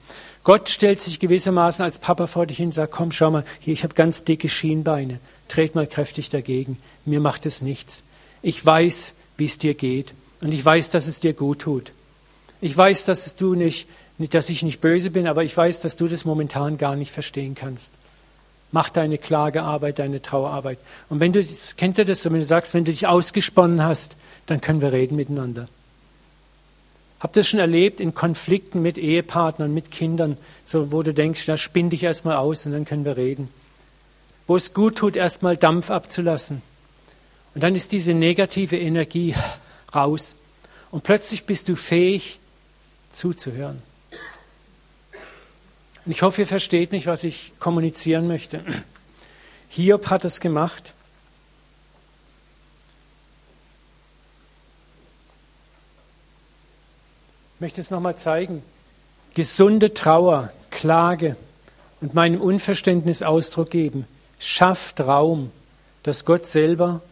Gott 0.44 0.68
stellt 0.68 1.02
sich 1.02 1.18
gewissermaßen 1.18 1.84
als 1.84 1.98
Papa 1.98 2.28
vor 2.28 2.46
dich 2.46 2.58
hin 2.58 2.66
und 2.66 2.72
sagt, 2.72 2.92
komm, 2.92 3.10
schau 3.10 3.32
mal, 3.32 3.44
hier, 3.58 3.72
ich 3.72 3.82
habe 3.82 3.94
ganz 3.94 4.22
dicke 4.22 4.48
Schienbeine. 4.48 5.18
Tret 5.48 5.74
mal 5.74 5.88
kräftig 5.88 6.28
dagegen. 6.28 6.78
Mir 7.04 7.18
macht 7.18 7.44
es 7.44 7.60
nichts. 7.60 8.04
Ich 8.42 8.64
weiß, 8.64 9.12
wie 9.38 9.46
es 9.46 9.58
dir 9.58 9.74
geht. 9.74 10.14
Und 10.40 10.52
ich 10.52 10.64
weiß, 10.64 10.90
dass 10.90 11.08
es 11.08 11.18
dir 11.18 11.32
gut 11.32 11.62
tut. 11.62 11.90
Ich 12.60 12.76
weiß, 12.76 13.06
dass 13.06 13.34
du 13.34 13.56
nicht, 13.56 13.88
dass 14.18 14.50
ich 14.50 14.62
nicht 14.62 14.80
böse 14.80 15.10
bin, 15.10 15.26
aber 15.26 15.42
ich 15.42 15.56
weiß, 15.56 15.80
dass 15.80 15.96
du 15.96 16.06
das 16.06 16.24
momentan 16.24 16.78
gar 16.78 16.94
nicht 16.94 17.10
verstehen 17.10 17.56
kannst. 17.56 17.92
Mach 18.70 18.90
deine 18.90 19.16
Klagearbeit, 19.16 19.98
deine 19.98 20.20
Trauerarbeit. 20.20 20.78
Und 21.08 21.20
wenn 21.20 21.32
du, 21.32 21.44
kennt 21.76 21.96
ihr 21.98 22.04
das, 22.04 22.24
wenn 22.24 22.34
du 22.34 22.44
sagst, 22.44 22.74
wenn 22.74 22.84
du 22.84 22.90
dich 22.90 23.06
ausgesponnen 23.06 23.82
hast, 23.82 24.16
dann 24.46 24.60
können 24.60 24.82
wir 24.82 24.92
reden 24.92 25.16
miteinander. 25.16 25.68
Habt 27.20 27.36
ihr 27.36 27.40
das 27.40 27.48
schon 27.48 27.60
erlebt 27.60 27.98
in 27.98 28.14
Konflikten 28.14 28.82
mit 28.82 28.98
Ehepartnern, 28.98 29.72
mit 29.72 29.90
Kindern, 29.90 30.36
so, 30.64 30.92
wo 30.92 31.02
du 31.02 31.12
denkst, 31.12 31.46
da 31.46 31.56
spinn 31.56 31.90
dich 31.90 32.02
erstmal 32.02 32.36
aus 32.36 32.66
und 32.66 32.72
dann 32.72 32.84
können 32.84 33.04
wir 33.04 33.16
reden. 33.16 33.48
Wo 34.46 34.54
es 34.54 34.72
gut 34.72 34.96
tut, 34.96 35.16
erstmal 35.16 35.56
Dampf 35.56 35.90
abzulassen. 35.90 36.62
Und 37.54 37.62
dann 37.62 37.74
ist 37.74 37.92
diese 37.92 38.14
negative 38.14 38.78
Energie 38.78 39.34
raus. 39.94 40.36
Und 40.90 41.02
plötzlich 41.02 41.44
bist 41.44 41.68
du 41.68 41.74
fähig, 41.74 42.38
zuzuhören. 43.12 43.82
Und 46.08 46.12
ich 46.12 46.22
hoffe, 46.22 46.40
ihr 46.40 46.46
versteht 46.46 46.90
mich, 46.90 47.06
was 47.06 47.22
ich 47.22 47.52
kommunizieren 47.58 48.28
möchte. 48.28 48.64
Hiob 49.68 50.08
hat 50.08 50.24
es 50.24 50.40
gemacht. 50.40 50.94
Ich 57.56 57.60
möchte 57.60 57.82
es 57.82 57.90
nochmal 57.90 58.16
zeigen. 58.16 58.62
Gesunde 59.34 59.92
Trauer, 59.92 60.50
Klage 60.70 61.36
und 62.00 62.14
meinem 62.14 62.40
Unverständnis 62.40 63.22
Ausdruck 63.22 63.70
geben, 63.70 64.06
schafft 64.38 65.02
Raum, 65.02 65.50
dass 66.04 66.24
Gott 66.24 66.46
selber 66.46 67.02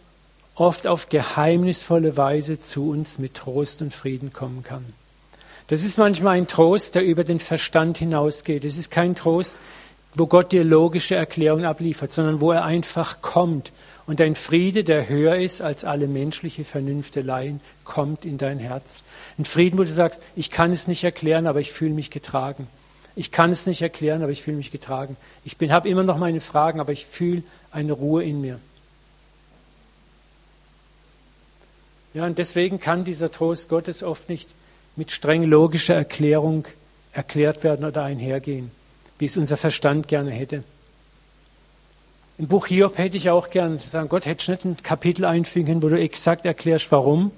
oft 0.54 0.86
auf 0.86 1.10
geheimnisvolle 1.10 2.16
Weise 2.16 2.62
zu 2.62 2.88
uns 2.88 3.18
mit 3.18 3.34
Trost 3.34 3.82
und 3.82 3.92
Frieden 3.92 4.32
kommen 4.32 4.62
kann. 4.62 4.86
Das 5.68 5.82
ist 5.82 5.98
manchmal 5.98 6.36
ein 6.36 6.46
Trost, 6.46 6.94
der 6.94 7.04
über 7.04 7.24
den 7.24 7.40
Verstand 7.40 7.98
hinausgeht. 7.98 8.64
Es 8.64 8.78
ist 8.78 8.90
kein 8.90 9.14
Trost, 9.14 9.58
wo 10.14 10.26
Gott 10.26 10.52
dir 10.52 10.64
logische 10.64 11.16
Erklärungen 11.16 11.64
abliefert, 11.64 12.12
sondern 12.12 12.40
wo 12.40 12.52
er 12.52 12.64
einfach 12.64 13.20
kommt 13.20 13.72
und 14.06 14.20
ein 14.20 14.36
Friede, 14.36 14.84
der 14.84 15.08
höher 15.08 15.36
ist 15.36 15.60
als 15.60 15.84
alle 15.84 16.06
menschliche 16.06 16.64
Vernünfteleien, 16.64 17.60
kommt 17.84 18.24
in 18.24 18.38
dein 18.38 18.58
Herz. 18.58 19.02
Ein 19.36 19.44
Frieden, 19.44 19.78
wo 19.78 19.82
du 19.82 19.92
sagst, 19.92 20.22
ich 20.36 20.50
kann 20.50 20.70
es 20.70 20.86
nicht 20.86 21.02
erklären, 21.02 21.48
aber 21.48 21.60
ich 21.60 21.72
fühle 21.72 21.92
mich 21.92 22.10
getragen. 22.10 22.68
Ich 23.16 23.32
kann 23.32 23.50
es 23.50 23.66
nicht 23.66 23.82
erklären, 23.82 24.22
aber 24.22 24.30
ich 24.30 24.42
fühle 24.42 24.58
mich 24.58 24.70
getragen. 24.70 25.16
Ich 25.44 25.56
habe 25.70 25.88
immer 25.88 26.04
noch 26.04 26.18
meine 26.18 26.40
Fragen, 26.40 26.78
aber 26.78 26.92
ich 26.92 27.06
fühle 27.06 27.42
eine 27.72 27.92
Ruhe 27.92 28.22
in 28.22 28.40
mir. 28.40 28.60
Ja, 32.14 32.24
und 32.24 32.38
deswegen 32.38 32.78
kann 32.78 33.04
dieser 33.04 33.32
Trost 33.32 33.68
Gottes 33.68 34.02
oft 34.02 34.28
nicht 34.28 34.48
mit 34.96 35.10
streng 35.10 35.44
logischer 35.44 35.94
Erklärung 35.94 36.66
erklärt 37.12 37.62
werden 37.62 37.84
oder 37.84 38.02
einhergehen, 38.02 38.70
wie 39.18 39.26
es 39.26 39.36
unser 39.36 39.56
Verstand 39.56 40.08
gerne 40.08 40.30
hätte. 40.30 40.64
Im 42.38 42.48
Buch 42.48 42.66
Hiob 42.66 42.98
hätte 42.98 43.16
ich 43.16 43.30
auch 43.30 43.48
gern 43.48 43.78
sagen, 43.78 44.08
Gott, 44.08 44.26
hätte 44.26 44.50
nicht 44.50 44.64
ein 44.64 44.76
Kapitel 44.82 45.24
einfügen 45.24 45.82
wo 45.82 45.88
du 45.88 45.98
exakt 45.98 46.44
erklärst, 46.44 46.92
warum. 46.92 47.30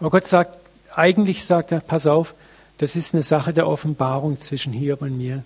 Aber 0.00 0.10
Gott 0.10 0.26
sagt, 0.26 0.52
eigentlich 0.94 1.44
sagt 1.44 1.72
er, 1.72 1.80
pass 1.80 2.06
auf, 2.06 2.34
das 2.78 2.96
ist 2.96 3.14
eine 3.14 3.22
Sache 3.22 3.52
der 3.52 3.68
Offenbarung 3.68 4.40
zwischen 4.40 4.72
Hiob 4.72 5.02
und 5.02 5.16
mir. 5.16 5.44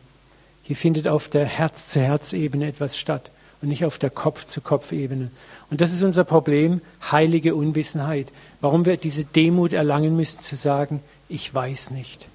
Hier 0.63 0.77
findet 0.77 1.09
auf 1.09 1.29
der 1.29 1.45
Herz-zu-Herz-Ebene 1.45 2.69
etwas 2.69 2.97
statt 2.97 3.31
und 3.63 3.69
nicht 3.69 3.85
auf 3.85 3.99
der 3.99 4.11
Kopf-zu-Kopf-Ebene. 4.11 5.31
Und 5.71 5.81
das 5.81 5.93
ist 5.93 6.03
unser 6.03 6.25
Problem, 6.25 6.81
heilige 7.11 7.55
Unwissenheit. 7.55 8.33
Warum 8.61 8.85
wir 8.85 8.97
diese 8.97 9.25
Demut 9.25 9.73
erlangen 9.73 10.17
müssen, 10.17 10.41
zu 10.41 10.57
sagen, 10.57 11.03
ich 11.29 11.53
weiß 11.53 11.91
nicht. 11.91 12.29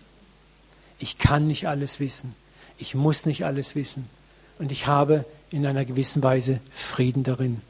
Ich 0.99 1.17
kann 1.17 1.47
nicht 1.47 1.67
alles 1.67 1.99
wissen. 1.99 2.35
Ich 2.77 2.95
muss 2.95 3.25
nicht 3.25 3.45
alles 3.45 3.75
wissen. 3.75 4.09
Und 4.59 4.71
ich 4.71 4.87
habe 4.87 5.25
in 5.49 5.65
einer 5.65 5.85
gewissen 5.85 6.23
Weise 6.23 6.59
Frieden 6.69 7.23
darin. 7.23 7.61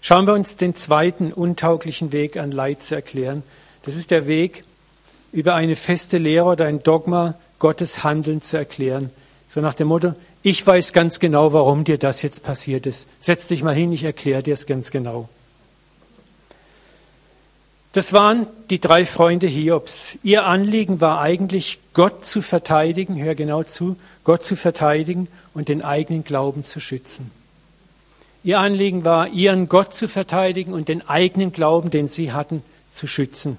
Schauen 0.00 0.26
wir 0.26 0.34
uns 0.34 0.56
den 0.56 0.76
zweiten 0.76 1.32
untauglichen 1.32 2.12
Weg 2.12 2.36
an 2.36 2.52
Leid 2.52 2.82
zu 2.82 2.94
erklären. 2.94 3.42
Das 3.82 3.96
ist 3.96 4.10
der 4.10 4.26
Weg, 4.26 4.64
über 5.32 5.54
eine 5.54 5.76
feste 5.76 6.18
Lehre 6.18 6.46
oder 6.46 6.66
ein 6.66 6.82
Dogma 6.82 7.34
Gottes 7.58 8.04
Handeln 8.04 8.40
zu 8.40 8.56
erklären. 8.56 9.10
So 9.48 9.60
nach 9.60 9.74
dem 9.74 9.88
Motto, 9.88 10.14
ich 10.42 10.66
weiß 10.66 10.92
ganz 10.92 11.20
genau, 11.20 11.52
warum 11.52 11.84
dir 11.84 11.98
das 11.98 12.22
jetzt 12.22 12.42
passiert 12.42 12.86
ist. 12.86 13.08
Setz 13.20 13.46
dich 13.46 13.62
mal 13.62 13.74
hin, 13.74 13.92
ich 13.92 14.04
erkläre 14.04 14.42
dir 14.42 14.54
es 14.54 14.66
ganz 14.66 14.90
genau. 14.90 15.28
Das 17.92 18.12
waren 18.12 18.46
die 18.68 18.80
drei 18.80 19.06
Freunde 19.06 19.46
Hiobs. 19.46 20.18
Ihr 20.22 20.44
Anliegen 20.44 21.00
war 21.00 21.20
eigentlich, 21.20 21.78
Gott 21.94 22.26
zu 22.26 22.42
verteidigen, 22.42 23.16
hör 23.16 23.34
genau 23.34 23.62
zu, 23.62 23.96
Gott 24.22 24.44
zu 24.44 24.54
verteidigen 24.54 25.28
und 25.54 25.68
den 25.68 25.82
eigenen 25.82 26.22
Glauben 26.22 26.62
zu 26.62 26.78
schützen. 26.78 27.30
Ihr 28.44 28.58
Anliegen 28.58 29.04
war, 29.04 29.28
ihren 29.28 29.68
Gott 29.68 29.94
zu 29.94 30.08
verteidigen 30.08 30.74
und 30.74 30.88
den 30.88 31.08
eigenen 31.08 31.52
Glauben, 31.52 31.90
den 31.90 32.06
sie 32.06 32.32
hatten, 32.32 32.62
zu 32.92 33.06
schützen. 33.06 33.56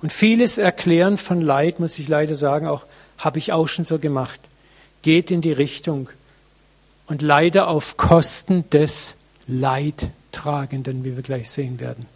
Und 0.00 0.12
vieles 0.12 0.58
Erklären 0.58 1.16
von 1.16 1.40
Leid, 1.40 1.80
muss 1.80 1.98
ich 1.98 2.08
leider 2.08 2.36
sagen, 2.36 2.66
auch 2.66 2.86
habe 3.20 3.38
ich 3.38 3.52
auch 3.52 3.68
schon 3.68 3.84
so 3.84 3.98
gemacht, 3.98 4.40
geht 5.02 5.30
in 5.30 5.40
die 5.40 5.52
Richtung 5.52 6.08
und 7.06 7.22
leider 7.22 7.68
auf 7.68 7.96
Kosten 7.96 8.68
des 8.70 9.14
Leid 9.46 10.10
Tragenden, 10.32 11.04
wie 11.04 11.16
wir 11.16 11.22
gleich 11.22 11.50
sehen 11.50 11.80
werden. 11.80 12.06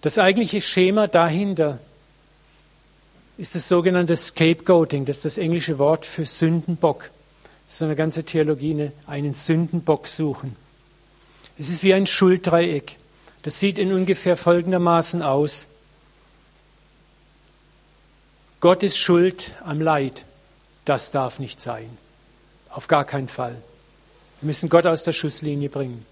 Das 0.00 0.18
eigentliche 0.18 0.60
Schema 0.60 1.08
dahinter 1.08 1.78
ist 3.38 3.54
das 3.54 3.68
sogenannte 3.68 4.16
Scapegoating, 4.16 5.04
das 5.04 5.18
ist 5.18 5.24
das 5.24 5.38
englische 5.38 5.78
Wort 5.78 6.06
für 6.06 6.24
Sündenbock. 6.24 7.10
Das 7.66 7.74
ist 7.74 7.82
eine 7.82 7.96
ganze 7.96 8.24
Theologie, 8.24 8.92
einen 9.06 9.34
Sündenbock 9.34 10.06
suchen. 10.06 10.54
Es 11.58 11.68
ist 11.68 11.82
wie 11.82 11.92
ein 11.92 12.06
Schulddreieck. 12.06 12.96
Das 13.42 13.58
sieht 13.58 13.78
in 13.78 13.92
ungefähr 13.92 14.36
folgendermaßen 14.36 15.22
aus. 15.22 15.66
Gott 18.60 18.82
ist 18.82 18.98
schuld 18.98 19.52
am 19.64 19.80
Leid. 19.80 20.24
Das 20.84 21.10
darf 21.10 21.38
nicht 21.38 21.60
sein. 21.60 21.88
Auf 22.70 22.88
gar 22.88 23.04
keinen 23.04 23.28
Fall. 23.28 23.56
Wir 24.40 24.46
müssen 24.46 24.68
Gott 24.68 24.86
aus 24.86 25.04
der 25.04 25.12
Schusslinie 25.12 25.68
bringen. 25.68 26.04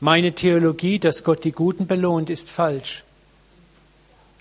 Meine 0.00 0.32
Theologie, 0.32 0.98
dass 0.98 1.24
Gott 1.24 1.44
die 1.44 1.52
Guten 1.52 1.86
belohnt, 1.86 2.30
ist 2.30 2.50
falsch. 2.50 3.04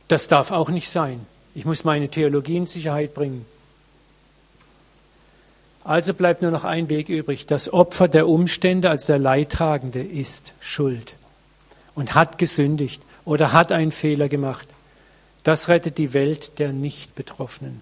Das 0.07 0.27
darf 0.27 0.51
auch 0.51 0.69
nicht 0.69 0.89
sein. 0.89 1.25
Ich 1.53 1.65
muss 1.65 1.83
meine 1.83 2.09
Theologie 2.09 2.57
in 2.57 2.67
Sicherheit 2.67 3.13
bringen. 3.13 3.45
Also 5.83 6.13
bleibt 6.13 6.41
nur 6.41 6.51
noch 6.51 6.63
ein 6.63 6.89
Weg 6.89 7.09
übrig. 7.09 7.45
Das 7.45 7.71
Opfer 7.71 8.07
der 8.07 8.27
Umstände 8.27 8.89
als 8.89 9.05
der 9.05 9.19
Leidtragende 9.19 10.03
ist 10.03 10.53
schuld 10.59 11.15
und 11.95 12.15
hat 12.15 12.37
gesündigt 12.37 13.01
oder 13.25 13.53
hat 13.53 13.71
einen 13.71 13.91
Fehler 13.91 14.29
gemacht. 14.29 14.67
Das 15.49 15.67
rettet 15.67 15.97
die 15.97 16.13
Welt 16.13 16.59
der 16.59 16.73
Nicht-Betroffenen. 16.73 17.81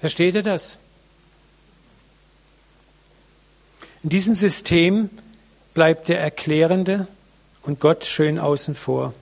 Versteht 0.00 0.34
ihr 0.34 0.42
das? 0.42 0.76
In 4.02 4.08
diesem 4.08 4.34
System 4.34 5.10
bleibt 5.74 6.08
der 6.08 6.20
Erklärende 6.20 7.06
und 7.62 7.78
Gott 7.78 8.04
schön 8.04 8.40
außen 8.40 8.74
vor. 8.74 9.14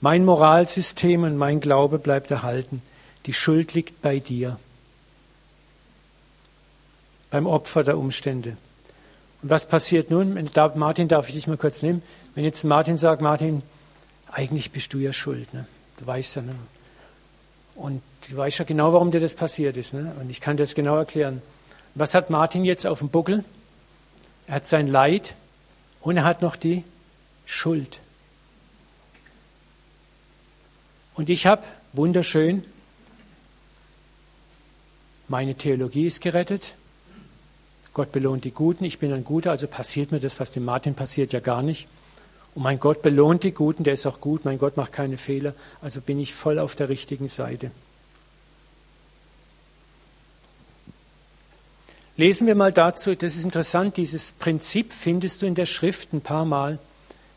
Mein 0.00 0.24
Moralsystem 0.24 1.24
und 1.24 1.36
mein 1.36 1.60
Glaube 1.60 1.98
bleibt 1.98 2.30
erhalten. 2.30 2.80
Die 3.26 3.32
Schuld 3.32 3.74
liegt 3.74 4.02
bei 4.02 4.20
dir, 4.20 4.60
beim 7.30 7.48
Opfer 7.48 7.82
der 7.82 7.98
Umstände. 7.98 8.56
Und 9.42 9.50
was 9.50 9.66
passiert 9.66 10.12
nun? 10.12 10.48
Martin, 10.76 11.08
darf 11.08 11.28
ich 11.28 11.34
dich 11.34 11.48
mal 11.48 11.56
kurz 11.56 11.82
nehmen? 11.82 12.04
Wenn 12.36 12.44
jetzt 12.44 12.62
Martin 12.62 12.98
sagt, 12.98 13.20
Martin, 13.20 13.64
eigentlich 14.32 14.72
bist 14.72 14.92
du 14.92 14.98
ja 14.98 15.12
schuld. 15.12 15.52
Ne? 15.54 15.66
Du 15.98 16.06
weißt 16.06 16.36
ja. 16.36 16.42
Ne? 16.42 16.54
Und 17.74 18.02
du 18.28 18.36
weißt 18.36 18.58
ja 18.58 18.64
genau, 18.64 18.92
warum 18.92 19.10
dir 19.10 19.20
das 19.20 19.34
passiert 19.34 19.76
ist. 19.76 19.94
Ne? 19.94 20.14
Und 20.20 20.30
ich 20.30 20.40
kann 20.40 20.56
dir 20.56 20.64
das 20.64 20.74
genau 20.74 20.96
erklären. 20.96 21.42
Was 21.94 22.14
hat 22.14 22.30
Martin 22.30 22.64
jetzt 22.64 22.86
auf 22.86 23.00
dem 23.00 23.08
Buckel? 23.08 23.44
Er 24.46 24.56
hat 24.56 24.66
sein 24.66 24.86
Leid 24.86 25.34
und 26.00 26.16
er 26.16 26.24
hat 26.24 26.42
noch 26.42 26.56
die 26.56 26.84
Schuld. 27.46 28.00
Und 31.14 31.28
ich 31.28 31.46
habe, 31.46 31.62
wunderschön, 31.92 32.64
meine 35.28 35.54
Theologie 35.54 36.06
ist 36.06 36.20
gerettet. 36.20 36.74
Gott 37.94 38.10
belohnt 38.10 38.44
die 38.44 38.50
Guten, 38.50 38.84
ich 38.84 38.98
bin 38.98 39.12
ein 39.12 39.24
Guter, 39.24 39.50
also 39.50 39.66
passiert 39.66 40.12
mir 40.12 40.20
das, 40.20 40.40
was 40.40 40.50
dem 40.50 40.64
Martin 40.64 40.94
passiert, 40.94 41.34
ja 41.34 41.40
gar 41.40 41.62
nicht. 41.62 41.86
Und 42.54 42.62
mein 42.62 42.78
Gott 42.78 43.02
belohnt 43.02 43.44
die 43.44 43.52
Guten, 43.52 43.84
der 43.84 43.94
ist 43.94 44.06
auch 44.06 44.20
gut, 44.20 44.44
mein 44.44 44.58
Gott 44.58 44.76
macht 44.76 44.92
keine 44.92 45.16
Fehler, 45.16 45.54
also 45.80 46.00
bin 46.00 46.18
ich 46.18 46.34
voll 46.34 46.58
auf 46.58 46.74
der 46.74 46.88
richtigen 46.88 47.28
Seite. 47.28 47.70
Lesen 52.16 52.46
wir 52.46 52.54
mal 52.54 52.72
dazu, 52.72 53.14
das 53.14 53.36
ist 53.36 53.44
interessant, 53.44 53.96
dieses 53.96 54.32
Prinzip 54.32 54.92
findest 54.92 55.40
du 55.40 55.46
in 55.46 55.54
der 55.54 55.64
Schrift 55.64 56.12
ein 56.12 56.20
paar 56.20 56.44
Mal. 56.44 56.78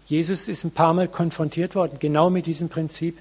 Jesus 0.05 0.49
ist 0.49 0.65
ein 0.65 0.71
paar 0.71 0.93
Mal 0.93 1.07
konfrontiert 1.07 1.75
worden, 1.75 1.97
genau 1.99 2.29
mit 2.29 2.45
diesem 2.45 2.67
Prinzip. 2.67 3.17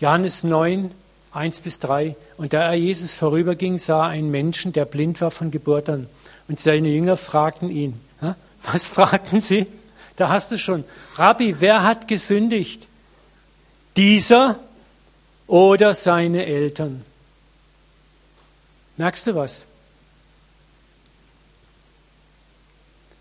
Johannes 0.00 0.42
9, 0.42 0.90
1 1.30 1.60
bis 1.60 1.78
3. 1.78 2.16
Und 2.36 2.52
da 2.52 2.62
er 2.62 2.74
Jesus 2.74 3.14
vorüberging, 3.14 3.78
sah 3.78 4.06
er 4.06 4.10
einen 4.10 4.30
Menschen, 4.30 4.72
der 4.72 4.84
blind 4.84 5.20
war 5.20 5.30
von 5.30 5.50
Geburt 5.50 5.88
an. 5.88 6.08
Und 6.48 6.58
seine 6.58 6.88
Jünger 6.88 7.16
fragten 7.16 7.70
ihn. 7.70 8.00
Was 8.72 8.86
fragten 8.86 9.40
sie? 9.40 9.66
Da 10.16 10.28
hast 10.28 10.50
du 10.50 10.58
schon. 10.58 10.84
Rabbi, 11.16 11.56
wer 11.60 11.82
hat 11.82 12.08
gesündigt? 12.08 12.88
Dieser 13.96 14.58
oder 15.46 15.94
seine 15.94 16.46
Eltern? 16.46 17.04
Merkst 18.96 19.26
du 19.26 19.34
was? 19.34 19.66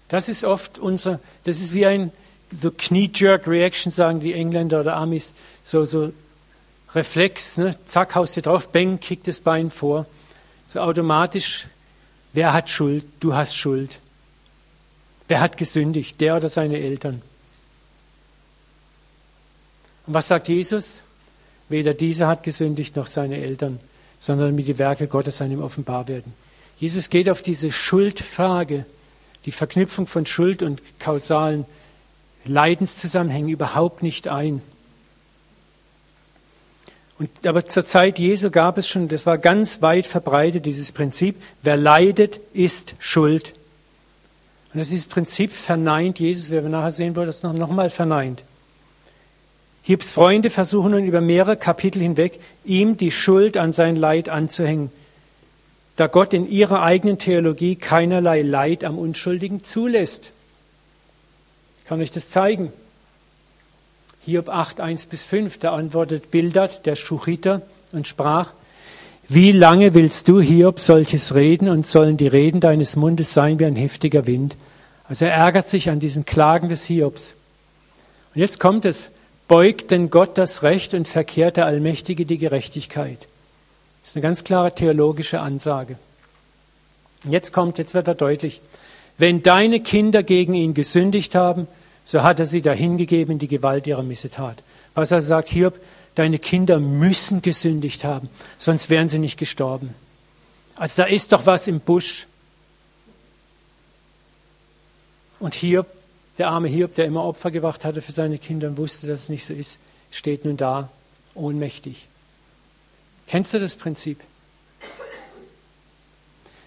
Das 0.07 0.29
ist 0.29 0.43
oft 0.43 0.79
unser, 0.79 1.19
das 1.43 1.59
ist 1.59 1.73
wie 1.73 1.85
ein 1.85 2.11
so 2.51 2.71
Knee-Jerk-Reaction, 2.71 3.91
sagen 3.91 4.19
die 4.19 4.33
Engländer 4.33 4.81
oder 4.81 4.95
Amis, 4.95 5.33
so, 5.63 5.83
so 5.85 6.13
Reflex, 6.93 7.57
ne? 7.57 7.75
zack, 7.85 8.15
haust 8.15 8.35
dir 8.35 8.41
drauf, 8.41 8.69
bang, 8.69 8.99
kickt 8.99 9.27
das 9.27 9.41
Bein 9.41 9.69
vor. 9.69 10.05
So 10.67 10.79
automatisch, 10.79 11.67
wer 12.33 12.53
hat 12.53 12.69
Schuld? 12.69 13.05
Du 13.19 13.33
hast 13.33 13.55
Schuld. 13.55 13.99
Wer 15.27 15.39
hat 15.41 15.57
gesündigt? 15.57 16.21
Der 16.21 16.37
oder 16.37 16.49
seine 16.49 16.79
Eltern? 16.79 17.21
Und 20.07 20.13
was 20.13 20.27
sagt 20.27 20.47
Jesus? 20.47 21.01
Weder 21.67 21.93
dieser 21.93 22.27
hat 22.27 22.43
gesündigt 22.43 22.95
noch 22.95 23.07
seine 23.07 23.37
Eltern 23.37 23.79
sondern 24.25 24.49
damit 24.49 24.67
die 24.67 24.79
Werke 24.79 25.07
Gottes 25.07 25.41
an 25.41 25.51
ihm 25.51 25.61
offenbar 25.61 26.07
werden. 26.07 26.33
Jesus 26.77 27.09
geht 27.09 27.29
auf 27.29 27.43
diese 27.43 27.71
Schuldfrage, 27.71 28.85
die 29.45 29.51
Verknüpfung 29.51 30.07
von 30.07 30.25
Schuld 30.25 30.63
und 30.63 30.81
kausalen 30.99 31.65
Leidenszusammenhängen 32.45 33.49
überhaupt 33.49 34.01
nicht 34.01 34.27
ein. 34.27 34.61
Und, 37.19 37.29
aber 37.45 37.65
zur 37.67 37.85
Zeit 37.85 38.17
Jesu 38.17 38.49
gab 38.49 38.79
es 38.79 38.89
schon, 38.89 39.07
das 39.07 39.25
war 39.25 39.37
ganz 39.37 39.83
weit 39.83 40.07
verbreitet, 40.07 40.65
dieses 40.65 40.91
Prinzip, 40.91 41.41
wer 41.61 41.77
leidet, 41.77 42.39
ist 42.53 42.95
schuld. 42.99 43.53
Und 44.75 44.79
das 44.79 44.89
dieses 44.89 45.05
Prinzip 45.05 45.53
verneint 45.53 46.19
Jesus, 46.19 46.49
wie 46.49 46.55
wir 46.55 46.63
nachher 46.63 46.91
sehen 46.91 47.15
wollen, 47.15 47.27
das 47.27 47.43
noch, 47.43 47.53
noch 47.53 47.69
mal 47.69 47.89
verneint. 47.89 48.43
Hiebs 49.83 50.11
Freunde 50.11 50.49
versuchen 50.49 50.91
nun 50.91 51.05
über 51.05 51.21
mehrere 51.21 51.55
Kapitel 51.55 52.01
hinweg, 52.01 52.41
ihm 52.65 52.97
die 52.97 53.11
Schuld 53.11 53.55
an 53.55 53.71
sein 53.71 53.95
Leid 53.95 54.27
anzuhängen, 54.27 54.91
da 55.95 56.07
Gott 56.07 56.33
in 56.33 56.45
ihrer 56.45 56.83
eigenen 56.83 57.17
Theologie 57.17 57.77
keinerlei 57.77 58.41
Leid 58.41 58.83
am 58.83 58.97
Unschuldigen 58.97 59.63
zulässt. 59.63 60.33
Ich 61.79 61.85
kann 61.85 62.01
euch 62.01 62.11
das 62.11 62.27
zeigen. 62.27 62.73
Hiob 64.25 64.49
8, 64.49 64.81
1 64.81 65.05
bis 65.05 65.23
5, 65.23 65.57
da 65.57 65.73
antwortet 65.73 66.31
Bildert, 66.31 66.85
der 66.85 66.97
Schuchiter, 66.97 67.61
und 67.93 68.09
sprach, 68.09 68.51
wie 69.27 69.51
lange 69.51 69.93
willst 69.93 70.27
du, 70.27 70.39
Hiob, 70.39 70.79
solches 70.79 71.33
reden 71.33 71.69
und 71.69 71.87
sollen 71.87 72.17
die 72.17 72.27
Reden 72.27 72.59
deines 72.59 72.95
Mundes 72.95 73.33
sein 73.33 73.59
wie 73.59 73.65
ein 73.65 73.75
heftiger 73.75 74.27
Wind? 74.27 74.55
Also 75.07 75.25
er 75.25 75.33
ärgert 75.33 75.67
sich 75.67 75.89
an 75.89 75.99
diesen 75.99 76.25
Klagen 76.25 76.69
des 76.69 76.85
Hiobs. 76.85 77.33
Und 78.33 78.41
jetzt 78.41 78.59
kommt 78.59 78.85
es, 78.85 79.11
beugt 79.47 79.91
denn 79.91 80.09
Gott 80.09 80.37
das 80.37 80.63
Recht 80.63 80.93
und 80.93 81.07
verkehrt 81.07 81.57
der 81.57 81.65
Allmächtige 81.65 82.25
die 82.25 82.37
Gerechtigkeit. 82.37 83.27
Das 84.01 84.11
ist 84.11 84.15
eine 84.15 84.23
ganz 84.23 84.43
klare 84.43 84.73
theologische 84.73 85.39
Ansage. 85.39 85.97
Und 87.23 87.31
jetzt 87.31 87.53
kommt, 87.53 87.77
jetzt 87.77 87.93
wird 87.93 88.07
er 88.07 88.15
deutlich. 88.15 88.61
Wenn 89.17 89.41
deine 89.41 89.79
Kinder 89.79 90.21
gegen 90.21 90.53
ihn 90.53 90.73
gesündigt 90.73 91.33
haben, 91.33 91.67
so 92.03 92.21
hat 92.21 92.39
er 92.39 92.45
sie 92.45 92.61
dahingegeben 92.61 93.33
in 93.33 93.39
die 93.39 93.47
Gewalt 93.47 93.87
ihrer 93.87 94.03
Missetat. 94.03 94.61
Was 94.93 95.11
er 95.11 95.21
sagt, 95.21 95.47
hier, 95.47 95.73
deine 96.15 96.39
Kinder 96.39 96.79
müssen 96.79 97.41
gesündigt 97.41 98.03
haben, 98.03 98.29
sonst 98.57 98.89
wären 98.89 99.09
sie 99.09 99.19
nicht 99.19 99.37
gestorben. 99.37 99.93
Also 100.75 101.03
da 101.03 101.07
ist 101.07 101.31
doch 101.31 101.45
was 101.45 101.67
im 101.67 101.79
Busch. 101.79 102.27
Und 105.39 105.53
hier 105.53 105.85
Der 106.37 106.49
arme 106.49 106.67
Hiob, 106.67 106.95
der 106.95 107.05
immer 107.05 107.23
Opfer 107.23 107.51
gewacht 107.51 107.85
hatte 107.85 108.01
für 108.01 108.11
seine 108.11 108.37
Kinder 108.37 108.67
und 108.67 108.77
wusste, 108.77 109.07
dass 109.07 109.23
es 109.23 109.29
nicht 109.29 109.45
so 109.45 109.53
ist, 109.53 109.79
steht 110.11 110.43
nun 110.43 110.57
da, 110.57 110.89
ohnmächtig. 111.33 112.07
Kennst 113.27 113.53
du 113.53 113.59
das 113.59 113.75
Prinzip? 113.75 114.19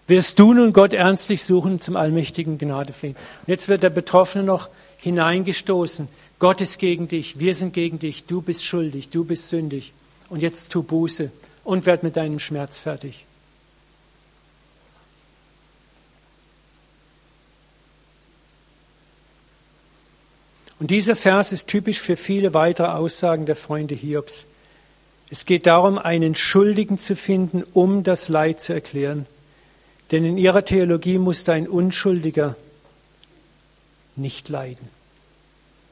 Wirst 0.07 0.39
du 0.39 0.55
nun 0.55 0.73
Gott 0.73 0.95
ernstlich 0.95 1.45
suchen 1.45 1.81
zum 1.81 1.97
allmächtigen 1.97 2.57
Gnade 2.57 2.95
flehen? 2.95 3.15
Und 3.15 3.49
jetzt 3.49 3.69
wird 3.69 3.83
der 3.83 3.91
Betroffene 3.91 4.43
noch 4.43 4.71
hineingestoßen. 4.99 6.09
Gott 6.39 6.61
ist 6.61 6.79
gegen 6.79 7.09
dich, 7.09 7.39
wir 7.39 7.55
sind 7.55 7.73
gegen 7.73 7.99
dich, 7.99 8.25
du 8.25 8.43
bist 8.43 8.65
schuldig, 8.65 9.09
du 9.09 9.25
bist 9.25 9.49
sündig. 9.49 9.93
Und 10.29 10.43
jetzt 10.43 10.71
tu 10.71 10.83
Buße 10.83 11.31
und 11.65 11.87
werd 11.87 12.03
mit 12.03 12.17
deinem 12.17 12.39
Schmerz 12.39 12.79
fertig. 12.79 13.25
Und 20.79 20.91
dieser 20.91 21.17
Vers 21.17 21.53
ist 21.53 21.67
typisch 21.67 21.99
für 21.99 22.17
viele 22.17 22.55
weitere 22.55 22.89
Aussagen 22.89 23.47
der 23.47 23.57
Freunde 23.57 23.95
Hiobs. 23.95 24.47
Es 25.29 25.45
geht 25.45 25.67
darum, 25.67 25.99
einen 25.99 26.35
Schuldigen 26.35 26.99
zu 26.99 27.17
finden, 27.17 27.65
um 27.73 28.05
das 28.05 28.29
Leid 28.29 28.61
zu 28.61 28.73
erklären. 28.73 29.27
Denn 30.11 30.25
in 30.25 30.39
ihrer 30.39 30.65
Theologie 30.65 31.19
musste 31.19 31.53
ein 31.53 31.69
Unschuldiger 31.69 32.57
nicht 34.19 34.49
leiden. 34.49 34.89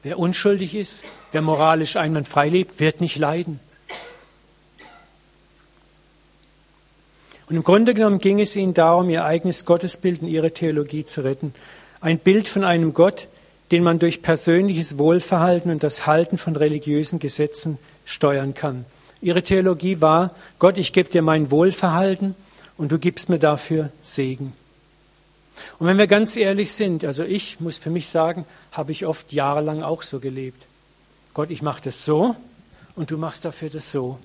Wer 0.03 0.19
unschuldig 0.19 0.75
ist, 0.75 1.03
wer 1.31 1.41
moralisch 1.41 1.95
einwandfrei 1.95 2.49
lebt, 2.49 2.79
wird 2.79 3.01
nicht 3.01 3.17
leiden. 3.17 3.59
Und 7.49 7.55
im 7.55 7.63
Grunde 7.63 7.93
genommen 7.93 8.19
ging 8.19 8.39
es 8.39 8.55
ihnen 8.55 8.73
darum, 8.73 9.09
ihr 9.09 9.23
eigenes 9.23 9.65
Gottesbild 9.65 10.21
in 10.21 10.27
ihre 10.27 10.51
Theologie 10.51 11.05
zu 11.05 11.21
retten. 11.21 11.53
Ein 12.01 12.19
Bild 12.19 12.47
von 12.47 12.63
einem 12.63 12.93
Gott, 12.93 13.27
den 13.71 13.83
man 13.83 13.99
durch 13.99 14.21
persönliches 14.21 14.97
Wohlverhalten 14.97 15.71
und 15.71 15.83
das 15.83 16.05
Halten 16.05 16.37
von 16.37 16.55
religiösen 16.55 17.19
Gesetzen 17.19 17.77
steuern 18.05 18.53
kann. 18.53 18.85
Ihre 19.21 19.41
Theologie 19.41 20.01
war, 20.01 20.35
Gott, 20.59 20.77
ich 20.77 20.93
gebe 20.93 21.09
dir 21.09 21.21
mein 21.21 21.49
Wohlverhalten 21.49 22.35
und 22.77 22.91
du 22.91 22.99
gibst 22.99 23.29
mir 23.29 23.39
dafür 23.39 23.91
Segen. 24.01 24.53
Und 25.79 25.87
wenn 25.87 25.97
wir 25.97 26.07
ganz 26.07 26.35
ehrlich 26.35 26.71
sind, 26.71 27.03
also 27.03 27.23
ich 27.23 27.59
muss 27.59 27.77
für 27.77 27.89
mich 27.89 28.09
sagen, 28.09 28.45
habe 28.71 28.91
ich 28.91 29.05
oft 29.05 29.33
jahrelang 29.33 29.83
auch 29.83 30.01
so 30.01 30.19
gelebt. 30.19 30.65
Gott, 31.33 31.51
ich 31.51 31.61
mache 31.61 31.81
das 31.83 32.03
so 32.03 32.35
und 32.95 33.11
du 33.11 33.17
machst 33.17 33.45
dafür 33.45 33.69
das 33.69 33.91
so. 33.91 34.19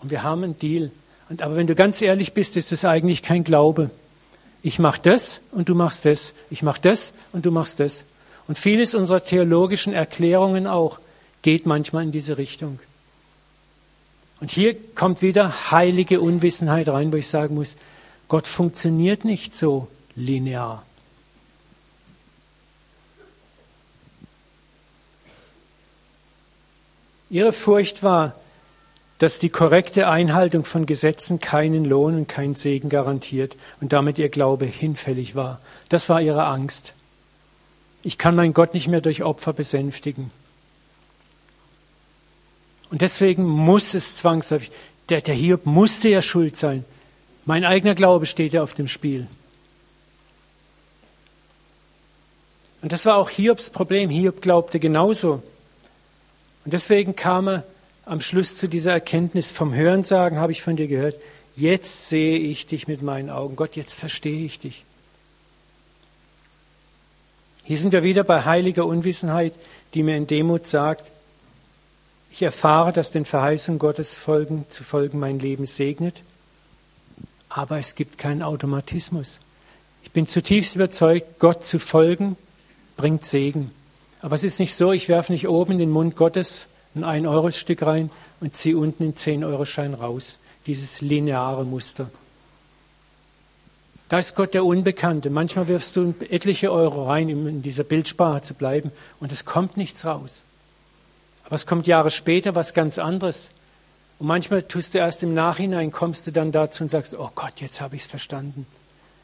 Und 0.00 0.10
wir 0.10 0.22
haben 0.22 0.44
einen 0.44 0.58
Deal. 0.58 0.90
Und, 1.28 1.42
aber 1.42 1.56
wenn 1.56 1.66
du 1.66 1.74
ganz 1.74 2.02
ehrlich 2.02 2.34
bist, 2.34 2.56
ist 2.56 2.72
das 2.72 2.84
eigentlich 2.84 3.22
kein 3.22 3.44
Glaube. 3.44 3.90
Ich 4.62 4.78
mache 4.78 5.00
das 5.02 5.40
und 5.52 5.68
du 5.68 5.74
machst 5.74 6.04
das. 6.04 6.34
Ich 6.50 6.62
mache 6.62 6.80
das 6.80 7.14
und 7.32 7.46
du 7.46 7.50
machst 7.50 7.80
das. 7.80 8.04
Und 8.48 8.58
vieles 8.58 8.94
unserer 8.94 9.24
theologischen 9.24 9.92
Erklärungen 9.92 10.66
auch 10.66 10.98
geht 11.42 11.66
manchmal 11.66 12.04
in 12.04 12.12
diese 12.12 12.38
Richtung. 12.38 12.78
Und 14.40 14.50
hier 14.50 14.76
kommt 14.94 15.22
wieder 15.22 15.70
heilige 15.70 16.20
Unwissenheit 16.20 16.88
rein, 16.88 17.12
wo 17.12 17.16
ich 17.16 17.28
sagen 17.28 17.54
muss, 17.54 17.76
Gott 18.28 18.46
funktioniert 18.46 19.24
nicht 19.24 19.56
so 19.56 19.88
linear. 20.16 20.82
Ihre 27.28 27.52
Furcht 27.52 28.02
war, 28.02 28.34
dass 29.18 29.38
die 29.38 29.48
korrekte 29.48 30.08
Einhaltung 30.08 30.64
von 30.64 30.86
Gesetzen 30.86 31.40
keinen 31.40 31.84
Lohn 31.84 32.14
und 32.14 32.28
keinen 32.28 32.54
Segen 32.54 32.88
garantiert 32.88 33.56
und 33.80 33.92
damit 33.92 34.18
ihr 34.18 34.28
Glaube 34.28 34.66
hinfällig 34.66 35.34
war. 35.34 35.60
Das 35.88 36.08
war 36.08 36.20
ihre 36.20 36.44
Angst. 36.44 36.92
Ich 38.02 38.18
kann 38.18 38.36
meinen 38.36 38.54
Gott 38.54 38.74
nicht 38.74 38.88
mehr 38.88 39.00
durch 39.00 39.22
Opfer 39.22 39.52
besänftigen. 39.52 40.30
Und 42.90 43.00
deswegen 43.00 43.44
muss 43.44 43.94
es 43.94 44.16
zwangsläufig, 44.16 44.70
der, 45.08 45.20
der 45.20 45.34
Hiob 45.34 45.66
musste 45.66 46.08
ja 46.08 46.22
schuld 46.22 46.56
sein. 46.56 46.84
Mein 47.44 47.64
eigener 47.64 47.94
Glaube 47.94 48.26
steht 48.26 48.52
ja 48.52 48.62
auf 48.62 48.74
dem 48.74 48.86
Spiel. 48.86 49.26
Und 52.86 52.92
das 52.92 53.04
war 53.04 53.16
auch 53.16 53.30
Hiobs 53.30 53.70
Problem. 53.70 54.10
Hiob 54.10 54.40
glaubte 54.40 54.78
genauso. 54.78 55.42
Und 56.64 56.72
deswegen 56.72 57.16
kam 57.16 57.48
er 57.48 57.64
am 58.04 58.20
Schluss 58.20 58.56
zu 58.56 58.68
dieser 58.68 58.92
Erkenntnis 58.92 59.50
vom 59.50 59.74
Hörensagen, 59.74 60.38
habe 60.38 60.52
ich 60.52 60.62
von 60.62 60.76
dir 60.76 60.86
gehört, 60.86 61.16
jetzt 61.56 62.10
sehe 62.10 62.38
ich 62.38 62.68
dich 62.68 62.86
mit 62.86 63.02
meinen 63.02 63.28
Augen. 63.28 63.56
Gott, 63.56 63.74
jetzt 63.74 63.94
verstehe 63.94 64.46
ich 64.46 64.60
dich. 64.60 64.84
Hier 67.64 67.76
sind 67.76 67.90
wir 67.90 68.04
wieder 68.04 68.22
bei 68.22 68.44
heiliger 68.44 68.86
Unwissenheit, 68.86 69.54
die 69.94 70.04
mir 70.04 70.16
in 70.16 70.28
Demut 70.28 70.68
sagt, 70.68 71.10
ich 72.30 72.42
erfahre, 72.42 72.92
dass 72.92 73.10
den 73.10 73.24
Verheißungen 73.24 73.80
Gottes 73.80 74.14
folgen, 74.14 74.64
zu 74.68 74.84
folgen 74.84 75.18
mein 75.18 75.40
Leben 75.40 75.66
segnet, 75.66 76.22
aber 77.48 77.80
es 77.80 77.96
gibt 77.96 78.16
keinen 78.16 78.44
Automatismus. 78.44 79.40
Ich 80.04 80.12
bin 80.12 80.28
zutiefst 80.28 80.76
überzeugt, 80.76 81.40
Gott 81.40 81.66
zu 81.66 81.80
folgen 81.80 82.36
bringt 82.96 83.24
Segen. 83.24 83.70
Aber 84.20 84.34
es 84.34 84.44
ist 84.44 84.58
nicht 84.58 84.74
so, 84.74 84.92
ich 84.92 85.08
werfe 85.08 85.32
nicht 85.32 85.48
oben 85.48 85.72
in 85.72 85.78
den 85.78 85.90
Mund 85.90 86.16
Gottes 86.16 86.68
ein 86.94 87.04
1-Euro-Stück 87.04 87.82
rein 87.82 88.10
und 88.40 88.56
ziehe 88.56 88.76
unten 88.76 89.04
den 89.04 89.14
10-Euro-Schein 89.14 89.94
raus. 89.94 90.38
Dieses 90.66 91.00
lineare 91.00 91.64
Muster. 91.64 92.10
Da 94.08 94.18
ist 94.18 94.34
Gott 94.34 94.54
der 94.54 94.64
Unbekannte. 94.64 95.30
Manchmal 95.30 95.68
wirfst 95.68 95.96
du 95.96 96.14
etliche 96.28 96.72
Euro 96.72 97.06
rein, 97.06 97.32
um 97.32 97.46
in 97.46 97.62
dieser 97.62 97.84
Bildsprache 97.84 98.42
zu 98.42 98.54
bleiben, 98.54 98.92
und 99.20 99.32
es 99.32 99.44
kommt 99.44 99.76
nichts 99.76 100.04
raus. 100.04 100.42
Aber 101.44 101.56
es 101.56 101.66
kommt 101.66 101.86
Jahre 101.86 102.10
später 102.10 102.54
was 102.54 102.74
ganz 102.74 102.98
anderes. 102.98 103.50
Und 104.18 104.28
manchmal 104.28 104.62
tust 104.62 104.94
du 104.94 104.98
erst 104.98 105.22
im 105.22 105.34
Nachhinein, 105.34 105.92
kommst 105.92 106.26
du 106.26 106.30
dann 106.30 106.52
dazu 106.52 106.84
und 106.84 106.88
sagst, 106.88 107.16
oh 107.18 107.30
Gott, 107.34 107.60
jetzt 107.60 107.80
habe 107.80 107.96
ich 107.96 108.02
es 108.02 108.08
verstanden. 108.08 108.66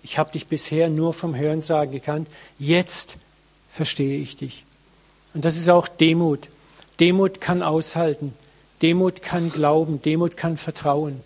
Ich 0.02 0.18
habe 0.18 0.32
dich 0.32 0.46
bisher 0.48 0.90
nur 0.90 1.12
vom 1.12 1.34
Hörensagen 1.34 1.92
gekannt. 1.92 2.28
Jetzt 2.58 3.18
verstehe 3.72 4.20
ich 4.20 4.36
dich. 4.36 4.64
Und 5.34 5.44
das 5.44 5.56
ist 5.56 5.68
auch 5.68 5.88
Demut. 5.88 6.48
Demut 7.00 7.40
kann 7.40 7.62
aushalten. 7.62 8.34
Demut 8.82 9.22
kann 9.22 9.50
glauben. 9.50 10.00
Demut 10.00 10.36
kann 10.36 10.56
vertrauen. 10.56 11.20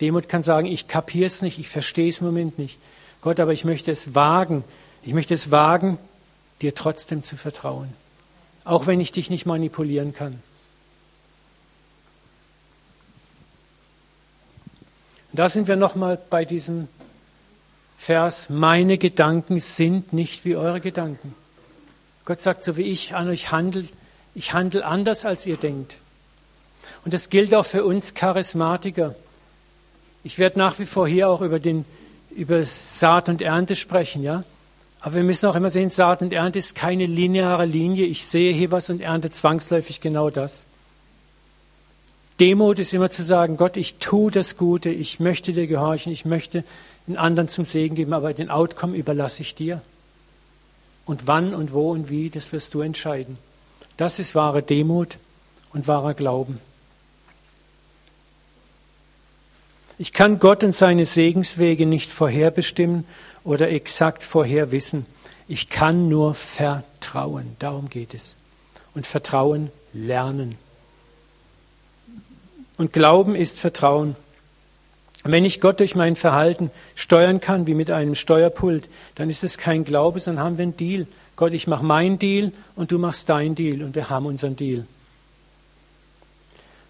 Demut 0.00 0.28
kann 0.28 0.42
sagen, 0.42 0.66
ich 0.66 0.88
kapiere 0.88 1.26
es 1.26 1.42
nicht, 1.42 1.60
ich 1.60 1.68
verstehe 1.68 2.08
es 2.08 2.18
im 2.18 2.26
Moment 2.26 2.58
nicht. 2.58 2.78
Gott, 3.20 3.38
aber 3.38 3.52
ich 3.52 3.64
möchte 3.64 3.92
es 3.92 4.16
wagen. 4.16 4.64
Ich 5.04 5.14
möchte 5.14 5.34
es 5.34 5.52
wagen, 5.52 5.98
dir 6.60 6.74
trotzdem 6.74 7.22
zu 7.22 7.36
vertrauen 7.36 7.92
auch 8.64 8.86
wenn 8.86 9.00
ich 9.00 9.12
dich 9.12 9.30
nicht 9.30 9.46
manipulieren 9.46 10.14
kann. 10.14 10.42
Da 15.32 15.48
sind 15.48 15.68
wir 15.68 15.76
nochmal 15.76 16.18
bei 16.30 16.44
diesem 16.44 16.88
Vers, 17.98 18.50
meine 18.50 18.98
Gedanken 18.98 19.60
sind 19.60 20.12
nicht 20.12 20.44
wie 20.44 20.56
eure 20.56 20.80
Gedanken. 20.80 21.34
Gott 22.24 22.40
sagt, 22.40 22.64
so 22.64 22.76
wie 22.76 22.82
ich 22.82 23.14
an 23.14 23.28
euch 23.28 23.52
handle, 23.52 23.84
ich 24.34 24.52
handle 24.52 24.84
anders, 24.84 25.24
als 25.24 25.46
ihr 25.46 25.56
denkt. 25.56 25.96
Und 27.04 27.12
das 27.14 27.28
gilt 27.28 27.54
auch 27.54 27.66
für 27.66 27.84
uns 27.84 28.14
Charismatiker. 28.14 29.14
Ich 30.22 30.38
werde 30.38 30.58
nach 30.58 30.78
wie 30.78 30.86
vor 30.86 31.06
hier 31.06 31.28
auch 31.28 31.42
über, 31.42 31.60
den, 31.60 31.84
über 32.30 32.64
Saat 32.64 33.28
und 33.28 33.42
Ernte 33.42 33.76
sprechen, 33.76 34.22
ja. 34.22 34.44
Aber 35.00 35.16
wir 35.16 35.22
müssen 35.22 35.46
auch 35.46 35.54
immer 35.54 35.68
sehen, 35.68 35.90
Saat 35.90 36.22
und 36.22 36.32
Ernte 36.32 36.58
ist 36.58 36.74
keine 36.74 37.04
lineare 37.04 37.66
Linie. 37.66 38.06
Ich 38.06 38.24
sehe 38.24 38.54
hier 38.54 38.70
was 38.70 38.88
und 38.88 39.02
ernte 39.02 39.30
zwangsläufig 39.30 40.00
genau 40.00 40.30
das. 40.30 40.64
Demut 42.40 42.78
ist 42.78 42.94
immer 42.94 43.10
zu 43.10 43.22
sagen, 43.22 43.58
Gott, 43.58 43.76
ich 43.76 43.96
tue 43.96 44.30
das 44.30 44.56
Gute, 44.56 44.88
ich 44.88 45.20
möchte 45.20 45.52
dir 45.52 45.66
gehorchen, 45.66 46.10
ich 46.10 46.24
möchte 46.24 46.64
den 47.06 47.18
anderen 47.18 47.48
zum 47.48 47.66
Segen 47.66 47.94
geben, 47.94 48.14
aber 48.14 48.32
den 48.32 48.48
Outcome 48.48 48.96
überlasse 48.96 49.42
ich 49.42 49.54
dir. 49.54 49.82
Und 51.06 51.26
wann 51.26 51.54
und 51.54 51.72
wo 51.72 51.90
und 51.90 52.08
wie, 52.08 52.30
das 52.30 52.52
wirst 52.52 52.74
du 52.74 52.80
entscheiden. 52.80 53.38
Das 53.96 54.18
ist 54.18 54.34
wahre 54.34 54.62
Demut 54.62 55.18
und 55.72 55.86
wahrer 55.86 56.14
Glauben. 56.14 56.60
Ich 59.98 60.12
kann 60.12 60.40
Gott 60.40 60.64
und 60.64 60.74
seine 60.74 61.04
Segenswege 61.04 61.86
nicht 61.86 62.10
vorherbestimmen 62.10 63.06
oder 63.44 63.70
exakt 63.70 64.22
vorher 64.24 64.72
wissen. 64.72 65.06
Ich 65.46 65.68
kann 65.68 66.08
nur 66.08 66.34
vertrauen. 66.34 67.54
Darum 67.58 67.88
geht 67.88 68.14
es. 68.14 68.34
Und 68.94 69.06
Vertrauen 69.06 69.70
lernen. 69.92 70.56
Und 72.76 72.92
Glauben 72.92 73.34
ist 73.36 73.60
Vertrauen. 73.60 74.16
Wenn 75.26 75.46
ich 75.46 75.62
Gott 75.62 75.80
durch 75.80 75.94
mein 75.94 76.16
Verhalten 76.16 76.70
steuern 76.94 77.40
kann, 77.40 77.66
wie 77.66 77.72
mit 77.72 77.90
einem 77.90 78.14
Steuerpult, 78.14 78.90
dann 79.14 79.30
ist 79.30 79.42
es 79.42 79.56
kein 79.56 79.84
Glaube, 79.84 80.20
sondern 80.20 80.44
haben 80.44 80.58
wir 80.58 80.64
einen 80.64 80.76
Deal. 80.76 81.06
Gott, 81.36 81.54
ich 81.54 81.66
mache 81.66 81.84
meinen 81.84 82.18
Deal 82.18 82.52
und 82.76 82.92
du 82.92 82.98
machst 82.98 83.30
deinen 83.30 83.54
Deal 83.54 83.82
und 83.82 83.94
wir 83.94 84.10
haben 84.10 84.26
unseren 84.26 84.54
Deal. 84.54 84.86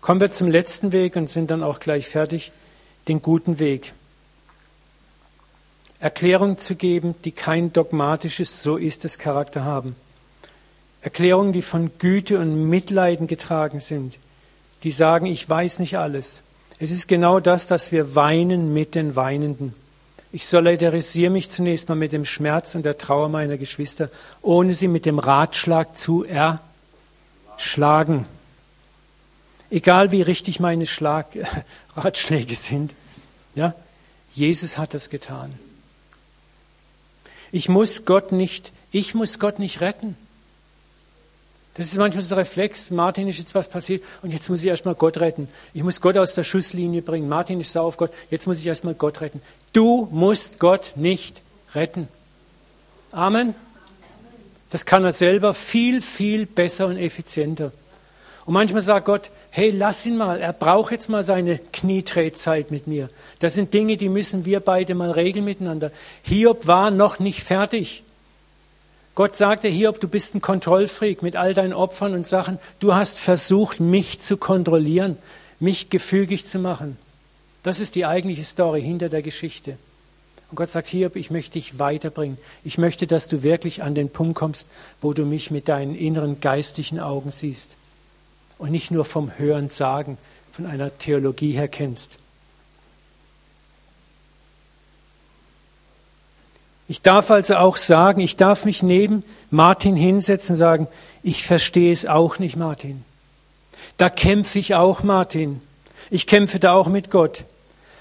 Kommen 0.00 0.20
wir 0.20 0.32
zum 0.32 0.50
letzten 0.50 0.92
Weg 0.92 1.14
und 1.14 1.30
sind 1.30 1.50
dann 1.50 1.62
auch 1.62 1.78
gleich 1.78 2.08
fertig, 2.08 2.50
den 3.06 3.22
guten 3.22 3.60
Weg. 3.60 3.94
Erklärungen 6.00 6.58
zu 6.58 6.74
geben, 6.74 7.14
die 7.24 7.32
kein 7.32 7.72
dogmatisches 7.72 8.62
So 8.62 8.76
ist 8.76 9.04
es 9.04 9.18
Charakter 9.18 9.64
haben. 9.64 9.94
Erklärungen, 11.00 11.52
die 11.52 11.62
von 11.62 11.92
Güte 11.98 12.38
und 12.38 12.68
Mitleiden 12.68 13.28
getragen 13.28 13.78
sind, 13.78 14.18
die 14.82 14.90
sagen, 14.90 15.26
ich 15.26 15.48
weiß 15.48 15.78
nicht 15.78 15.96
alles. 15.96 16.42
Es 16.78 16.90
ist 16.90 17.06
genau 17.06 17.40
das, 17.40 17.66
dass 17.66 17.92
wir 17.92 18.14
weinen 18.14 18.72
mit 18.74 18.94
den 18.94 19.16
Weinenden. 19.16 19.74
Ich 20.32 20.46
solidarisiere 20.46 21.30
mich 21.30 21.50
zunächst 21.50 21.88
mal 21.88 21.94
mit 21.94 22.12
dem 22.12 22.24
Schmerz 22.24 22.74
und 22.74 22.84
der 22.84 22.98
Trauer 22.98 23.28
meiner 23.28 23.56
Geschwister, 23.56 24.10
ohne 24.42 24.74
sie 24.74 24.88
mit 24.88 25.06
dem 25.06 25.20
Ratschlag 25.20 25.96
zu 25.96 26.24
erschlagen. 27.56 28.26
Egal 29.70 30.10
wie 30.10 30.22
richtig 30.22 30.58
meine 30.58 30.86
Schlag 30.86 31.26
Ratschläge 31.96 32.56
sind, 32.56 32.94
ja, 33.54 33.74
Jesus 34.32 34.76
hat 34.76 34.94
das 34.94 35.10
getan. 35.10 35.56
Ich 37.52 37.68
muss 37.68 38.04
Gott 38.04 38.32
nicht, 38.32 38.72
ich 38.90 39.14
muss 39.14 39.38
Gott 39.38 39.60
nicht 39.60 39.80
retten. 39.80 40.16
Das 41.74 41.88
ist 41.88 41.98
manchmal 41.98 42.22
so 42.22 42.34
ein 42.34 42.38
Reflex. 42.38 42.90
Martin 42.90 43.26
ist 43.26 43.38
jetzt 43.38 43.54
was 43.54 43.68
passiert 43.68 44.02
und 44.22 44.32
jetzt 44.32 44.48
muss 44.48 44.60
ich 44.62 44.68
erstmal 44.68 44.94
Gott 44.94 45.18
retten. 45.18 45.48
Ich 45.72 45.82
muss 45.82 46.00
Gott 46.00 46.16
aus 46.16 46.34
der 46.34 46.44
Schusslinie 46.44 47.02
bringen. 47.02 47.28
Martin 47.28 47.60
ist 47.60 47.72
sauer 47.72 47.86
auf 47.86 47.96
Gott. 47.96 48.12
Jetzt 48.30 48.46
muss 48.46 48.60
ich 48.60 48.66
erstmal 48.66 48.94
Gott 48.94 49.20
retten. 49.20 49.42
Du 49.72 50.08
musst 50.12 50.60
Gott 50.60 50.92
nicht 50.94 51.42
retten. 51.74 52.08
Amen. 53.10 53.54
Das 54.70 54.86
kann 54.86 55.04
er 55.04 55.12
selber 55.12 55.52
viel, 55.52 56.00
viel 56.00 56.46
besser 56.46 56.86
und 56.86 56.96
effizienter. 56.96 57.72
Und 58.46 58.54
manchmal 58.54 58.82
sagt 58.82 59.06
Gott, 59.06 59.30
hey, 59.50 59.70
lass 59.70 60.04
ihn 60.04 60.16
mal, 60.16 60.40
er 60.40 60.52
braucht 60.52 60.92
jetzt 60.92 61.08
mal 61.08 61.24
seine 61.24 61.58
Knietretzeit 61.72 62.70
mit 62.70 62.86
mir. 62.86 63.08
Das 63.38 63.54
sind 63.54 63.72
Dinge, 63.72 63.96
die 63.96 64.08
müssen 64.08 64.44
wir 64.44 64.60
beide 64.60 64.94
mal 64.94 65.10
regeln 65.10 65.44
miteinander. 65.44 65.90
Hiob 66.22 66.66
war 66.66 66.90
noch 66.90 67.18
nicht 67.18 67.42
fertig. 67.42 68.02
Gott 69.14 69.36
sagte 69.36 69.68
Hiob, 69.68 70.00
du 70.00 70.08
bist 70.08 70.34
ein 70.34 70.40
Kontrollfreak 70.40 71.22
mit 71.22 71.36
all 71.36 71.54
deinen 71.54 71.72
Opfern 71.72 72.14
und 72.14 72.26
Sachen. 72.26 72.58
Du 72.80 72.94
hast 72.94 73.18
versucht, 73.18 73.78
mich 73.78 74.20
zu 74.20 74.36
kontrollieren, 74.36 75.16
mich 75.60 75.88
gefügig 75.88 76.46
zu 76.46 76.58
machen. 76.58 76.96
Das 77.62 77.78
ist 77.78 77.94
die 77.94 78.06
eigentliche 78.06 78.42
Story 78.42 78.82
hinter 78.82 79.08
der 79.08 79.22
Geschichte. 79.22 79.78
Und 80.50 80.56
Gott 80.56 80.70
sagt, 80.70 80.88
Hiob, 80.88 81.14
ich 81.14 81.30
möchte 81.30 81.52
dich 81.52 81.78
weiterbringen. 81.78 82.38
Ich 82.64 82.76
möchte, 82.76 83.06
dass 83.06 83.28
du 83.28 83.44
wirklich 83.44 83.82
an 83.84 83.94
den 83.94 84.10
Punkt 84.10 84.34
kommst, 84.34 84.68
wo 85.00 85.12
du 85.12 85.24
mich 85.24 85.50
mit 85.52 85.68
deinen 85.68 85.94
inneren 85.94 86.40
geistigen 86.40 86.98
Augen 86.98 87.30
siehst. 87.30 87.76
Und 88.58 88.72
nicht 88.72 88.90
nur 88.90 89.04
vom 89.04 89.38
Hören 89.38 89.68
sagen, 89.68 90.18
von 90.50 90.66
einer 90.66 90.96
Theologie 90.98 91.52
her 91.52 91.68
kennst. 91.68 92.18
Ich 96.86 97.02
darf 97.02 97.30
also 97.30 97.56
auch 97.56 97.76
sagen, 97.76 98.20
ich 98.20 98.36
darf 98.36 98.64
mich 98.64 98.82
neben 98.82 99.24
Martin 99.50 99.96
hinsetzen 99.96 100.54
und 100.54 100.58
sagen, 100.58 100.88
ich 101.22 101.44
verstehe 101.44 101.92
es 101.92 102.06
auch 102.06 102.38
nicht, 102.38 102.56
Martin. 102.56 103.04
Da 103.96 104.10
kämpfe 104.10 104.58
ich 104.58 104.74
auch, 104.74 105.02
Martin. 105.02 105.62
Ich 106.10 106.26
kämpfe 106.26 106.58
da 106.58 106.72
auch 106.72 106.88
mit 106.88 107.10
Gott. 107.10 107.44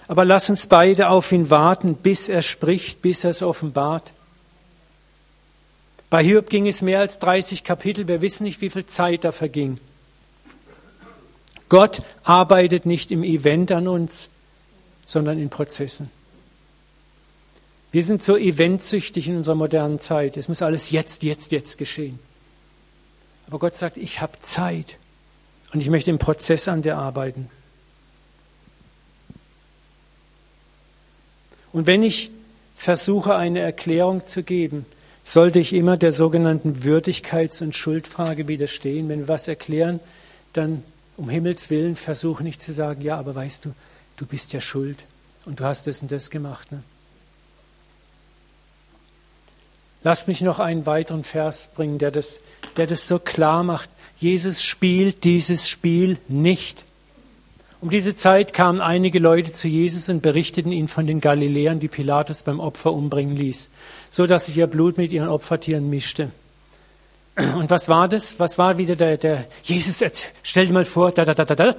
Aber 0.08 0.26
lass 0.26 0.50
uns 0.50 0.68
beide 0.68 1.08
auf 1.10 1.32
ihn 1.32 1.50
warten, 1.50 1.96
bis 1.96 2.28
er 2.28 2.42
spricht, 2.42 3.02
bis 3.02 3.24
er 3.24 3.30
es 3.30 3.42
offenbart. 3.42 4.12
Bei 6.10 6.22
Hiob 6.22 6.50
ging 6.50 6.68
es 6.68 6.82
mehr 6.82 7.00
als 7.00 7.20
30 7.20 7.64
Kapitel. 7.64 8.08
Wir 8.08 8.22
wissen 8.22 8.44
nicht, 8.44 8.62
wie 8.62 8.70
viel 8.70 8.86
Zeit 8.86 9.24
da 9.24 9.32
verging. 9.32 9.80
Gott 11.70 12.02
arbeitet 12.24 12.86
nicht 12.86 13.12
im 13.12 13.24
Event 13.24 13.72
an 13.72 13.88
uns, 13.88 14.30
sondern 15.06 15.40
in 15.40 15.50
Prozessen. 15.50 16.12
Wir 17.94 18.04
sind 18.04 18.24
so 18.24 18.36
eventsüchtig 18.36 19.28
in 19.28 19.38
unserer 19.38 19.54
modernen 19.54 20.00
Zeit. 20.00 20.36
Es 20.36 20.50
muss 20.50 20.64
alles 20.64 20.90
jetzt, 20.90 21.22
jetzt, 21.22 21.52
jetzt 21.52 21.78
geschehen. 21.78 22.18
Aber 23.46 23.60
Gott 23.60 23.78
sagt, 23.78 23.98
ich 23.98 24.20
habe 24.20 24.40
Zeit 24.40 24.98
und 25.74 25.80
ich 25.80 25.92
möchte 25.92 26.10
im 26.10 26.18
Prozess 26.18 26.68
an 26.68 26.82
dir 26.82 26.98
arbeiten. 26.98 27.52
Und 31.72 31.86
wenn 31.86 32.02
ich 32.02 32.32
versuche, 32.76 33.36
eine 33.36 33.60
Erklärung 33.60 34.26
zu 34.26 34.42
geben, 34.42 34.88
sollte 35.22 35.60
ich 35.60 35.72
immer 35.72 35.96
der 35.96 36.12
sogenannten 36.12 36.84
Würdigkeits- 36.84 37.62
und 37.62 37.76
Schuldfrage 37.76 38.48
widerstehen. 38.48 39.08
Wenn 39.08 39.20
wir 39.20 39.28
was 39.28 39.48
erklären, 39.48 40.00
dann 40.54 40.84
um 41.16 41.30
Himmels 41.30 41.70
Willen 41.70 41.96
versuche 41.96 42.44
nicht 42.44 42.64
zu 42.64 42.74
sagen, 42.74 43.04
ja, 43.04 43.20
aber 43.20 43.36
weißt 43.36 43.66
du, 43.66 43.74
du 44.18 44.26
bist 44.26 44.52
ja 44.52 44.62
schuld 44.62 45.06
und 45.46 45.60
du 45.60 45.64
hast 45.64 45.86
das 45.86 46.02
und 46.02 46.12
das 46.12 46.32
gemacht. 46.32 46.72
Ne? 46.72 46.82
Lass 50.04 50.28
mich 50.28 50.42
noch 50.42 50.60
einen 50.60 50.86
weiteren 50.86 51.24
Vers 51.24 51.70
bringen, 51.74 51.98
der 51.98 52.12
das, 52.12 52.42
der 52.78 52.88
das 52.88 53.08
so 53.08 53.20
klar 53.20 53.64
macht. 53.64 53.90
Jesus 54.18 54.62
spielt 54.62 55.24
dieses 55.24 55.70
Spiel 55.70 56.18
nicht. 56.28 56.86
Um 57.82 57.90
diese 57.90 58.16
Zeit 58.16 58.54
kamen 58.54 58.80
einige 58.80 59.20
Leute 59.20 59.52
zu 59.52 59.68
Jesus 59.68 60.08
und 60.08 60.22
berichteten 60.22 60.72
ihn 60.72 60.88
von 60.88 61.06
den 61.06 61.20
Galiläern, 61.20 61.80
die 61.80 61.90
Pilatus 61.90 62.44
beim 62.44 62.62
Opfer 62.62 62.94
umbringen 62.94 63.36
ließ, 63.36 63.70
so 64.10 64.26
dass 64.26 64.46
sich 64.46 64.58
ihr 64.58 64.68
Blut 64.68 64.98
mit 64.98 65.12
ihren 65.12 65.28
Opfertieren 65.28 65.90
mischte. 65.90 66.32
Und 67.36 67.70
was 67.70 67.90
war 67.90 68.08
das? 68.08 68.40
Was 68.40 68.58
war 68.58 68.78
wieder 68.78 68.96
der, 68.96 69.18
der 69.18 69.46
Jesus? 69.64 70.02
Stell 70.44 70.68
dir 70.68 70.74
mal 70.74 70.86
vor, 70.86 71.12
da, 71.12 71.26
da, 71.26 71.34
da, 71.34 71.44
da, 71.44 71.56
da. 71.56 71.76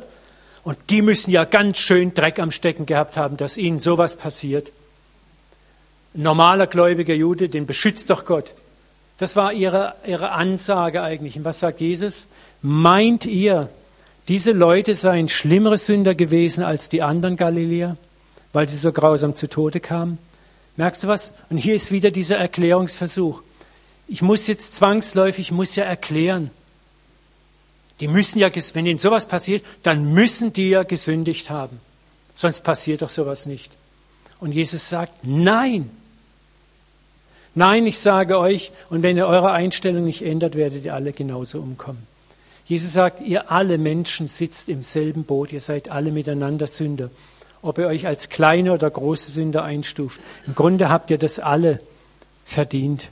Und 0.63 0.77
die 0.91 1.01
müssen 1.01 1.31
ja 1.31 1.45
ganz 1.45 1.79
schön 1.79 2.13
Dreck 2.13 2.39
am 2.39 2.51
Stecken 2.51 2.87
gehabt 2.87 3.17
haben, 3.17 3.37
dass 3.37 3.57
ihnen 3.57 3.81
sowas 3.81 4.17
passiert. 4.17 4.73
Normaler 6.15 6.67
gläubiger 6.69 7.15
Jude, 7.15 7.49
den 7.49 7.67
beschützt 7.67 8.09
doch 8.11 8.25
Gott. 8.25 8.55
Das 9.19 9.37
war 9.37 9.53
ihre, 9.53 9.95
ihre 10.07 10.31
Ansage 10.31 11.03
eigentlich. 11.03 11.37
Und 11.37 11.45
was 11.45 11.61
sagt 11.61 11.81
Jesus? 11.81 12.29
Meint 12.63 13.27
ihr, 13.27 13.69
diese 14.29 14.53
Leute 14.53 14.95
seien 14.95 15.29
schlimmere 15.29 15.77
Sünder 15.77 16.15
gewesen 16.15 16.65
als 16.65 16.89
die 16.89 17.03
anderen 17.03 17.37
Galiläer, 17.37 17.97
weil 18.53 18.69
sie 18.69 18.77
so 18.77 18.93
grausam 18.93 19.35
zu 19.35 19.49
Tode 19.49 19.81
kamen? 19.81 20.19
Merkst 20.77 21.05
du 21.05 21.09
was? 21.09 21.33
Und 21.51 21.59
hier 21.59 21.75
ist 21.75 21.93
wieder 21.93 22.11
dieser 22.11 22.39
Erklärungsversuch. 22.39 23.43
Ich 24.09 24.23
muss 24.23 24.47
jetzt 24.47 24.75
zwangsläufig, 24.75 25.47
ich 25.47 25.53
muss 25.53 25.77
ja 25.77 25.85
erklären. 25.85 26.51
Die 28.01 28.09
müssen 28.09 28.39
ja, 28.39 28.51
wenn 28.73 28.87
ihnen 28.87 28.99
sowas 28.99 29.27
passiert, 29.27 29.65
dann 29.83 30.13
müssen 30.13 30.53
die 30.53 30.71
ja 30.71 30.83
gesündigt 30.83 31.51
haben. 31.51 31.81
Sonst 32.35 32.65
passiert 32.65 33.03
doch 33.03 33.09
sowas 33.09 33.47
nicht. 33.47 33.73
Und 34.41 34.53
Jesus 34.53 34.89
sagt, 34.89 35.13
nein, 35.23 35.91
Nein, 37.55 37.87
ich 37.87 37.99
sage 37.99 38.39
euch, 38.39 38.73
und 38.91 39.03
wenn 39.03 39.17
ihr 39.17 39.27
eure 39.27 39.53
Einstellung 39.53 40.05
nicht 40.05 40.23
ändert, 40.23 40.57
werdet 40.57 40.85
ihr 40.85 40.95
alle 40.95 41.13
genauso 41.13 41.61
umkommen. 41.61 42.07
Jesus 42.65 42.93
sagt, 42.93 43.21
ihr 43.21 43.51
alle 43.53 43.79
Menschen 43.79 44.27
sitzt 44.27 44.69
im 44.69 44.83
selben 44.83 45.25
Boot, 45.25 45.53
ihr 45.53 45.61
seid 45.61 45.91
alle 45.91 46.11
miteinander 46.11 46.67
Sünder. 46.67 47.11
Ob 47.63 47.79
ihr 47.79 47.87
euch 47.87 48.07
als 48.07 48.29
kleine 48.29 48.73
oder 48.73 48.91
große 48.91 49.31
Sünder 49.31 49.65
einstuft. 49.65 50.21
Im 50.47 50.55
Grunde 50.55 50.89
habt 50.89 51.11
ihr 51.11 51.19
das 51.19 51.39
alle 51.39 51.81
verdient. 52.45 53.11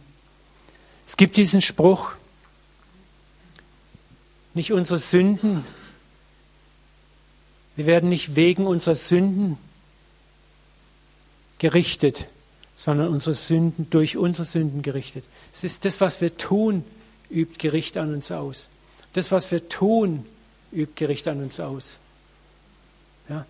Es 1.07 1.17
gibt 1.17 1.37
diesen 1.37 1.61
Spruch, 1.61 2.13
nicht 4.55 4.73
unsere 4.73 4.99
Sünden, 4.99 5.65
wir 7.77 7.87
werden 7.87 8.09
nicht 8.09 8.37
wegen 8.37 8.67
unserer 8.67 8.95
Sünden 8.95 9.57
gerichtet, 11.59 12.27
sondern 12.83 13.11
unsere 13.11 13.37
Sünden 13.37 13.89
durch 13.91 14.17
unsere 14.17 14.45
Sünden 14.45 14.83
gerichtet. 14.83 15.25
Es 15.55 15.63
ist 15.63 15.85
das, 15.85 16.01
was 16.01 16.21
wir 16.21 16.37
tun, 16.37 16.83
übt 17.31 17.59
Gericht 17.59 17.97
an 17.97 18.13
uns 18.13 18.33
aus. 18.33 18.69
Das, 19.13 19.31
was 19.31 19.53
wir 19.53 19.69
tun, 19.69 20.27
übt 20.73 20.95
Gericht 20.97 21.29
an 21.29 21.41
uns 21.45 21.61
aus. 21.61 21.99
Ja? 23.29 23.47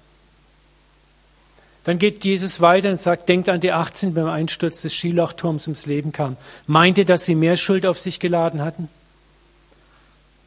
Dann 1.84 1.98
geht 1.98 2.22
Jesus 2.26 2.60
weiter 2.60 2.90
und 2.90 3.00
sagt, 3.00 3.26
denkt 3.30 3.48
an 3.48 3.62
die 3.62 3.72
18 3.72 4.12
beim 4.12 4.26
Einsturz 4.26 4.82
des 4.82 4.92
Skilauchturms 4.92 5.66
ums 5.66 5.86
Leben 5.86 6.12
kam. 6.12 6.36
Meint 6.66 6.98
ihr, 6.98 7.06
dass 7.06 7.24
sie 7.24 7.34
mehr 7.34 7.56
Schuld 7.56 7.86
auf 7.86 7.98
sich 7.98 8.20
geladen 8.20 8.60
hatten? 8.60 8.90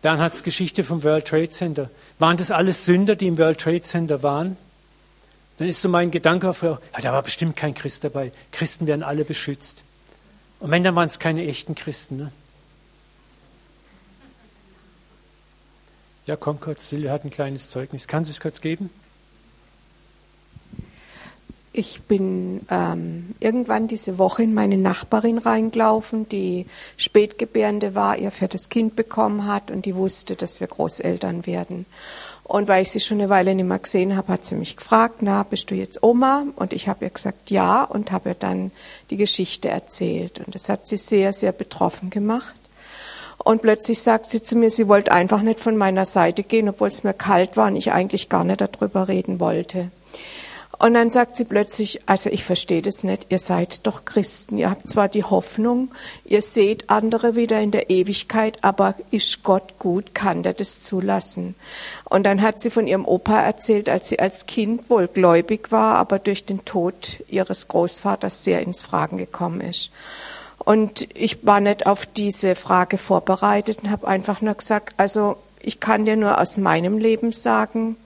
Dann 0.03 0.19
hat 0.19 0.33
es 0.33 0.43
Geschichte 0.43 0.83
vom 0.83 1.03
World 1.03 1.25
Trade 1.25 1.49
Center. 1.49 1.89
Waren 2.19 2.37
das 2.37 2.51
alles 2.51 2.85
Sünder, 2.85 3.15
die 3.15 3.25
im 3.25 3.39
World 3.39 3.59
Trade 3.59 3.81
Center 3.81 4.21
waren? 4.21 4.57
Dann 5.57 5.67
ist 5.67 5.81
so 5.81 5.89
mein 5.89 6.11
Gedanke, 6.11 6.53
ja, 6.61 6.79
da 7.01 7.13
war 7.13 7.23
bestimmt 7.23 7.55
kein 7.55 7.73
Christ 7.73 8.03
dabei. 8.03 8.31
Christen 8.51 8.87
werden 8.87 9.03
alle 9.03 9.23
beschützt. 9.23 9.83
Und 10.59 10.71
wenn, 10.71 10.83
waren 10.83 11.07
es 11.07 11.19
keine 11.19 11.45
echten 11.45 11.75
Christen. 11.75 12.17
Ne? 12.17 12.31
Ja, 16.25 16.35
komm 16.35 16.59
kurz, 16.59 16.89
Silvia 16.89 17.11
hat 17.11 17.23
ein 17.23 17.29
kleines 17.29 17.69
Zeugnis. 17.69 18.07
Kann 18.07 18.25
sie 18.25 18.31
es 18.31 18.41
kurz 18.41 18.59
geben? 18.59 18.89
Ich 21.71 22.03
bin 22.03 22.61
ähm, 22.71 23.35
irgendwann 23.41 23.87
diese 23.87 24.17
Woche 24.17 24.43
in 24.43 24.53
meine 24.53 24.77
Nachbarin 24.77 25.37
reingelaufen, 25.37 26.27
die 26.29 26.67
Spätgebärende 26.95 27.95
war, 27.95 28.17
ihr 28.17 28.31
viertes 28.31 28.69
Kind 28.69 28.95
bekommen 28.95 29.45
hat 29.45 29.71
und 29.71 29.85
die 29.85 29.93
wusste, 29.93 30.37
dass 30.37 30.61
wir 30.61 30.67
Großeltern 30.67 31.45
werden. 31.45 31.85
Und 32.45 32.67
weil 32.67 32.83
ich 32.83 32.91
sie 32.91 32.99
schon 32.99 33.19
eine 33.19 33.29
Weile 33.29 33.55
nicht 33.55 33.65
mehr 33.65 33.79
gesehen 33.79 34.15
habe, 34.15 34.31
hat 34.31 34.45
sie 34.45 34.53
mich 34.53 34.77
gefragt, 34.77 35.15
na, 35.21 35.41
bist 35.43 35.71
du 35.71 35.75
jetzt 35.75 36.03
Oma? 36.03 36.45
Und 36.55 36.73
ich 36.73 36.87
habe 36.87 37.03
ihr 37.05 37.09
gesagt, 37.09 37.49
ja, 37.49 37.83
und 37.83 38.11
habe 38.11 38.29
ihr 38.29 38.35
dann 38.35 38.71
die 39.09 39.17
Geschichte 39.17 39.69
erzählt. 39.69 40.39
Und 40.39 40.53
das 40.53 40.69
hat 40.69 40.87
sie 40.87 40.97
sehr, 40.97 41.33
sehr 41.33 41.51
betroffen 41.51 42.11
gemacht. 42.11 42.55
Und 43.39 43.63
plötzlich 43.63 43.99
sagt 43.99 44.29
sie 44.29 44.43
zu 44.43 44.55
mir, 44.55 44.69
sie 44.69 44.87
wollte 44.87 45.11
einfach 45.11 45.41
nicht 45.41 45.59
von 45.59 45.75
meiner 45.75 46.05
Seite 46.05 46.43
gehen, 46.43 46.69
obwohl 46.69 46.87
es 46.87 47.03
mir 47.03 47.13
kalt 47.13 47.57
war 47.57 47.67
und 47.67 47.75
ich 47.75 47.91
eigentlich 47.91 48.29
gar 48.29 48.43
nicht 48.43 48.61
darüber 48.61 49.07
reden 49.07 49.39
wollte. 49.39 49.89
Und 50.77 50.93
dann 50.93 51.09
sagt 51.09 51.37
sie 51.37 51.45
plötzlich, 51.45 52.01
also 52.05 52.29
ich 52.29 52.43
verstehe 52.43 52.81
das 52.81 53.03
nicht, 53.03 53.27
ihr 53.29 53.39
seid 53.39 53.87
doch 53.87 54.03
Christen, 54.03 54.57
ihr 54.57 54.69
habt 54.69 54.89
zwar 54.89 55.07
die 55.07 55.23
Hoffnung, 55.23 55.91
ihr 56.25 56.41
seht 56.41 56.89
andere 56.89 57.35
wieder 57.35 57.61
in 57.61 57.71
der 57.71 57.89
Ewigkeit, 57.89 58.57
aber 58.61 58.95
ist 59.09 59.43
Gott 59.43 59.79
gut, 59.79 60.13
kann 60.13 60.43
der 60.43 60.53
das 60.53 60.81
zulassen? 60.81 61.55
Und 62.03 62.23
dann 62.23 62.41
hat 62.41 62.59
sie 62.59 62.69
von 62.69 62.87
ihrem 62.87 63.05
Opa 63.05 63.39
erzählt, 63.39 63.87
als 63.87 64.09
sie 64.09 64.19
als 64.19 64.47
Kind 64.47 64.89
wohl 64.89 65.07
gläubig 65.07 65.71
war, 65.71 65.95
aber 65.95 66.19
durch 66.19 66.45
den 66.45 66.65
Tod 66.65 67.23
ihres 67.29 67.67
Großvaters 67.69 68.43
sehr 68.43 68.61
ins 68.61 68.81
Fragen 68.81 69.17
gekommen 69.17 69.61
ist. 69.61 69.91
Und 70.59 71.07
ich 71.13 71.45
war 71.45 71.61
nicht 71.61 71.85
auf 71.85 72.05
diese 72.05 72.55
Frage 72.55 72.97
vorbereitet 72.97 73.79
und 73.83 73.91
habe 73.91 74.07
einfach 74.07 74.41
nur 74.41 74.55
gesagt, 74.55 74.93
also 74.97 75.37
ich 75.59 75.79
kann 75.79 76.05
dir 76.05 76.15
nur 76.15 76.39
aus 76.39 76.57
meinem 76.57 76.97
Leben 76.97 77.31
sagen, 77.31 77.97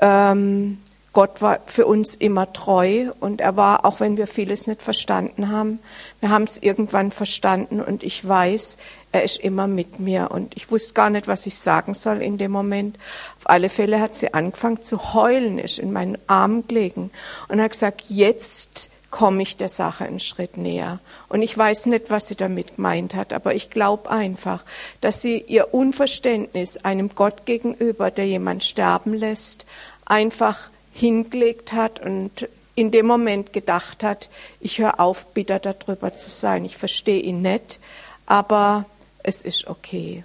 ähm, 0.00 0.78
Gott 1.12 1.40
war 1.40 1.60
für 1.66 1.86
uns 1.86 2.16
immer 2.16 2.52
treu 2.52 3.10
und 3.18 3.40
er 3.40 3.56
war, 3.56 3.84
auch 3.84 3.98
wenn 3.98 4.16
wir 4.16 4.26
vieles 4.26 4.66
nicht 4.66 4.82
verstanden 4.82 5.50
haben, 5.50 5.78
wir 6.20 6.28
haben 6.28 6.44
es 6.44 6.58
irgendwann 6.58 7.10
verstanden 7.10 7.80
und 7.80 8.02
ich 8.02 8.26
weiß, 8.26 8.76
er 9.10 9.24
ist 9.24 9.38
immer 9.38 9.66
mit 9.66 10.00
mir 10.00 10.30
und 10.30 10.54
ich 10.56 10.70
wusste 10.70 10.94
gar 10.94 11.10
nicht, 11.10 11.26
was 11.26 11.46
ich 11.46 11.58
sagen 11.58 11.94
soll 11.94 12.20
in 12.20 12.36
dem 12.36 12.52
Moment. 12.52 12.98
Auf 13.38 13.48
alle 13.48 13.70
Fälle 13.70 14.00
hat 14.00 14.16
sie 14.16 14.34
angefangen 14.34 14.82
zu 14.82 15.14
heulen, 15.14 15.58
ist 15.58 15.78
in 15.78 15.92
meinen 15.92 16.18
Armen 16.26 16.68
gelegen 16.68 17.10
und 17.48 17.60
hat 17.60 17.72
gesagt, 17.72 18.04
jetzt 18.08 18.90
komme 19.10 19.42
ich 19.42 19.56
der 19.56 19.70
Sache 19.70 20.04
einen 20.04 20.20
Schritt 20.20 20.58
näher. 20.58 20.98
Und 21.30 21.40
ich 21.40 21.56
weiß 21.56 21.86
nicht, 21.86 22.10
was 22.10 22.28
sie 22.28 22.36
damit 22.36 22.76
gemeint 22.76 23.14
hat, 23.14 23.32
aber 23.32 23.54
ich 23.54 23.70
glaube 23.70 24.10
einfach, 24.10 24.64
dass 25.00 25.22
sie 25.22 25.38
ihr 25.38 25.72
Unverständnis 25.72 26.84
einem 26.84 27.14
Gott 27.14 27.46
gegenüber, 27.46 28.10
der 28.10 28.26
jemand 28.26 28.64
sterben 28.64 29.14
lässt, 29.14 29.64
einfach 30.04 30.70
hingelegt 30.98 31.72
hat 31.72 32.00
und 32.00 32.48
in 32.74 32.90
dem 32.90 33.06
Moment 33.06 33.52
gedacht 33.52 34.02
hat, 34.04 34.28
ich 34.60 34.78
höre 34.78 35.00
auf, 35.00 35.26
bitter 35.26 35.58
darüber 35.58 36.16
zu 36.16 36.30
sein. 36.30 36.64
Ich 36.64 36.76
verstehe 36.76 37.20
ihn 37.20 37.42
nicht, 37.42 37.80
aber 38.26 38.84
es 39.22 39.42
ist 39.42 39.66
okay. 39.66 40.24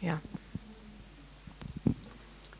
Ja. 0.00 0.20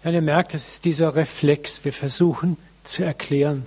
Ja, 0.05 0.11
ihr 0.11 0.23
merkt, 0.23 0.55
es 0.55 0.69
ist 0.69 0.85
dieser 0.85 1.17
Reflex. 1.17 1.85
Wir 1.85 1.93
versuchen 1.93 2.57
zu 2.85 3.03
erklären. 3.03 3.67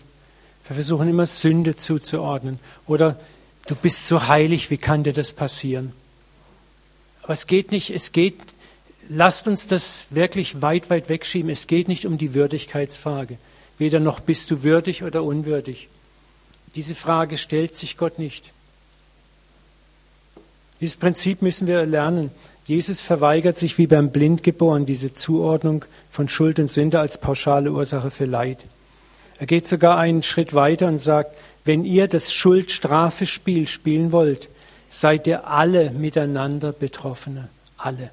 Wir 0.67 0.75
versuchen 0.75 1.09
immer 1.09 1.25
Sünde 1.25 1.75
zuzuordnen. 1.75 2.59
Oder 2.87 3.19
du 3.67 3.75
bist 3.75 4.07
so 4.07 4.27
heilig, 4.27 4.69
wie 4.69 4.77
kann 4.77 5.03
dir 5.03 5.13
das 5.13 5.33
passieren? 5.33 5.93
Aber 7.23 7.33
es 7.33 7.47
geht 7.47 7.71
nicht, 7.71 7.89
es 7.89 8.11
geht, 8.11 8.37
lasst 9.09 9.47
uns 9.47 9.67
das 9.67 10.07
wirklich 10.09 10.61
weit, 10.61 10.89
weit 10.89 11.09
wegschieben. 11.09 11.49
Es 11.49 11.67
geht 11.67 11.87
nicht 11.87 12.05
um 12.05 12.17
die 12.17 12.33
Würdigkeitsfrage. 12.33 13.37
Weder 13.83 13.99
noch 13.99 14.21
bist 14.21 14.49
du 14.49 14.63
würdig 14.63 15.03
oder 15.03 15.25
unwürdig. 15.25 15.89
Diese 16.75 16.95
Frage 16.95 17.37
stellt 17.37 17.75
sich 17.75 17.97
Gott 17.97 18.17
nicht. 18.17 18.53
Dieses 20.79 20.95
Prinzip 20.95 21.41
müssen 21.41 21.67
wir 21.67 21.85
lernen. 21.85 22.31
Jesus 22.63 23.01
verweigert 23.01 23.57
sich 23.57 23.77
wie 23.77 23.87
beim 23.87 24.09
Blindgeboren 24.09 24.85
diese 24.85 25.13
Zuordnung 25.13 25.83
von 26.09 26.29
Schuld 26.29 26.59
und 26.59 26.71
Sünde 26.71 27.01
als 27.01 27.17
pauschale 27.17 27.73
Ursache 27.73 28.09
für 28.09 28.23
Leid. 28.23 28.63
Er 29.37 29.47
geht 29.47 29.67
sogar 29.67 29.97
einen 29.97 30.23
Schritt 30.23 30.53
weiter 30.53 30.87
und 30.87 30.99
sagt, 30.99 31.37
wenn 31.65 31.83
ihr 31.83 32.07
das 32.07 32.31
Schuld-Strafe-Spiel 32.31 33.67
spielen 33.67 34.13
wollt, 34.13 34.47
seid 34.87 35.27
ihr 35.27 35.45
alle 35.45 35.91
miteinander 35.91 36.71
Betroffene. 36.71 37.49
Alle. 37.75 38.11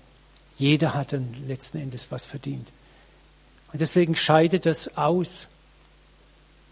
Jeder 0.59 0.95
hat 0.95 1.13
dann 1.13 1.29
letzten 1.47 1.79
Endes 1.79 2.09
was 2.11 2.25
verdient. 2.25 2.67
Und 3.73 3.81
deswegen 3.81 4.17
scheidet 4.17 4.67
das 4.67 4.97
aus. 4.97 5.47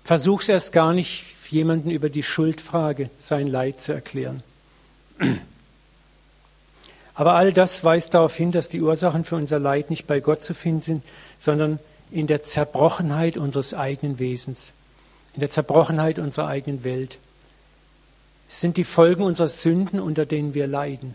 Versuch's 0.09 0.49
erst 0.49 0.73
gar 0.73 0.95
nicht, 0.95 1.27
jemanden 1.51 1.91
über 1.91 2.09
die 2.09 2.23
Schuldfrage 2.23 3.11
sein 3.19 3.47
Leid 3.47 3.83
zu 3.83 3.93
erklären. 3.93 4.43
Aber 7.15 7.35
all 7.35 7.53
das 7.53 7.85
weist 7.85 8.15
darauf 8.15 8.35
hin, 8.35 8.51
dass 8.51 8.71
die 8.71 8.81
Ursachen 8.81 9.25
für 9.25 9.37
unser 9.37 9.59
Leid 9.59 9.91
nicht 9.91 10.07
bei 10.07 10.21
Gott 10.21 10.43
zu 10.43 10.55
finden 10.55 10.81
sind, 10.81 11.03
sondern 11.39 11.79
in 12.11 12.27
der 12.27 12.43
Zerbrochenheit 12.43 13.37
unseres 13.37 13.75
eigenen 13.75 14.19
Wesens, 14.19 14.73
in 15.35 15.41
der 15.41 15.51
Zerbrochenheit 15.51 16.19
unserer 16.19 16.49
eigenen 16.49 16.85
Welt. 16.85 17.19
Es 18.49 18.63
sind 18.63 18.79
die 18.79 18.85
Folgen 18.85 19.23
unserer 19.23 19.49
Sünden, 19.49 20.01
unter 20.01 20.25
denen 20.25 20.55
wir 20.55 20.69
leiden. 20.69 21.15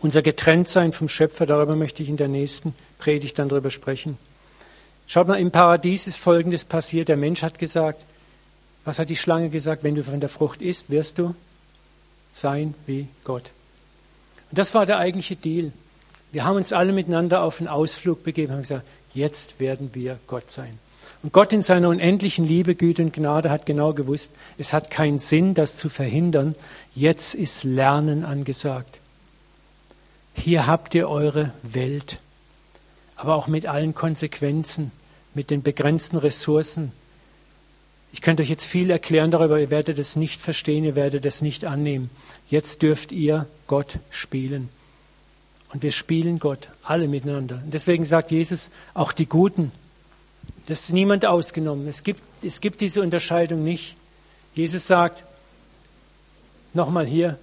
Unser 0.00 0.22
Getrenntsein 0.22 0.92
vom 0.92 1.08
Schöpfer, 1.08 1.46
darüber 1.46 1.76
möchte 1.76 2.02
ich 2.02 2.08
in 2.08 2.16
der 2.16 2.26
nächsten 2.26 2.74
Predigt 2.98 3.38
dann 3.38 3.48
drüber 3.48 3.70
sprechen. 3.70 4.18
Schaut 5.10 5.26
mal, 5.26 5.40
im 5.40 5.50
Paradies 5.50 6.06
ist 6.06 6.18
Folgendes 6.18 6.64
passiert. 6.64 7.08
Der 7.08 7.16
Mensch 7.16 7.42
hat 7.42 7.58
gesagt, 7.58 8.04
was 8.84 9.00
hat 9.00 9.08
die 9.10 9.16
Schlange 9.16 9.50
gesagt? 9.50 9.82
Wenn 9.82 9.96
du 9.96 10.04
von 10.04 10.20
der 10.20 10.28
Frucht 10.28 10.62
isst, 10.62 10.90
wirst 10.90 11.18
du 11.18 11.34
sein 12.30 12.74
wie 12.86 13.08
Gott. 13.24 13.50
Und 14.50 14.58
das 14.58 14.72
war 14.74 14.86
der 14.86 14.98
eigentliche 14.98 15.34
Deal. 15.34 15.72
Wir 16.30 16.44
haben 16.44 16.56
uns 16.56 16.72
alle 16.72 16.92
miteinander 16.92 17.42
auf 17.42 17.58
einen 17.58 17.66
Ausflug 17.66 18.22
begeben 18.22 18.54
und 18.54 18.60
gesagt, 18.60 18.86
jetzt 19.12 19.58
werden 19.58 19.90
wir 19.94 20.20
Gott 20.28 20.50
sein. 20.50 20.78
Und 21.24 21.32
Gott 21.32 21.52
in 21.52 21.62
seiner 21.62 21.88
unendlichen 21.88 22.46
Liebe, 22.46 22.76
Güte 22.76 23.02
und 23.02 23.12
Gnade 23.12 23.50
hat 23.50 23.66
genau 23.66 23.92
gewusst, 23.92 24.32
es 24.58 24.72
hat 24.72 24.90
keinen 24.90 25.18
Sinn, 25.18 25.54
das 25.54 25.76
zu 25.76 25.88
verhindern. 25.88 26.54
Jetzt 26.94 27.34
ist 27.34 27.64
Lernen 27.64 28.24
angesagt 28.24 29.00
hier 30.40 30.66
habt 30.66 30.94
ihr 30.94 31.08
eure 31.08 31.52
Welt, 31.62 32.18
aber 33.16 33.34
auch 33.34 33.46
mit 33.46 33.66
allen 33.66 33.94
Konsequenzen, 33.94 34.90
mit 35.34 35.50
den 35.50 35.62
begrenzten 35.62 36.16
Ressourcen. 36.16 36.92
Ich 38.12 38.22
könnte 38.22 38.42
euch 38.42 38.50
jetzt 38.50 38.64
viel 38.64 38.90
erklären 38.90 39.30
darüber, 39.30 39.60
ihr 39.60 39.70
werdet 39.70 39.98
es 39.98 40.16
nicht 40.16 40.40
verstehen, 40.40 40.84
ihr 40.84 40.96
werdet 40.96 41.24
es 41.24 41.42
nicht 41.42 41.64
annehmen. 41.64 42.10
Jetzt 42.48 42.82
dürft 42.82 43.12
ihr 43.12 43.46
Gott 43.66 43.98
spielen. 44.10 44.68
Und 45.72 45.82
wir 45.84 45.92
spielen 45.92 46.40
Gott, 46.40 46.68
alle 46.82 47.06
miteinander. 47.06 47.60
Und 47.64 47.72
deswegen 47.72 48.04
sagt 48.04 48.32
Jesus, 48.32 48.70
auch 48.92 49.12
die 49.12 49.26
Guten, 49.26 49.70
das 50.66 50.84
ist 50.84 50.92
niemand 50.92 51.24
ausgenommen. 51.26 51.86
Es 51.86 52.02
gibt, 52.02 52.22
es 52.42 52.60
gibt 52.60 52.80
diese 52.80 53.02
Unterscheidung 53.02 53.62
nicht. 53.62 53.96
Jesus 54.54 54.86
sagt, 54.86 55.24
nochmal 56.74 57.06
hier, 57.06 57.38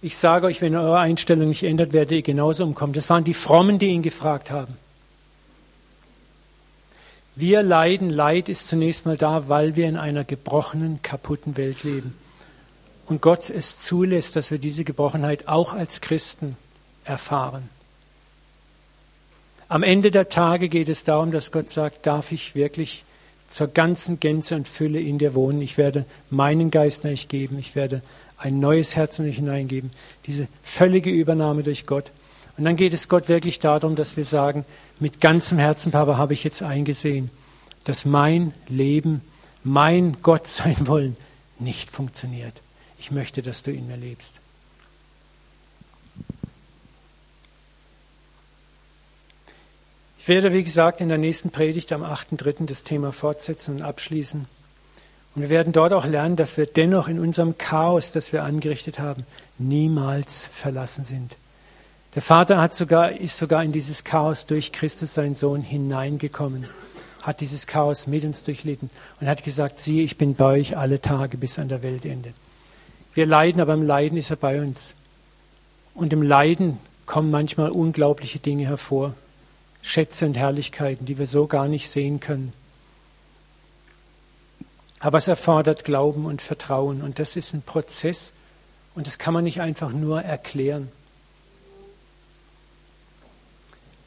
ich 0.00 0.16
sage 0.16 0.46
euch, 0.46 0.60
wenn 0.60 0.74
ihr 0.74 0.80
eure 0.80 0.98
Einstellung 0.98 1.48
nicht 1.48 1.62
ändert, 1.62 1.92
werdet 1.92 2.12
ihr 2.12 2.22
genauso 2.22 2.64
umkommen. 2.64 2.92
Das 2.92 3.10
waren 3.10 3.24
die 3.24 3.34
Frommen, 3.34 3.78
die 3.78 3.88
ihn 3.88 4.02
gefragt 4.02 4.50
haben. 4.50 4.74
Wir 7.40 7.62
leiden, 7.62 8.10
Leid 8.10 8.48
ist 8.48 8.66
zunächst 8.66 9.06
mal 9.06 9.16
da, 9.16 9.48
weil 9.48 9.76
wir 9.76 9.88
in 9.88 9.96
einer 9.96 10.24
gebrochenen, 10.24 11.02
kaputten 11.02 11.56
Welt 11.56 11.84
leben. 11.84 12.16
Und 13.06 13.22
Gott 13.22 13.48
es 13.48 13.78
zulässt, 13.78 14.34
dass 14.34 14.50
wir 14.50 14.58
diese 14.58 14.82
Gebrochenheit 14.82 15.46
auch 15.46 15.72
als 15.72 16.00
Christen 16.00 16.56
erfahren. 17.04 17.68
Am 19.68 19.84
Ende 19.84 20.10
der 20.10 20.28
Tage 20.28 20.68
geht 20.68 20.88
es 20.88 21.04
darum, 21.04 21.30
dass 21.30 21.52
Gott 21.52 21.70
sagt, 21.70 22.08
darf 22.08 22.32
ich 22.32 22.56
wirklich 22.56 23.04
zur 23.48 23.68
ganzen 23.68 24.18
Gänze 24.18 24.56
und 24.56 24.66
Fülle 24.66 24.98
in 24.98 25.18
dir 25.18 25.36
wohnen. 25.36 25.62
Ich 25.62 25.78
werde 25.78 26.06
meinen 26.30 26.72
Geist 26.72 27.04
euch 27.04 27.28
geben. 27.28 27.56
Ich 27.60 27.76
werde 27.76 28.02
ein 28.36 28.58
neues 28.58 28.96
Herz 28.96 29.20
in 29.20 29.28
euch 29.28 29.36
hineingeben, 29.36 29.92
diese 30.26 30.48
völlige 30.64 31.10
Übernahme 31.10 31.62
durch 31.62 31.86
Gott. 31.86 32.10
Und 32.58 32.64
dann 32.64 32.74
geht 32.74 32.92
es 32.92 33.08
Gott 33.08 33.28
wirklich 33.28 33.60
darum, 33.60 33.94
dass 33.94 34.16
wir 34.16 34.24
sagen, 34.24 34.64
mit 34.98 35.20
ganzem 35.20 35.58
Herzen, 35.58 35.92
Papa, 35.92 36.16
habe 36.16 36.34
ich 36.34 36.42
jetzt 36.42 36.60
eingesehen, 36.60 37.30
dass 37.84 38.04
mein 38.04 38.52
Leben, 38.66 39.22
mein 39.62 40.16
Gott 40.22 40.48
sein 40.48 40.76
wollen, 40.88 41.16
nicht 41.60 41.88
funktioniert. 41.88 42.60
Ich 42.98 43.12
möchte, 43.12 43.42
dass 43.42 43.62
du 43.62 43.70
in 43.70 43.86
mir 43.86 43.96
lebst. 43.96 44.40
Ich 50.18 50.26
werde, 50.26 50.52
wie 50.52 50.64
gesagt, 50.64 51.00
in 51.00 51.08
der 51.08 51.16
nächsten 51.16 51.50
Predigt 51.50 51.92
am 51.92 52.02
8.3. 52.02 52.66
das 52.66 52.82
Thema 52.82 53.12
fortsetzen 53.12 53.76
und 53.76 53.82
abschließen. 53.82 54.46
Und 55.36 55.42
wir 55.42 55.48
werden 55.48 55.72
dort 55.72 55.92
auch 55.92 56.04
lernen, 56.04 56.34
dass 56.34 56.56
wir 56.56 56.66
dennoch 56.66 57.06
in 57.06 57.20
unserem 57.20 57.56
Chaos, 57.56 58.10
das 58.10 58.32
wir 58.32 58.42
angerichtet 58.42 58.98
haben, 58.98 59.24
niemals 59.58 60.44
verlassen 60.44 61.04
sind. 61.04 61.36
Der 62.14 62.22
Vater 62.22 62.60
hat 62.60 62.74
sogar, 62.74 63.12
ist 63.12 63.36
sogar 63.36 63.62
in 63.62 63.72
dieses 63.72 64.02
Chaos 64.02 64.46
durch 64.46 64.72
Christus, 64.72 65.14
seinen 65.14 65.34
Sohn, 65.34 65.62
hineingekommen, 65.62 66.66
hat 67.22 67.40
dieses 67.40 67.66
Chaos 67.66 68.06
mit 68.06 68.24
uns 68.24 68.42
durchlitten 68.42 68.90
und 69.20 69.28
hat 69.28 69.44
gesagt, 69.44 69.80
siehe, 69.80 70.02
ich 70.02 70.16
bin 70.16 70.34
bei 70.34 70.58
euch 70.60 70.76
alle 70.76 71.00
Tage 71.00 71.36
bis 71.36 71.58
an 71.58 71.68
der 71.68 71.82
Weltende. 71.82 72.32
Wir 73.14 73.26
leiden, 73.26 73.60
aber 73.60 73.74
im 73.74 73.82
Leiden 73.82 74.16
ist 74.16 74.30
er 74.30 74.36
bei 74.36 74.60
uns. 74.60 74.94
Und 75.94 76.12
im 76.12 76.22
Leiden 76.22 76.78
kommen 77.04 77.30
manchmal 77.30 77.70
unglaubliche 77.70 78.38
Dinge 78.38 78.66
hervor, 78.66 79.14
Schätze 79.82 80.26
und 80.26 80.36
Herrlichkeiten, 80.36 81.04
die 81.04 81.18
wir 81.18 81.26
so 81.26 81.46
gar 81.46 81.68
nicht 81.68 81.90
sehen 81.90 82.20
können. 82.20 82.52
Aber 85.00 85.18
es 85.18 85.28
erfordert 85.28 85.84
Glauben 85.84 86.26
und 86.26 86.42
Vertrauen 86.42 87.02
und 87.02 87.18
das 87.18 87.36
ist 87.36 87.54
ein 87.54 87.62
Prozess 87.62 88.32
und 88.94 89.06
das 89.06 89.18
kann 89.18 89.34
man 89.34 89.44
nicht 89.44 89.60
einfach 89.60 89.92
nur 89.92 90.22
erklären. 90.22 90.88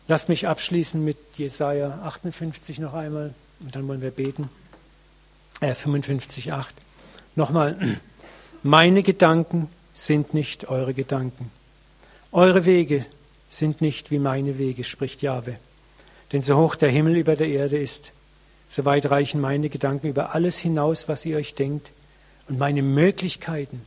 Lasst 0.08 0.30
mich 0.30 0.48
abschließen 0.48 1.04
mit 1.04 1.18
Jesaja 1.36 2.02
58 2.04 2.80
noch 2.80 2.94
einmal 2.94 3.34
und 3.60 3.76
dann 3.76 3.88
wollen 3.88 4.02
wir 4.02 4.12
beten. 4.12 4.50
Äh, 5.62 5.76
55, 5.76 6.52
8. 6.54 6.74
Nochmal. 7.36 7.98
Meine 8.64 9.04
Gedanken 9.04 9.70
sind 9.94 10.34
nicht 10.34 10.70
eure 10.70 10.94
Gedanken. 10.94 11.52
Eure 12.32 12.66
Wege 12.66 13.06
sind 13.50 13.82
nicht 13.82 14.12
wie 14.12 14.20
meine 14.20 14.58
Wege, 14.58 14.84
spricht 14.84 15.22
Jahwe. 15.22 15.58
Denn 16.32 16.42
so 16.42 16.58
hoch 16.58 16.76
der 16.76 16.90
Himmel 16.90 17.18
über 17.18 17.36
der 17.36 17.50
Erde 17.50 17.78
ist, 17.78 18.14
so 18.68 18.86
weit 18.86 19.10
reichen 19.12 19.42
meine 19.42 19.70
Gedanken 19.70 20.08
über 20.08 20.34
alles 20.34 20.58
hinaus, 20.58 21.10
was 21.10 21.26
ihr 21.26 21.36
euch 21.36 21.56
denkt. 21.56 21.92
Und 22.48 22.58
meine 22.58 22.82
Möglichkeiten, 22.82 23.82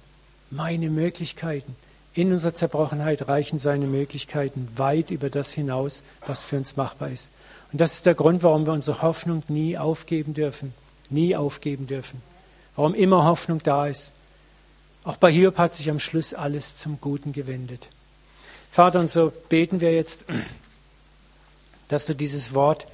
meine 0.50 0.90
Möglichkeiten 0.90 1.74
in 2.14 2.32
unserer 2.32 2.54
Zerbrochenheit 2.54 3.28
reichen 3.28 3.58
seine 3.58 3.86
Möglichkeiten 3.86 4.68
weit 4.76 5.10
über 5.10 5.30
das 5.30 5.52
hinaus, 5.52 6.04
was 6.26 6.44
für 6.44 6.56
uns 6.56 6.76
machbar 6.76 7.10
ist. 7.10 7.32
Und 7.72 7.80
das 7.80 7.94
ist 7.94 8.06
der 8.06 8.14
Grund, 8.14 8.44
warum 8.44 8.66
wir 8.66 8.72
unsere 8.72 9.02
Hoffnung 9.02 9.42
nie 9.48 9.76
aufgeben 9.76 10.32
dürfen. 10.32 10.74
Nie 11.10 11.34
aufgeben 11.34 11.88
dürfen. 11.88 12.22
Warum 12.76 12.94
immer 12.94 13.24
Hoffnung 13.24 13.60
da 13.64 13.88
ist. 13.88 14.12
Auch 15.02 15.16
bei 15.16 15.30
Hiob 15.32 15.58
hat 15.58 15.74
sich 15.74 15.90
am 15.90 15.98
Schluss 15.98 16.34
alles 16.34 16.76
zum 16.76 17.00
Guten 17.00 17.32
gewendet. 17.32 17.88
Vater, 18.70 19.00
und 19.00 19.10
so 19.10 19.32
beten 19.48 19.80
wir 19.80 19.92
jetzt, 19.92 20.24
dass 21.88 22.06
du 22.06 22.14
dieses 22.14 22.54
Wort 22.54 22.86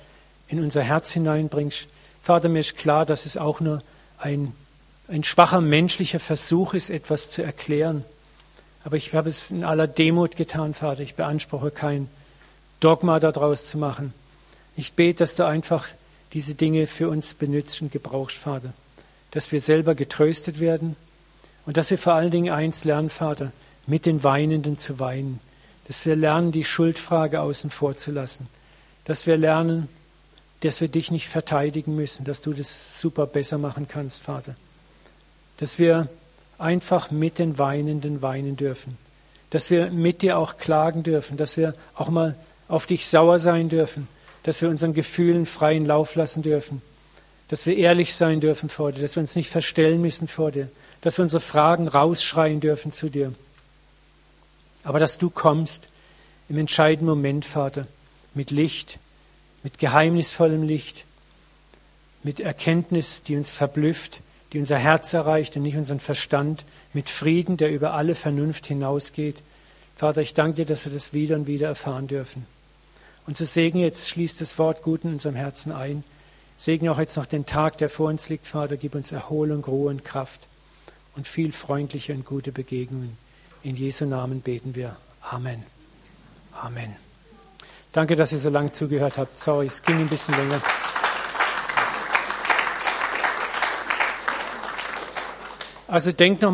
in 0.48 0.60
unser 0.60 0.82
Herz 0.82 1.12
hineinbringst. 1.12 1.88
Vater, 2.22 2.48
mir 2.48 2.60
ist 2.60 2.78
klar, 2.78 3.04
dass 3.04 3.26
es 3.26 3.36
auch 3.36 3.60
nur 3.60 3.82
ein, 4.18 4.54
ein 5.08 5.24
schwacher 5.24 5.60
menschlicher 5.60 6.20
Versuch 6.20 6.72
ist, 6.72 6.88
etwas 6.88 7.30
zu 7.30 7.42
erklären. 7.42 8.04
Aber 8.84 8.96
ich 8.96 9.14
habe 9.14 9.28
es 9.28 9.50
in 9.50 9.64
aller 9.64 9.86
Demut 9.86 10.36
getan, 10.36 10.74
Vater. 10.74 11.02
Ich 11.02 11.14
beanspruche 11.14 11.70
kein 11.70 12.08
Dogma 12.80 13.20
daraus 13.20 13.68
zu 13.68 13.78
machen. 13.78 14.14
Ich 14.76 14.94
bete, 14.94 15.18
dass 15.18 15.36
du 15.36 15.44
einfach 15.44 15.86
diese 16.32 16.54
Dinge 16.54 16.86
für 16.86 17.08
uns 17.08 17.34
benützt 17.34 17.82
und 17.82 17.92
gebrauchst, 17.92 18.36
Vater. 18.36 18.72
Dass 19.32 19.52
wir 19.52 19.60
selber 19.60 19.94
getröstet 19.94 20.60
werden 20.60 20.96
und 21.66 21.76
dass 21.76 21.90
wir 21.90 21.98
vor 21.98 22.14
allen 22.14 22.30
Dingen 22.30 22.52
eins 22.52 22.84
lernen, 22.84 23.10
Vater, 23.10 23.52
mit 23.86 24.06
den 24.06 24.24
Weinenden 24.24 24.78
zu 24.78 24.98
weinen. 24.98 25.40
Dass 25.86 26.06
wir 26.06 26.16
lernen, 26.16 26.52
die 26.52 26.64
Schuldfrage 26.64 27.40
außen 27.40 27.70
vor 27.70 27.96
zu 27.96 28.12
lassen. 28.12 28.48
Dass 29.04 29.26
wir 29.26 29.36
lernen, 29.36 29.88
dass 30.60 30.80
wir 30.80 30.88
dich 30.88 31.10
nicht 31.10 31.28
verteidigen 31.28 31.96
müssen, 31.96 32.24
dass 32.24 32.42
du 32.42 32.52
das 32.52 33.00
super 33.00 33.26
besser 33.26 33.58
machen 33.58 33.88
kannst, 33.88 34.22
Vater. 34.22 34.54
Dass 35.56 35.78
wir 35.78 36.08
einfach 36.60 37.10
mit 37.10 37.38
den 37.38 37.58
Weinenden 37.58 38.22
weinen 38.22 38.56
dürfen. 38.56 38.98
Dass 39.50 39.70
wir 39.70 39.90
mit 39.90 40.22
dir 40.22 40.38
auch 40.38 40.58
klagen 40.58 41.02
dürfen, 41.02 41.36
dass 41.36 41.56
wir 41.56 41.74
auch 41.94 42.08
mal 42.08 42.36
auf 42.68 42.86
dich 42.86 43.08
sauer 43.08 43.38
sein 43.38 43.68
dürfen, 43.68 44.06
dass 44.42 44.62
wir 44.62 44.68
unseren 44.68 44.94
Gefühlen 44.94 45.46
freien 45.46 45.84
Lauf 45.84 46.14
lassen 46.14 46.42
dürfen, 46.42 46.82
dass 47.48 47.66
wir 47.66 47.76
ehrlich 47.76 48.14
sein 48.14 48.40
dürfen 48.40 48.68
vor 48.68 48.92
dir, 48.92 49.02
dass 49.02 49.16
wir 49.16 49.20
uns 49.22 49.34
nicht 49.34 49.50
verstellen 49.50 50.00
müssen 50.00 50.28
vor 50.28 50.52
dir, 50.52 50.68
dass 51.00 51.18
wir 51.18 51.24
unsere 51.24 51.40
Fragen 51.40 51.88
rausschreien 51.88 52.60
dürfen 52.60 52.92
zu 52.92 53.08
dir. 53.08 53.32
Aber 54.84 54.98
dass 54.98 55.18
du 55.18 55.30
kommst 55.30 55.88
im 56.48 56.58
entscheidenden 56.58 57.06
Moment, 57.06 57.44
Vater, 57.44 57.86
mit 58.34 58.50
Licht, 58.50 58.98
mit 59.62 59.78
geheimnisvollem 59.78 60.62
Licht, 60.62 61.04
mit 62.22 62.40
Erkenntnis, 62.40 63.22
die 63.22 63.36
uns 63.36 63.50
verblüfft, 63.50 64.20
die 64.52 64.58
unser 64.58 64.78
Herz 64.78 65.12
erreicht 65.12 65.56
und 65.56 65.62
nicht 65.62 65.76
unseren 65.76 66.00
Verstand, 66.00 66.64
mit 66.92 67.08
Frieden, 67.08 67.56
der 67.56 67.70
über 67.70 67.94
alle 67.94 68.14
Vernunft 68.14 68.66
hinausgeht. 68.66 69.42
Vater, 69.96 70.22
ich 70.22 70.34
danke 70.34 70.56
dir, 70.56 70.66
dass 70.66 70.84
wir 70.84 70.92
das 70.92 71.12
wieder 71.12 71.36
und 71.36 71.46
wieder 71.46 71.68
erfahren 71.68 72.06
dürfen. 72.06 72.46
Und 73.26 73.36
zu 73.36 73.46
Segen 73.46 73.78
jetzt 73.78 74.08
schließt 74.08 74.40
das 74.40 74.58
Wort 74.58 74.82
gut 74.82 75.04
in 75.04 75.12
unserem 75.12 75.36
Herzen 75.36 75.72
ein. 75.72 76.04
Segne 76.56 76.92
auch 76.92 76.98
jetzt 76.98 77.16
noch 77.16 77.26
den 77.26 77.46
Tag, 77.46 77.78
der 77.78 77.88
vor 77.88 78.08
uns 78.08 78.28
liegt, 78.28 78.46
Vater. 78.46 78.76
Gib 78.76 78.94
uns 78.94 79.12
Erholung, 79.12 79.64
Ruhe 79.64 79.90
und 79.90 80.04
Kraft 80.04 80.46
und 81.16 81.26
viel 81.26 81.52
freundliche 81.52 82.12
und 82.12 82.26
gute 82.26 82.52
Begegnungen. 82.52 83.16
In 83.62 83.76
Jesu 83.76 84.04
Namen 84.04 84.40
beten 84.40 84.74
wir. 84.74 84.96
Amen. 85.22 85.62
Amen. 86.52 86.96
Danke, 87.92 88.16
dass 88.16 88.32
ihr 88.32 88.38
so 88.38 88.50
lange 88.50 88.72
zugehört 88.72 89.18
habt. 89.18 89.38
Sorry, 89.38 89.66
es 89.66 89.82
ging 89.82 89.98
ein 89.98 90.08
bisschen 90.08 90.36
länger. 90.36 90.60
Also 95.90 96.12
denkt 96.12 96.40
noch 96.42 96.48